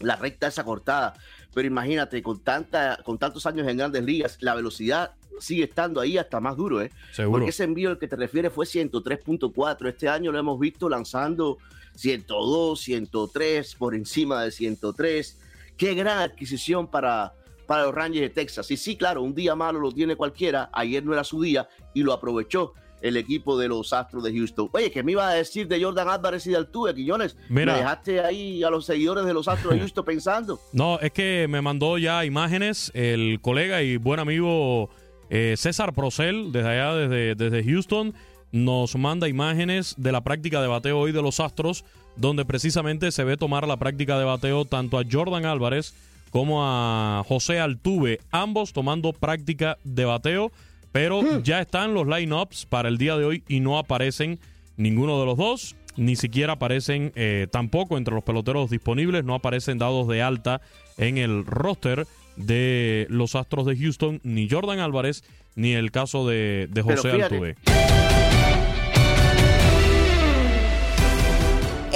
la 0.00 0.16
recta 0.16 0.46
esa 0.46 0.64
cortada. 0.64 1.12
Pero 1.52 1.68
imagínate, 1.68 2.22
con, 2.22 2.42
tanta, 2.42 2.98
con 3.04 3.18
tantos 3.18 3.44
años 3.44 3.68
en 3.68 3.76
grandes 3.76 4.02
ligas, 4.02 4.38
la 4.40 4.54
velocidad 4.54 5.12
sigue 5.38 5.64
estando 5.64 6.00
ahí 6.00 6.16
hasta 6.16 6.40
más 6.40 6.56
duro, 6.56 6.80
¿eh? 6.80 6.90
Porque 7.30 7.50
ese 7.50 7.64
envío 7.64 7.90
al 7.90 7.98
que 7.98 8.08
te 8.08 8.16
refieres 8.16 8.54
fue 8.54 8.64
103.4. 8.64 9.86
Este 9.86 10.08
año 10.08 10.32
lo 10.32 10.38
hemos 10.38 10.58
visto 10.58 10.88
lanzando 10.88 11.58
102, 11.96 12.80
103, 12.80 13.74
por 13.74 13.94
encima 13.94 14.42
de 14.42 14.50
103. 14.50 15.38
Qué 15.76 15.94
gran 15.94 16.18
adquisición 16.18 16.86
para, 16.86 17.34
para 17.66 17.84
los 17.84 17.94
Rangers 17.94 18.28
de 18.28 18.30
Texas. 18.30 18.70
Y 18.70 18.76
sí, 18.76 18.96
claro, 18.96 19.22
un 19.22 19.34
día 19.34 19.54
malo 19.54 19.80
lo 19.80 19.92
tiene 19.92 20.16
cualquiera. 20.16 20.70
Ayer 20.72 21.04
no 21.04 21.12
era 21.12 21.24
su 21.24 21.42
día 21.42 21.68
y 21.94 22.02
lo 22.02 22.12
aprovechó 22.12 22.72
el 23.02 23.16
equipo 23.16 23.58
de 23.58 23.68
los 23.68 23.92
Astros 23.92 24.24
de 24.24 24.32
Houston. 24.32 24.70
Oye, 24.72 24.90
¿qué 24.90 25.02
me 25.02 25.12
iba 25.12 25.28
a 25.28 25.34
decir 25.34 25.68
de 25.68 25.82
Jordan 25.82 26.08
Álvarez 26.08 26.46
y 26.46 26.50
de 26.50 26.56
Altuve, 26.56 26.94
Quillones? 26.94 27.36
Mira, 27.48 27.72
me 27.72 27.78
dejaste 27.78 28.20
ahí 28.20 28.62
a 28.62 28.70
los 28.70 28.86
seguidores 28.86 29.24
de 29.24 29.34
los 29.34 29.48
Astros 29.48 29.74
de 29.74 29.80
Houston 29.80 30.04
pensando. 30.06 30.60
No, 30.72 30.98
es 31.00 31.12
que 31.12 31.46
me 31.48 31.60
mandó 31.60 31.98
ya 31.98 32.24
imágenes 32.24 32.90
el 32.94 33.40
colega 33.40 33.82
y 33.82 33.96
buen 33.96 34.20
amigo 34.20 34.90
eh, 35.30 35.54
César 35.56 35.92
Procel, 35.92 36.52
desde 36.52 36.68
allá, 36.68 36.94
desde, 36.94 37.34
desde 37.34 37.64
Houston, 37.64 38.14
nos 38.56 38.96
manda 38.96 39.28
imágenes 39.28 39.94
de 39.98 40.12
la 40.12 40.22
práctica 40.22 40.60
de 40.62 40.68
bateo 40.68 40.98
hoy 40.98 41.12
de 41.12 41.22
los 41.22 41.40
Astros, 41.40 41.84
donde 42.16 42.44
precisamente 42.44 43.12
se 43.12 43.24
ve 43.24 43.36
tomar 43.36 43.68
la 43.68 43.76
práctica 43.76 44.18
de 44.18 44.24
bateo 44.24 44.64
tanto 44.64 44.98
a 44.98 45.04
Jordan 45.10 45.44
Álvarez 45.44 45.94
como 46.30 46.64
a 46.64 47.22
José 47.26 47.60
Altuve, 47.60 48.20
ambos 48.30 48.72
tomando 48.72 49.12
práctica 49.12 49.78
de 49.84 50.04
bateo. 50.04 50.50
Pero 50.92 51.20
hmm. 51.20 51.42
ya 51.42 51.60
están 51.60 51.92
los 51.92 52.06
lineups 52.06 52.64
para 52.66 52.88
el 52.88 52.96
día 52.96 53.16
de 53.16 53.24
hoy 53.26 53.44
y 53.48 53.60
no 53.60 53.78
aparecen 53.78 54.38
ninguno 54.76 55.20
de 55.20 55.26
los 55.26 55.36
dos. 55.36 55.76
Ni 55.96 56.16
siquiera 56.16 56.54
aparecen 56.54 57.12
eh, 57.16 57.48
tampoco 57.50 57.96
entre 57.96 58.14
los 58.14 58.24
peloteros 58.24 58.70
disponibles, 58.70 59.24
no 59.24 59.34
aparecen 59.34 59.78
dados 59.78 60.08
de 60.08 60.22
alta 60.22 60.60
en 60.98 61.18
el 61.18 61.44
roster 61.44 62.06
de 62.36 63.06
los 63.08 63.34
Astros 63.34 63.66
de 63.66 63.76
Houston, 63.76 64.20
ni 64.22 64.48
Jordan 64.48 64.78
Álvarez, 64.78 65.24
ni 65.54 65.72
el 65.72 65.90
caso 65.90 66.26
de, 66.26 66.68
José 66.82 67.10
Altuve. 67.10 67.56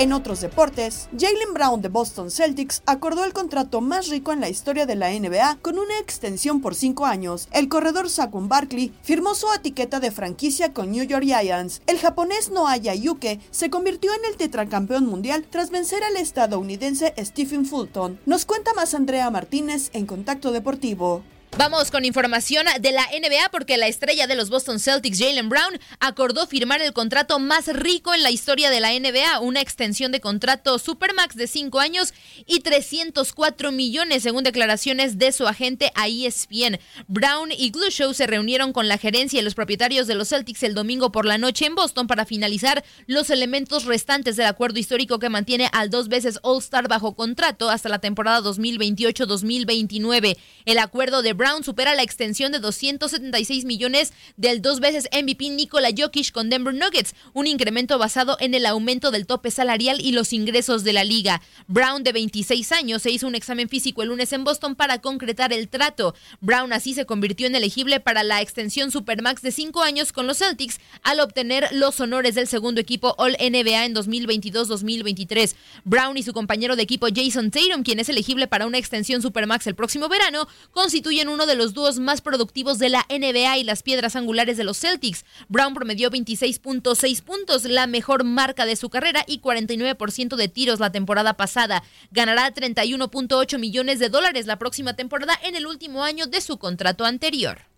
En 0.00 0.14
otros 0.14 0.40
deportes, 0.40 1.10
Jalen 1.12 1.52
Brown 1.52 1.82
de 1.82 1.90
Boston 1.90 2.30
Celtics 2.30 2.82
acordó 2.86 3.26
el 3.26 3.34
contrato 3.34 3.82
más 3.82 4.08
rico 4.08 4.32
en 4.32 4.40
la 4.40 4.48
historia 4.48 4.86
de 4.86 4.94
la 4.94 5.10
NBA 5.10 5.58
con 5.60 5.78
una 5.78 5.98
extensión 5.98 6.62
por 6.62 6.74
cinco 6.74 7.04
años. 7.04 7.48
El 7.52 7.68
corredor 7.68 8.08
Saquon 8.08 8.48
Barkley 8.48 8.94
firmó 9.02 9.34
su 9.34 9.46
etiqueta 9.52 10.00
de 10.00 10.10
franquicia 10.10 10.72
con 10.72 10.90
New 10.90 11.04
York 11.04 11.24
Giants. 11.24 11.82
El 11.86 11.98
japonés 11.98 12.50
Noaya 12.50 12.94
Yuke 12.94 13.40
se 13.50 13.68
convirtió 13.68 14.10
en 14.14 14.24
el 14.24 14.38
tetracampeón 14.38 15.04
mundial 15.04 15.46
tras 15.50 15.68
vencer 15.68 16.02
al 16.02 16.16
estadounidense 16.16 17.12
Stephen 17.18 17.66
Fulton. 17.66 18.18
Nos 18.24 18.46
cuenta 18.46 18.72
más 18.72 18.94
Andrea 18.94 19.30
Martínez 19.30 19.90
en 19.92 20.06
Contacto 20.06 20.50
Deportivo. 20.50 21.24
Vamos 21.58 21.90
con 21.90 22.04
información 22.04 22.64
de 22.80 22.92
la 22.92 23.06
NBA 23.06 23.50
porque 23.50 23.76
la 23.76 23.88
estrella 23.88 24.26
de 24.26 24.36
los 24.36 24.50
Boston 24.50 24.78
Celtics, 24.78 25.18
Jalen 25.18 25.48
Brown, 25.48 25.78
acordó 25.98 26.46
firmar 26.46 26.80
el 26.80 26.92
contrato 26.92 27.38
más 27.38 27.66
rico 27.66 28.14
en 28.14 28.22
la 28.22 28.30
historia 28.30 28.70
de 28.70 28.80
la 28.80 28.92
NBA, 28.92 29.40
una 29.40 29.60
extensión 29.60 30.12
de 30.12 30.20
contrato 30.20 30.78
Supermax 30.78 31.34
de 31.34 31.48
5 31.48 31.80
años 31.80 32.14
y 32.46 32.60
304 32.60 33.72
millones 33.72 34.22
según 34.22 34.44
declaraciones 34.44 35.18
de 35.18 35.32
su 35.32 35.46
agente 35.46 35.92
a 35.96 36.08
ESPN. 36.08 36.78
Brown 37.08 37.50
y 37.50 37.70
Glue 37.70 37.90
Show 37.90 38.14
se 38.14 38.28
reunieron 38.28 38.72
con 38.72 38.88
la 38.88 38.96
gerencia 38.96 39.40
y 39.40 39.42
los 39.42 39.54
propietarios 39.54 40.06
de 40.06 40.14
los 40.14 40.28
Celtics 40.28 40.62
el 40.62 40.74
domingo 40.74 41.10
por 41.10 41.26
la 41.26 41.36
noche 41.36 41.66
en 41.66 41.74
Boston 41.74 42.06
para 42.06 42.26
finalizar 42.26 42.84
los 43.06 43.28
elementos 43.28 43.84
restantes 43.86 44.36
del 44.36 44.46
acuerdo 44.46 44.78
histórico 44.78 45.18
que 45.18 45.28
mantiene 45.28 45.68
al 45.72 45.90
dos 45.90 46.08
veces 46.08 46.38
All-Star 46.42 46.88
bajo 46.88 47.14
contrato 47.14 47.70
hasta 47.70 47.88
la 47.88 47.98
temporada 47.98 48.40
2028-2029. 48.40 50.38
El 50.64 50.78
acuerdo 50.78 51.22
de 51.22 51.39
Brown 51.40 51.64
supera 51.64 51.94
la 51.94 52.02
extensión 52.02 52.52
de 52.52 52.58
276 52.58 53.64
millones 53.64 54.12
del 54.36 54.60
dos 54.60 54.78
veces 54.78 55.08
MVP 55.10 55.48
Nikola 55.48 55.88
Jokic 55.96 56.32
con 56.32 56.50
Denver 56.50 56.74
Nuggets, 56.74 57.14
un 57.32 57.46
incremento 57.46 57.96
basado 57.96 58.36
en 58.40 58.52
el 58.52 58.66
aumento 58.66 59.10
del 59.10 59.26
tope 59.26 59.50
salarial 59.50 60.02
y 60.02 60.12
los 60.12 60.34
ingresos 60.34 60.84
de 60.84 60.92
la 60.92 61.02
liga. 61.02 61.40
Brown, 61.66 62.02
de 62.02 62.12
26 62.12 62.72
años, 62.72 63.00
se 63.00 63.10
hizo 63.10 63.26
un 63.26 63.34
examen 63.34 63.70
físico 63.70 64.02
el 64.02 64.10
lunes 64.10 64.34
en 64.34 64.44
Boston 64.44 64.74
para 64.74 65.00
concretar 65.00 65.50
el 65.54 65.70
trato. 65.70 66.14
Brown 66.42 66.74
así 66.74 66.92
se 66.92 67.06
convirtió 67.06 67.46
en 67.46 67.54
elegible 67.54 68.00
para 68.00 68.22
la 68.22 68.42
extensión 68.42 68.90
Supermax 68.90 69.40
de 69.40 69.50
5 69.50 69.82
años 69.82 70.12
con 70.12 70.26
los 70.26 70.36
Celtics 70.36 70.78
al 71.04 71.20
obtener 71.20 71.68
los 71.72 71.98
honores 72.00 72.34
del 72.34 72.48
segundo 72.48 72.82
equipo 72.82 73.14
All 73.16 73.38
NBA 73.40 73.86
en 73.86 73.94
2022-2023. 73.94 75.54
Brown 75.86 76.18
y 76.18 76.22
su 76.22 76.34
compañero 76.34 76.76
de 76.76 76.82
equipo 76.82 77.06
Jason 77.06 77.50
Tatum, 77.50 77.82
quien 77.82 77.98
es 77.98 78.10
elegible 78.10 78.46
para 78.46 78.66
una 78.66 78.76
extensión 78.76 79.22
Supermax 79.22 79.66
el 79.68 79.74
próximo 79.74 80.10
verano, 80.10 80.46
constituyen 80.72 81.29
uno 81.30 81.46
de 81.46 81.54
los 81.54 81.72
dúos 81.72 81.98
más 81.98 82.20
productivos 82.20 82.78
de 82.78 82.88
la 82.88 83.06
NBA 83.08 83.58
y 83.58 83.64
las 83.64 83.82
piedras 83.82 84.16
angulares 84.16 84.56
de 84.56 84.64
los 84.64 84.78
Celtics. 84.78 85.24
Brown 85.48 85.74
promedió 85.74 86.10
26.6 86.10 87.22
puntos, 87.22 87.64
la 87.64 87.86
mejor 87.86 88.24
marca 88.24 88.66
de 88.66 88.76
su 88.76 88.90
carrera 88.90 89.24
y 89.26 89.40
49% 89.40 90.36
de 90.36 90.48
tiros 90.48 90.80
la 90.80 90.92
temporada 90.92 91.34
pasada. 91.34 91.82
Ganará 92.10 92.52
31.8 92.52 93.58
millones 93.58 93.98
de 93.98 94.08
dólares 94.08 94.46
la 94.46 94.58
próxima 94.58 94.94
temporada 94.94 95.38
en 95.42 95.56
el 95.56 95.66
último 95.66 96.04
año 96.04 96.26
de 96.26 96.40
su 96.40 96.58
contrato 96.58 97.04
anterior. 97.04 97.69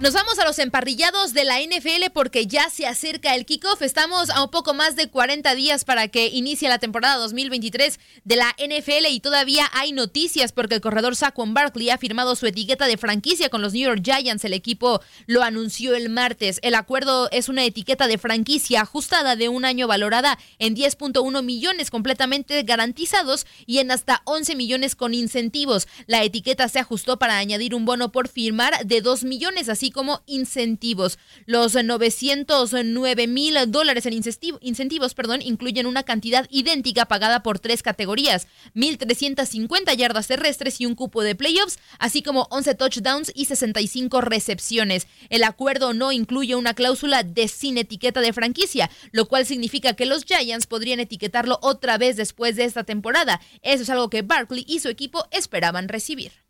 Nos 0.00 0.14
vamos 0.14 0.38
a 0.38 0.46
los 0.46 0.58
emparrillados 0.58 1.34
de 1.34 1.44
la 1.44 1.60
NFL 1.60 2.10
porque 2.14 2.46
ya 2.46 2.70
se 2.70 2.86
acerca 2.86 3.34
el 3.34 3.44
kickoff. 3.44 3.82
Estamos 3.82 4.30
a 4.30 4.42
un 4.42 4.50
poco 4.50 4.72
más 4.72 4.96
de 4.96 5.10
40 5.10 5.54
días 5.54 5.84
para 5.84 6.08
que 6.08 6.28
inicie 6.28 6.70
la 6.70 6.78
temporada 6.78 7.16
2023 7.16 8.00
de 8.24 8.36
la 8.36 8.56
NFL 8.58 9.08
y 9.10 9.20
todavía 9.20 9.68
hay 9.74 9.92
noticias 9.92 10.52
porque 10.52 10.76
el 10.76 10.80
corredor 10.80 11.16
Saquon 11.16 11.52
Barkley 11.52 11.90
ha 11.90 11.98
firmado 11.98 12.34
su 12.34 12.46
etiqueta 12.46 12.86
de 12.86 12.96
franquicia 12.96 13.50
con 13.50 13.60
los 13.60 13.74
New 13.74 13.82
York 13.82 14.00
Giants. 14.02 14.42
El 14.46 14.54
equipo 14.54 15.02
lo 15.26 15.42
anunció 15.42 15.94
el 15.94 16.08
martes. 16.08 16.60
El 16.62 16.76
acuerdo 16.76 17.28
es 17.30 17.50
una 17.50 17.66
etiqueta 17.66 18.06
de 18.06 18.16
franquicia 18.16 18.80
ajustada 18.80 19.36
de 19.36 19.50
un 19.50 19.66
año 19.66 19.86
valorada 19.86 20.38
en 20.58 20.74
10.1 20.74 21.42
millones 21.42 21.90
completamente 21.90 22.62
garantizados 22.62 23.46
y 23.66 23.80
en 23.80 23.90
hasta 23.90 24.22
11 24.24 24.56
millones 24.56 24.96
con 24.96 25.12
incentivos. 25.12 25.88
La 26.06 26.24
etiqueta 26.24 26.70
se 26.70 26.78
ajustó 26.78 27.18
para 27.18 27.36
añadir 27.36 27.74
un 27.74 27.84
bono 27.84 28.10
por 28.12 28.28
firmar 28.28 28.86
de 28.86 29.02
2 29.02 29.24
millones, 29.24 29.68
así 29.68 29.89
como 29.90 30.22
incentivos. 30.26 31.18
Los 31.46 31.74
909 31.74 33.26
mil 33.26 33.56
dólares 33.68 34.06
en 34.06 34.14
incentivos 34.14 35.14
perdón, 35.14 35.42
incluyen 35.42 35.86
una 35.86 36.02
cantidad 36.02 36.46
idéntica 36.50 37.06
pagada 37.06 37.42
por 37.42 37.58
tres 37.58 37.82
categorías, 37.82 38.46
1.350 38.74 39.96
yardas 39.96 40.26
terrestres 40.26 40.80
y 40.80 40.86
un 40.86 40.94
cupo 40.94 41.22
de 41.22 41.34
playoffs, 41.34 41.78
así 41.98 42.22
como 42.22 42.46
11 42.50 42.74
touchdowns 42.74 43.32
y 43.34 43.46
65 43.46 44.20
recepciones. 44.20 45.06
El 45.28 45.44
acuerdo 45.44 45.92
no 45.92 46.12
incluye 46.12 46.54
una 46.54 46.74
cláusula 46.74 47.22
de 47.22 47.48
sin 47.48 47.78
etiqueta 47.78 48.20
de 48.20 48.32
franquicia, 48.32 48.90
lo 49.12 49.26
cual 49.26 49.46
significa 49.46 49.94
que 49.94 50.06
los 50.06 50.24
Giants 50.24 50.66
podrían 50.66 51.00
etiquetarlo 51.00 51.58
otra 51.62 51.98
vez 51.98 52.16
después 52.16 52.56
de 52.56 52.64
esta 52.64 52.84
temporada. 52.84 53.40
Eso 53.62 53.82
es 53.82 53.90
algo 53.90 54.10
que 54.10 54.22
Barkley 54.22 54.64
y 54.66 54.80
su 54.80 54.88
equipo 54.88 55.26
esperaban 55.30 55.88
recibir. 55.88 56.49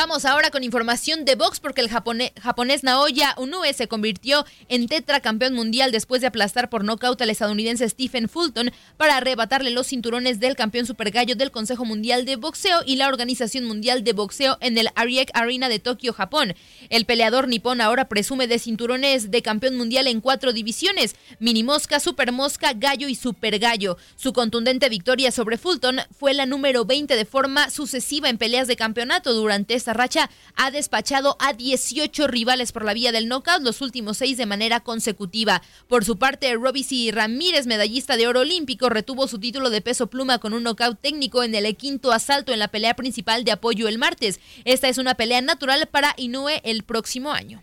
Vamos 0.00 0.24
ahora 0.24 0.52
con 0.52 0.62
información 0.62 1.24
de 1.24 1.34
box 1.34 1.58
porque 1.58 1.80
el 1.80 1.88
japonés, 1.88 2.30
japonés 2.40 2.84
Naoya 2.84 3.34
Inoue 3.36 3.72
se 3.72 3.88
convirtió 3.88 4.46
en 4.68 4.86
tetracampeón 4.86 5.54
mundial 5.54 5.90
después 5.90 6.20
de 6.20 6.28
aplastar 6.28 6.70
por 6.70 6.84
nocaut 6.84 7.20
al 7.20 7.30
estadounidense 7.30 7.88
Stephen 7.88 8.28
Fulton 8.28 8.70
para 8.96 9.16
arrebatarle 9.16 9.72
los 9.72 9.88
cinturones 9.88 10.38
del 10.38 10.54
campeón 10.54 10.86
super 10.86 11.10
gallo 11.10 11.34
del 11.34 11.50
Consejo 11.50 11.84
Mundial 11.84 12.26
de 12.26 12.36
Boxeo 12.36 12.82
y 12.86 12.94
la 12.94 13.08
Organización 13.08 13.64
Mundial 13.64 14.04
de 14.04 14.12
Boxeo 14.12 14.56
en 14.60 14.78
el 14.78 14.88
Ariake 14.94 15.32
Arena 15.34 15.68
de 15.68 15.80
Tokio, 15.80 16.12
Japón. 16.12 16.54
El 16.90 17.04
peleador 17.04 17.48
nipón 17.48 17.80
ahora 17.80 18.08
presume 18.08 18.46
de 18.46 18.60
cinturones 18.60 19.32
de 19.32 19.42
campeón 19.42 19.76
mundial 19.76 20.06
en 20.06 20.20
cuatro 20.20 20.52
divisiones, 20.52 21.16
mini 21.40 21.64
mosca, 21.64 21.98
super 21.98 22.30
mosca, 22.30 22.72
gallo 22.72 23.08
y 23.08 23.16
super 23.16 23.58
gallo. 23.58 23.96
Su 24.14 24.32
contundente 24.32 24.88
victoria 24.90 25.32
sobre 25.32 25.58
Fulton 25.58 25.98
fue 26.16 26.34
la 26.34 26.46
número 26.46 26.84
20 26.84 27.16
de 27.16 27.24
forma 27.24 27.68
sucesiva 27.70 28.28
en 28.28 28.38
peleas 28.38 28.68
de 28.68 28.76
campeonato 28.76 29.32
durante 29.32 29.74
esta 29.74 29.87
racha 29.92 30.30
ha 30.56 30.70
despachado 30.70 31.36
a 31.40 31.52
18 31.52 32.26
rivales 32.26 32.72
por 32.72 32.84
la 32.84 32.94
vía 32.94 33.12
del 33.12 33.28
knockout, 33.28 33.62
los 33.62 33.80
últimos 33.80 34.18
seis 34.18 34.36
de 34.36 34.46
manera 34.46 34.80
consecutiva. 34.80 35.62
Por 35.88 36.04
su 36.04 36.18
parte, 36.18 36.54
Robisi 36.54 37.10
Ramírez, 37.10 37.66
medallista 37.66 38.16
de 38.16 38.26
oro 38.26 38.40
olímpico, 38.40 38.88
retuvo 38.88 39.28
su 39.28 39.38
título 39.38 39.70
de 39.70 39.80
peso 39.80 40.08
pluma 40.08 40.38
con 40.38 40.52
un 40.52 40.62
knockout 40.62 41.00
técnico 41.00 41.42
en 41.42 41.54
el 41.54 41.76
quinto 41.76 42.12
asalto 42.12 42.52
en 42.52 42.58
la 42.58 42.68
pelea 42.68 42.94
principal 42.94 43.44
de 43.44 43.52
apoyo 43.52 43.88
el 43.88 43.98
martes. 43.98 44.40
Esta 44.64 44.88
es 44.88 44.98
una 44.98 45.14
pelea 45.14 45.40
natural 45.40 45.88
para 45.90 46.14
Inoue 46.16 46.60
el 46.64 46.82
próximo 46.84 47.32
año. 47.32 47.62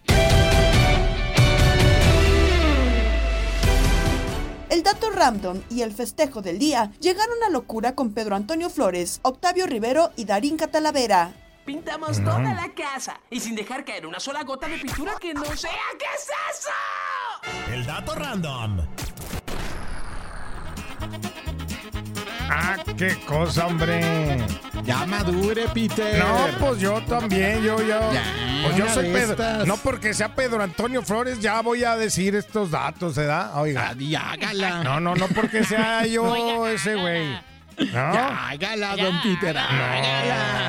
El 4.69 4.84
dato 4.84 5.09
random 5.11 5.61
y 5.69 5.84
el 5.84 5.93
festejo 5.93 6.41
del 6.41 6.59
día 6.59 6.91
llegaron 6.99 7.38
a 7.47 7.49
locura 7.49 7.95
con 7.95 8.13
Pedro 8.13 8.36
Antonio 8.36 8.69
Flores, 8.69 9.19
Octavio 9.21 9.67
Rivero 9.67 10.11
y 10.15 10.26
Darín 10.26 10.57
Catalavera. 10.57 11.45
Pintamos 11.66 12.24
toda 12.24 12.53
la 12.53 12.70
casa 12.76 13.20
y 13.30 13.39
sin 13.39 13.55
dejar 13.55 13.84
caer 13.84 14.05
una 14.05 14.20
sola 14.20 14.43
gota 14.43 14.68
de 14.68 14.78
pintura 14.78 15.13
que 15.20 15.34
no 15.34 15.43
sea. 15.55 15.72
¿Qué 15.97 16.05
es 16.16 16.30
eso? 16.53 17.74
El 17.74 17.86
dato 17.86 18.13
random. 18.13 18.82
Ah, 22.49 22.78
qué 22.95 23.18
cosa, 23.26 23.66
hombre. 23.66 24.45
Ya 24.84 25.05
madure, 25.07 25.68
Peter. 25.74 26.20
No, 26.24 26.47
pues 26.59 26.80
yo 26.80 27.01
también, 27.01 27.63
yo, 27.63 27.80
yo. 27.82 28.13
Ya, 28.13 28.24
pues 28.63 28.76
yo 28.78 28.84
una 28.84 28.93
soy 28.93 29.07
de 29.07 29.13
Pedro. 29.13 29.32
estas. 29.32 29.68
No 29.68 29.78
porque 29.78 30.13
sea 30.13 30.36
Pedro 30.36 30.61
Antonio 30.61 31.01
Flores, 31.01 31.39
ya 31.39 31.61
voy 31.61 31.84
a 31.84 31.95
decir 31.97 32.36
estos 32.36 32.70
datos, 32.70 33.16
¿verdad? 33.16 33.57
Oiga. 33.59 33.95
Ya, 33.97 34.32
hágala. 34.34 34.84
No, 34.84 34.99
no, 34.99 35.16
no 35.16 35.28
porque 35.30 35.63
sea 35.63 36.05
yo 36.05 36.68
ese 36.68 36.93
güey. 36.95 37.55
¿No? 37.78 37.86
Ya, 37.93 38.49
hágala, 38.49 38.95
don 38.95 39.21
Peter. 39.21 39.55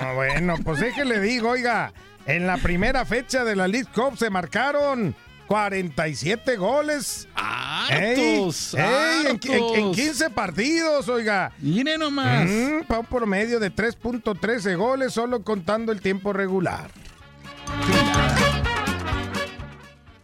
No, 0.03 0.15
bueno, 0.15 0.55
pues 0.65 0.81
déjele 0.81 1.21
digo, 1.21 1.51
oiga, 1.51 1.93
en 2.27 2.47
la 2.47 2.57
primera 2.59 3.05
fecha 3.05 3.45
de 3.45 3.55
la 3.57 3.69
League 3.69 3.89
Cup 3.95 4.17
se 4.19 4.29
marcaron 4.31 5.15
47 5.47 6.57
goles. 6.57 7.29
Hartos, 7.35 8.75
Ey, 8.75 8.83
ey, 8.83 9.21
en, 9.21 9.27
en- 9.27 9.53
en 9.53 9.63
hartos. 9.77 9.97
15 9.97 10.31
partidos, 10.31 11.09
oiga. 11.09 11.53
Mire 11.59 11.97
nomás. 11.97 12.49
Mm, 12.49 12.83
pa' 12.89 12.99
un 12.99 13.07
promedio 13.07 13.61
de 13.61 13.71
3.13 13.73 14.77
goles 14.77 15.13
solo 15.13 15.45
contando 15.45 15.93
el 15.93 16.01
tiempo 16.01 16.33
regular. 16.33 16.91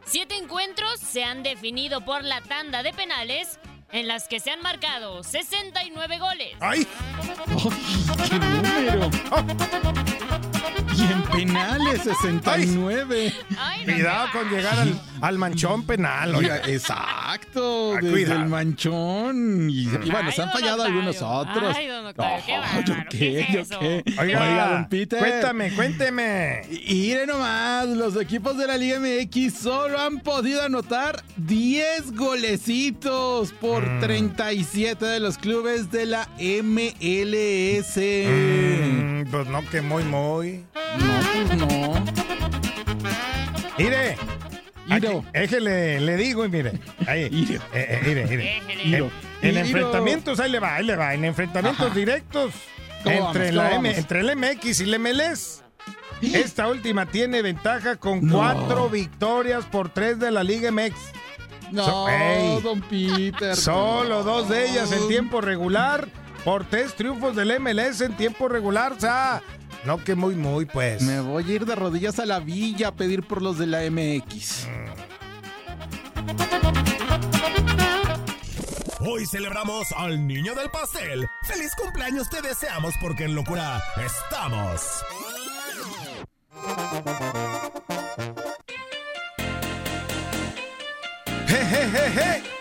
Siete 0.05 0.37
encuentros 0.37 0.99
se 1.01 1.25
han 1.25 1.43
definido 1.43 2.05
por 2.05 2.23
la 2.25 2.41
tanda 2.43 2.83
de 2.83 2.93
penales 2.93 3.59
en 3.93 4.09
las 4.09 4.27
que 4.27 4.41
se 4.41 4.51
han 4.51 4.61
marcado 4.63 5.23
69 5.23 6.19
goles. 6.19 6.49
¡Ay! 6.61 6.87
¡Qué 8.29 8.39
número! 8.39 9.11
Bien 11.07 11.23
penales, 11.33 12.03
69. 12.03 13.33
Cuidado 13.85 14.27
con 14.33 14.49
llegar 14.51 14.79
al, 14.79 15.01
al 15.21 15.39
manchón 15.39 15.85
penal. 15.85 16.35
Oiga, 16.35 16.55
oiga. 16.63 16.69
exacto, 16.75 17.95
Ah, 17.95 17.99
desde 18.01 18.11
cuidado. 18.13 18.43
el 18.43 18.49
manchón. 18.49 19.69
Y, 19.71 19.83
y 19.83 19.87
bueno, 19.87 20.29
Ay, 20.29 20.33
se 20.33 20.43
han 20.43 20.49
don 20.49 20.61
fallado 20.61 20.83
Octavio. 20.83 20.85
algunos 21.01 21.23
otros. 21.23 21.77
Ay, 21.77 21.87
don 21.89 22.07
Octavio, 22.07 22.43
qué 22.47 22.59
bárbaro, 22.59 22.83
¿yo 22.87 22.95
¿qué 23.11 23.19
qué? 23.19 23.41
es 23.41 23.49
¿Yo 23.53 23.61
eso? 23.61 23.79
qué? 23.81 24.05
Oiga, 24.21 24.69
don 24.73 24.89
Peter. 24.89 25.19
cuéntame, 25.19 25.73
cuénteme. 25.75 26.63
Y 26.87 26.95
mire 26.95 27.27
nomás, 27.27 27.89
los 27.89 28.17
equipos 28.17 28.57
de 28.57 28.67
la 28.67 28.77
Liga 28.77 28.99
MX 29.01 29.55
solo 29.55 29.99
han 30.01 30.21
podido 30.21 30.63
anotar 30.63 31.23
10 31.37 32.13
golecitos 32.17 33.53
por 33.61 33.83
Mm. 33.83 34.01
37 34.01 35.05
de 35.05 35.21
los 35.21 35.37
clubes 35.39 35.91
de 35.91 36.07
la 36.07 36.29
MLS. 36.39 37.97
Mm, 37.97 39.25
pues 39.31 39.47
no, 39.49 39.65
que 39.71 39.81
muy, 39.83 40.05
muy. 40.05 40.65
No, 40.99 41.21
pues 41.47 41.59
no. 41.59 42.05
Mire. 43.79 44.17
Aquí, 44.91 45.07
es 45.33 45.49
que 45.49 45.61
le, 45.61 46.01
le 46.01 46.17
digo 46.17 46.45
y 46.45 46.49
mire. 46.49 46.73
Ahí. 47.07 47.23
Eh, 47.73 47.87
eh, 47.89 48.01
mire, 48.05 48.27
mire. 48.27 48.63
Iro. 48.85 49.11
En, 49.41 49.49
en 49.57 49.67
Iro. 49.67 49.79
enfrentamientos, 49.79 50.39
ahí 50.41 50.51
le 50.51 50.61
va, 50.61 50.75
ahí 50.77 50.85
le 50.85 50.97
va. 50.97 51.15
En 51.15 51.25
enfrentamientos 51.25 51.87
Ajá. 51.87 51.95
directos 51.95 52.53
¿Cómo 53.03 53.27
entre, 53.29 53.45
vamos? 53.51 53.55
la 53.55 53.71
¿Cómo 53.71 53.81
M- 53.87 53.99
entre 53.99 54.21
el 54.21 54.37
MX 54.37 54.81
y 54.81 54.85
el 54.85 54.99
MLS. 55.01 55.63
Esta 56.21 56.69
última 56.69 57.07
tiene 57.07 57.43
ventaja 57.43 57.97
con 57.97 58.25
No. 58.27 58.37
cuatro 58.37 58.89
victorias 58.89 59.65
por 59.65 59.89
tres 59.89 60.19
de 60.21 60.31
la 60.31 60.45
Liga 60.45 60.71
MX. 60.71 60.95
No, 61.73 61.85
So- 61.87 62.61
don 62.63 62.81
Peter. 62.83 63.57
Solo 63.57 64.23
dos 64.23 64.49
de 64.49 64.69
ellas 64.69 64.93
en 64.93 65.09
tiempo 65.09 65.41
regular 65.41 66.07
por 66.45 66.65
tres 66.65 66.95
triunfos 66.95 67.35
del 67.35 67.59
MLS 67.59 68.03
en 68.03 68.17
tiempo 68.17 68.47
regular. 68.49 68.93
O 68.93 69.01
sea, 69.01 69.43
no 69.85 70.03
que 70.03 70.15
muy, 70.15 70.35
muy, 70.35 70.67
pues. 70.67 71.03
Me 71.03 71.21
voy 71.21 71.51
a 71.51 71.55
ir 71.55 71.67
de 71.67 71.75
rodillas 71.75 72.19
a 72.19 72.27
la 72.27 72.41
villa 72.41 72.89
a 72.89 72.93
pedir 72.93 73.27
por 73.27 73.43
los 73.43 73.59
de 73.59 73.67
la 73.67 73.81
MX. 73.91 74.69
Hoy 79.01 79.27
celebramos 79.27 79.91
al 79.97 80.27
niño 80.27 80.55
del 80.55 80.71
pastel. 80.71 81.27
¡Feliz 81.47 81.73
cumpleaños 81.77 82.31
te 82.31 82.41
deseamos 82.41 82.95
porque 83.01 83.25
en 83.25 83.35
locura 83.35 83.83
estamos! 83.97 85.03
¡Je, 91.49 91.57
je, 91.57 91.91
je, 91.91 92.11
je! 92.11 92.52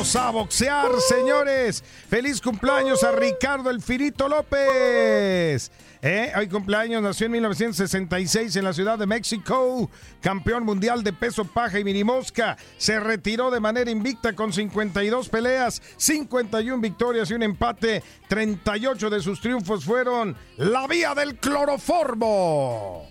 A 0.00 0.30
boxear, 0.30 0.98
señores. 0.98 1.84
Feliz 2.08 2.40
cumpleaños 2.40 3.04
a 3.04 3.12
Ricardo 3.12 3.68
El 3.68 3.82
Firito 3.82 4.28
López. 4.28 5.70
¿Eh? 6.00 6.32
Hoy 6.38 6.48
cumpleaños, 6.48 7.02
nació 7.02 7.26
en 7.26 7.32
1966 7.32 8.56
en 8.56 8.64
la 8.64 8.72
Ciudad 8.72 8.98
de 8.98 9.04
México, 9.04 9.90
campeón 10.22 10.64
mundial 10.64 11.04
de 11.04 11.12
peso 11.12 11.44
paja 11.44 11.78
y 11.78 11.84
minimosca. 11.84 12.56
Se 12.78 12.98
retiró 12.98 13.50
de 13.50 13.60
manera 13.60 13.90
invicta 13.90 14.34
con 14.34 14.54
52 14.54 15.28
peleas, 15.28 15.82
51 15.98 16.80
victorias 16.80 17.30
y 17.30 17.34
un 17.34 17.42
empate. 17.42 18.02
38 18.26 19.10
de 19.10 19.20
sus 19.20 19.38
triunfos 19.38 19.84
fueron 19.84 20.34
la 20.56 20.86
vía 20.86 21.14
del 21.14 21.36
cloroformo. 21.36 23.09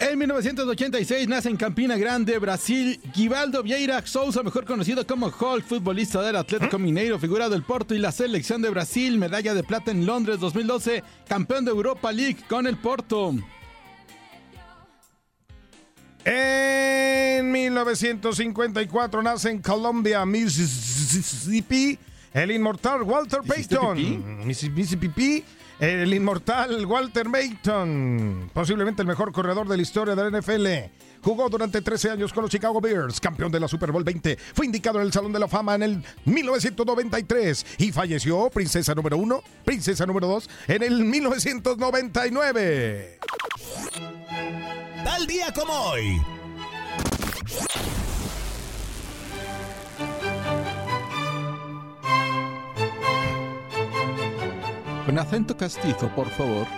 En 0.00 0.18
1986 0.18 1.28
nace 1.28 1.50
en 1.50 1.58
Campina 1.58 1.94
Grande, 1.98 2.38
Brasil, 2.38 2.98
Givaldo 3.12 3.62
Vieira 3.62 4.00
Souza, 4.06 4.42
mejor 4.42 4.64
conocido 4.64 5.06
como 5.06 5.26
Hulk, 5.26 5.66
futbolista 5.66 6.22
del 6.22 6.36
Atlético 6.36 6.78
Mineiro, 6.78 7.18
figura 7.18 7.50
del 7.50 7.62
Porto 7.62 7.94
y 7.94 7.98
la 7.98 8.10
selección 8.10 8.62
de 8.62 8.70
Brasil, 8.70 9.18
medalla 9.18 9.52
de 9.52 9.62
plata 9.62 9.90
en 9.90 10.06
Londres 10.06 10.40
2012, 10.40 11.04
campeón 11.28 11.66
de 11.66 11.72
Europa 11.72 12.10
League 12.12 12.38
con 12.48 12.66
el 12.66 12.78
Porto. 12.78 13.34
En 16.24 17.52
1954 17.52 19.22
nace 19.22 19.50
en 19.50 19.60
Columbia, 19.60 20.24
Mississippi, 20.24 21.98
el 22.32 22.50
inmortal 22.52 23.02
Walter 23.02 23.40
Payton. 23.46 24.46
Mississippi, 24.46 25.44
el 25.80 26.12
inmortal 26.12 26.84
Walter 26.84 27.26
Payton, 27.30 28.50
posiblemente 28.52 29.00
el 29.00 29.08
mejor 29.08 29.32
corredor 29.32 29.66
de 29.66 29.76
la 29.76 29.82
historia 29.82 30.14
de 30.14 30.30
la 30.30 30.38
NFL. 30.38 30.66
Jugó 31.22 31.48
durante 31.48 31.80
13 31.80 32.10
años 32.10 32.32
con 32.32 32.42
los 32.42 32.50
Chicago 32.50 32.80
Bears, 32.80 33.20
campeón 33.20 33.50
de 33.50 33.60
la 33.60 33.68
Super 33.68 33.90
Bowl 33.90 34.04
20. 34.04 34.36
Fue 34.54 34.66
indicado 34.66 35.00
en 35.00 35.06
el 35.06 35.12
Salón 35.12 35.32
de 35.32 35.38
la 35.38 35.48
Fama 35.48 35.74
en 35.74 35.82
el 35.82 36.04
1993 36.26 37.66
y 37.78 37.92
falleció, 37.92 38.50
princesa 38.50 38.94
número 38.94 39.16
1, 39.16 39.42
princesa 39.64 40.06
número 40.06 40.28
2, 40.28 40.50
en 40.68 40.82
el 40.82 41.04
1999. 41.04 43.18
Tal 45.04 45.26
día 45.26 45.52
como 45.54 45.72
hoy. 45.72 46.20
Con 55.10 55.18
acento 55.18 55.56
castizo, 55.56 56.08
por 56.14 56.28
favor. 56.28 56.68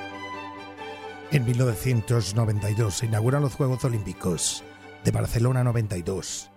En 1.33 1.45
1992 1.45 2.95
se 2.95 3.05
inauguran 3.05 3.43
los 3.43 3.53
Juegos 3.53 3.85
Olímpicos 3.85 4.65
de 5.05 5.11
Barcelona 5.11 5.63
92, 5.63 6.51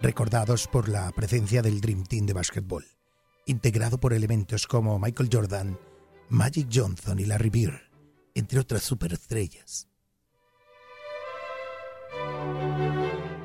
recordados 0.00 0.68
por 0.68 0.88
la 0.88 1.10
presencia 1.10 1.62
del 1.62 1.80
Dream 1.80 2.04
Team 2.04 2.26
de 2.26 2.32
básquetbol, 2.32 2.84
integrado 3.44 3.98
por 3.98 4.12
elementos 4.12 4.68
como 4.68 5.00
Michael 5.00 5.28
Jordan, 5.32 5.76
Magic 6.28 6.68
Johnson 6.72 7.18
y 7.18 7.24
Larry 7.24 7.50
Bird, 7.50 7.80
entre 8.36 8.60
otras 8.60 8.84
superestrellas. 8.84 9.88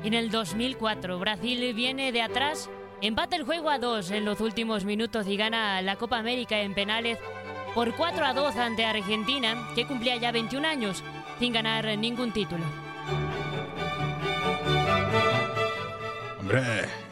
En 0.04 0.14
el 0.14 0.30
2004, 0.30 1.18
Brasil 1.18 1.74
viene 1.74 2.12
de 2.12 2.22
atrás, 2.22 2.70
empata 3.00 3.34
el 3.34 3.42
juego 3.42 3.70
a 3.70 3.80
dos 3.80 4.12
en 4.12 4.24
los 4.24 4.40
últimos 4.40 4.84
minutos 4.84 5.26
y 5.26 5.36
gana 5.36 5.82
la 5.82 5.96
Copa 5.96 6.18
América 6.18 6.60
en 6.60 6.74
penales 6.74 7.18
por 7.74 7.94
4 7.94 8.24
a 8.24 8.34
2 8.34 8.56
ante 8.56 8.84
Argentina, 8.84 9.68
que 9.74 9.86
cumplía 9.86 10.16
ya 10.16 10.30
21 10.32 10.66
años 10.66 11.02
sin 11.38 11.52
ganar 11.52 11.86
ningún 11.98 12.32
título. 12.32 12.64
Hombre, 16.40 16.62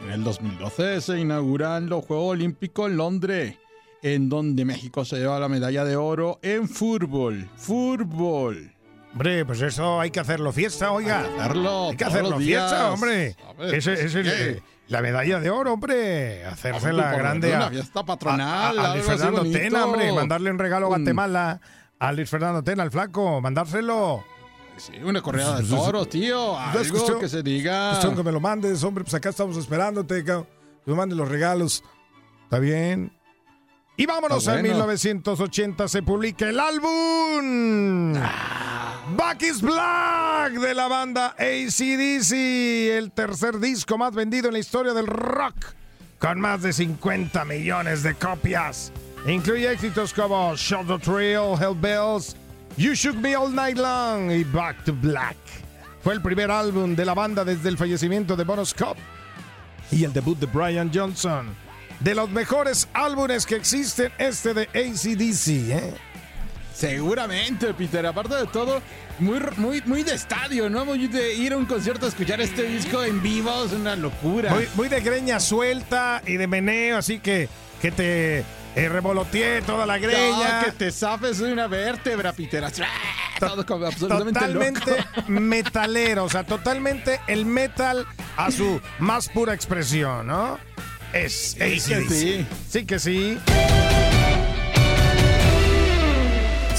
en 0.05 0.11
el 0.11 0.23
2012 0.23 1.01
se 1.01 1.19
inauguran 1.19 1.89
los 1.89 2.05
Juegos 2.05 2.31
Olímpicos 2.33 2.89
en 2.89 2.97
Londres, 2.97 3.55
en 4.01 4.29
donde 4.29 4.65
México 4.65 5.05
se 5.05 5.17
lleva 5.17 5.39
la 5.39 5.47
medalla 5.49 5.85
de 5.85 5.95
oro 5.95 6.39
en 6.41 6.67
fútbol. 6.67 7.49
Fútbol. 7.55 8.73
Hombre, 9.13 9.45
pues 9.45 9.61
eso 9.61 9.99
hay 9.99 10.09
que 10.11 10.19
hacerlo 10.21 10.51
fiesta, 10.53 10.91
oiga. 10.91 11.21
Hay 11.21 11.27
que 11.35 11.39
hacerlo 11.41 11.89
Hay 11.89 11.97
que 11.97 12.05
hacerlo 12.05 12.37
fiesta, 12.37 12.91
hombre. 12.93 13.35
Ese, 13.59 13.93
ese 13.93 14.05
es 14.05 14.15
el- 14.15 14.23
¿Qué? 14.25 14.63
La 14.91 15.01
medalla 15.01 15.39
de 15.39 15.49
oro, 15.49 15.73
hombre. 15.73 16.45
Hacerse 16.45 16.91
la 16.93 17.11
grande 17.13 17.55
una 17.55 17.69
fiesta 17.69 18.03
patronal, 18.05 18.77
a- 18.77 18.81
a- 18.81 18.91
a 18.91 18.93
Luis 18.95 19.05
Fernando. 19.05 19.43
Tena, 19.43 19.85
hombre. 19.85 20.11
Mandarle 20.11 20.51
un 20.51 20.59
regalo 20.59 20.85
a 20.87 20.89
Guatemala 20.89 21.61
a 21.97 22.11
Luis 22.11 22.29
Fernando 22.29 22.61
Tena, 22.63 22.83
al 22.83 22.91
flaco. 22.91 23.39
Mandárselo. 23.41 24.23
Sí, 24.77 24.93
una 25.03 25.21
corrida 25.21 25.57
de 25.61 25.63
toros, 25.75 26.09
tío. 26.09 26.53
Es 26.59 26.75
Algo 26.75 26.89
cuestión- 26.95 27.19
que 27.19 27.29
se 27.29 27.41
diga. 27.43 27.89
cuestión 27.91 28.15
que 28.15 28.23
me 28.23 28.31
lo 28.31 28.39
mandes, 28.39 28.83
hombre. 28.83 29.03
Pues 29.03 29.13
acá 29.13 29.29
estamos 29.29 29.55
esperándote. 29.57 30.23
Que 30.23 30.43
me 30.85 30.93
mandes 30.95 31.17
los 31.17 31.29
regalos. 31.29 31.83
¿Está 32.43 32.59
bien? 32.59 33.13
Y 33.97 34.05
vámonos 34.05 34.39
Está 34.39 34.51
a 34.51 34.53
bueno. 34.55 34.69
1980 34.87 35.87
se 35.87 36.01
publica 36.01 36.49
el 36.49 36.59
álbum 36.59 38.13
Back 39.09 39.41
is 39.41 39.61
Black 39.61 40.53
de 40.53 40.73
la 40.75 40.87
banda 40.87 41.35
ACDC, 41.37 42.33
el 42.97 43.11
tercer 43.11 43.59
disco 43.59 43.97
más 43.97 44.13
vendido 44.13 44.47
en 44.47 44.53
la 44.53 44.59
historia 44.59 44.93
del 44.93 45.07
rock, 45.07 45.55
con 46.19 46.39
más 46.39 46.61
de 46.61 46.71
50 46.71 47.43
millones 47.45 48.03
de 48.03 48.13
copias. 48.13 48.91
Incluye 49.27 49.71
éxitos 49.71 50.13
como 50.13 50.55
Shot 50.55 50.87
the 50.87 50.99
Trail, 50.99 51.55
Hell 51.59 51.75
Bells, 51.75 52.35
You 52.77 52.93
Shook 52.93 53.15
Me 53.15 53.35
All 53.35 53.53
Night 53.53 53.77
Long 53.77 54.31
y 54.31 54.43
Back 54.43 54.83
to 54.85 54.93
Black. 54.93 55.37
Fue 56.03 56.13
el 56.13 56.21
primer 56.21 56.51
álbum 56.51 56.95
de 56.95 57.03
la 57.03 57.15
banda 57.15 57.43
desde 57.43 57.69
el 57.69 57.77
fallecimiento 57.77 58.35
de 58.35 58.43
Bon 58.43 58.63
Scott 58.65 58.97
y 59.91 60.03
el 60.03 60.13
debut 60.13 60.37
de 60.37 60.45
Brian 60.45 60.91
Johnson. 60.93 61.47
De 61.99 62.15
los 62.15 62.29
mejores 62.29 62.87
álbumes 62.93 63.45
que 63.45 63.55
existen, 63.55 64.11
este 64.19 64.53
de 64.53 64.63
ACDC, 64.63 65.71
¿eh? 65.71 65.93
Seguramente, 66.73 67.73
Peter. 67.73 68.05
Aparte 68.05 68.35
de 68.35 68.47
todo, 68.47 68.81
muy, 69.19 69.39
muy, 69.57 69.81
muy 69.85 70.03
de 70.03 70.15
estadio, 70.15 70.69
¿no? 70.69 70.85
Muy 70.85 71.07
de 71.07 71.33
ir 71.33 71.53
a 71.53 71.57
un 71.57 71.65
concierto 71.65 72.05
a 72.05 72.09
escuchar 72.09 72.41
este 72.41 72.63
disco 72.63 73.03
en 73.03 73.21
vivo 73.21 73.65
es 73.65 73.73
una 73.73 73.95
locura. 73.95 74.51
Muy, 74.53 74.67
muy 74.75 74.89
de 74.89 75.01
greña 75.01 75.39
suelta 75.39 76.21
y 76.25 76.37
de 76.37 76.47
meneo, 76.47 76.97
así 76.97 77.19
que, 77.19 77.49
que 77.81 77.91
te 77.91 78.45
eh, 78.75 78.89
revoloteé 78.89 79.61
toda 79.61 79.85
la 79.85 79.97
greña. 79.97 80.61
No, 80.61 80.65
que 80.65 80.71
te 80.71 80.91
zafes 80.91 81.39
de 81.39 81.51
una 81.51 81.67
vértebra, 81.67 82.31
Peter. 82.33 82.63
Así, 82.63 82.81
¡ah! 82.81 82.87
Todo 83.39 83.65
como 83.65 83.85
absolutamente 83.85 84.39
totalmente 84.39 84.91
loco. 84.91 85.23
metalero, 85.27 86.25
o 86.25 86.29
sea, 86.29 86.43
totalmente 86.43 87.19
el 87.27 87.45
metal 87.45 88.05
a 88.37 88.51
su 88.51 88.79
más 88.99 89.29
pura 89.29 89.53
expresión, 89.53 90.27
¿no? 90.27 90.59
Es 91.11 91.55
que 91.57 91.75
AC/DC. 91.75 92.09
sí. 92.09 92.45
Sí 92.69 92.85
que 92.85 92.99
sí. 92.99 93.37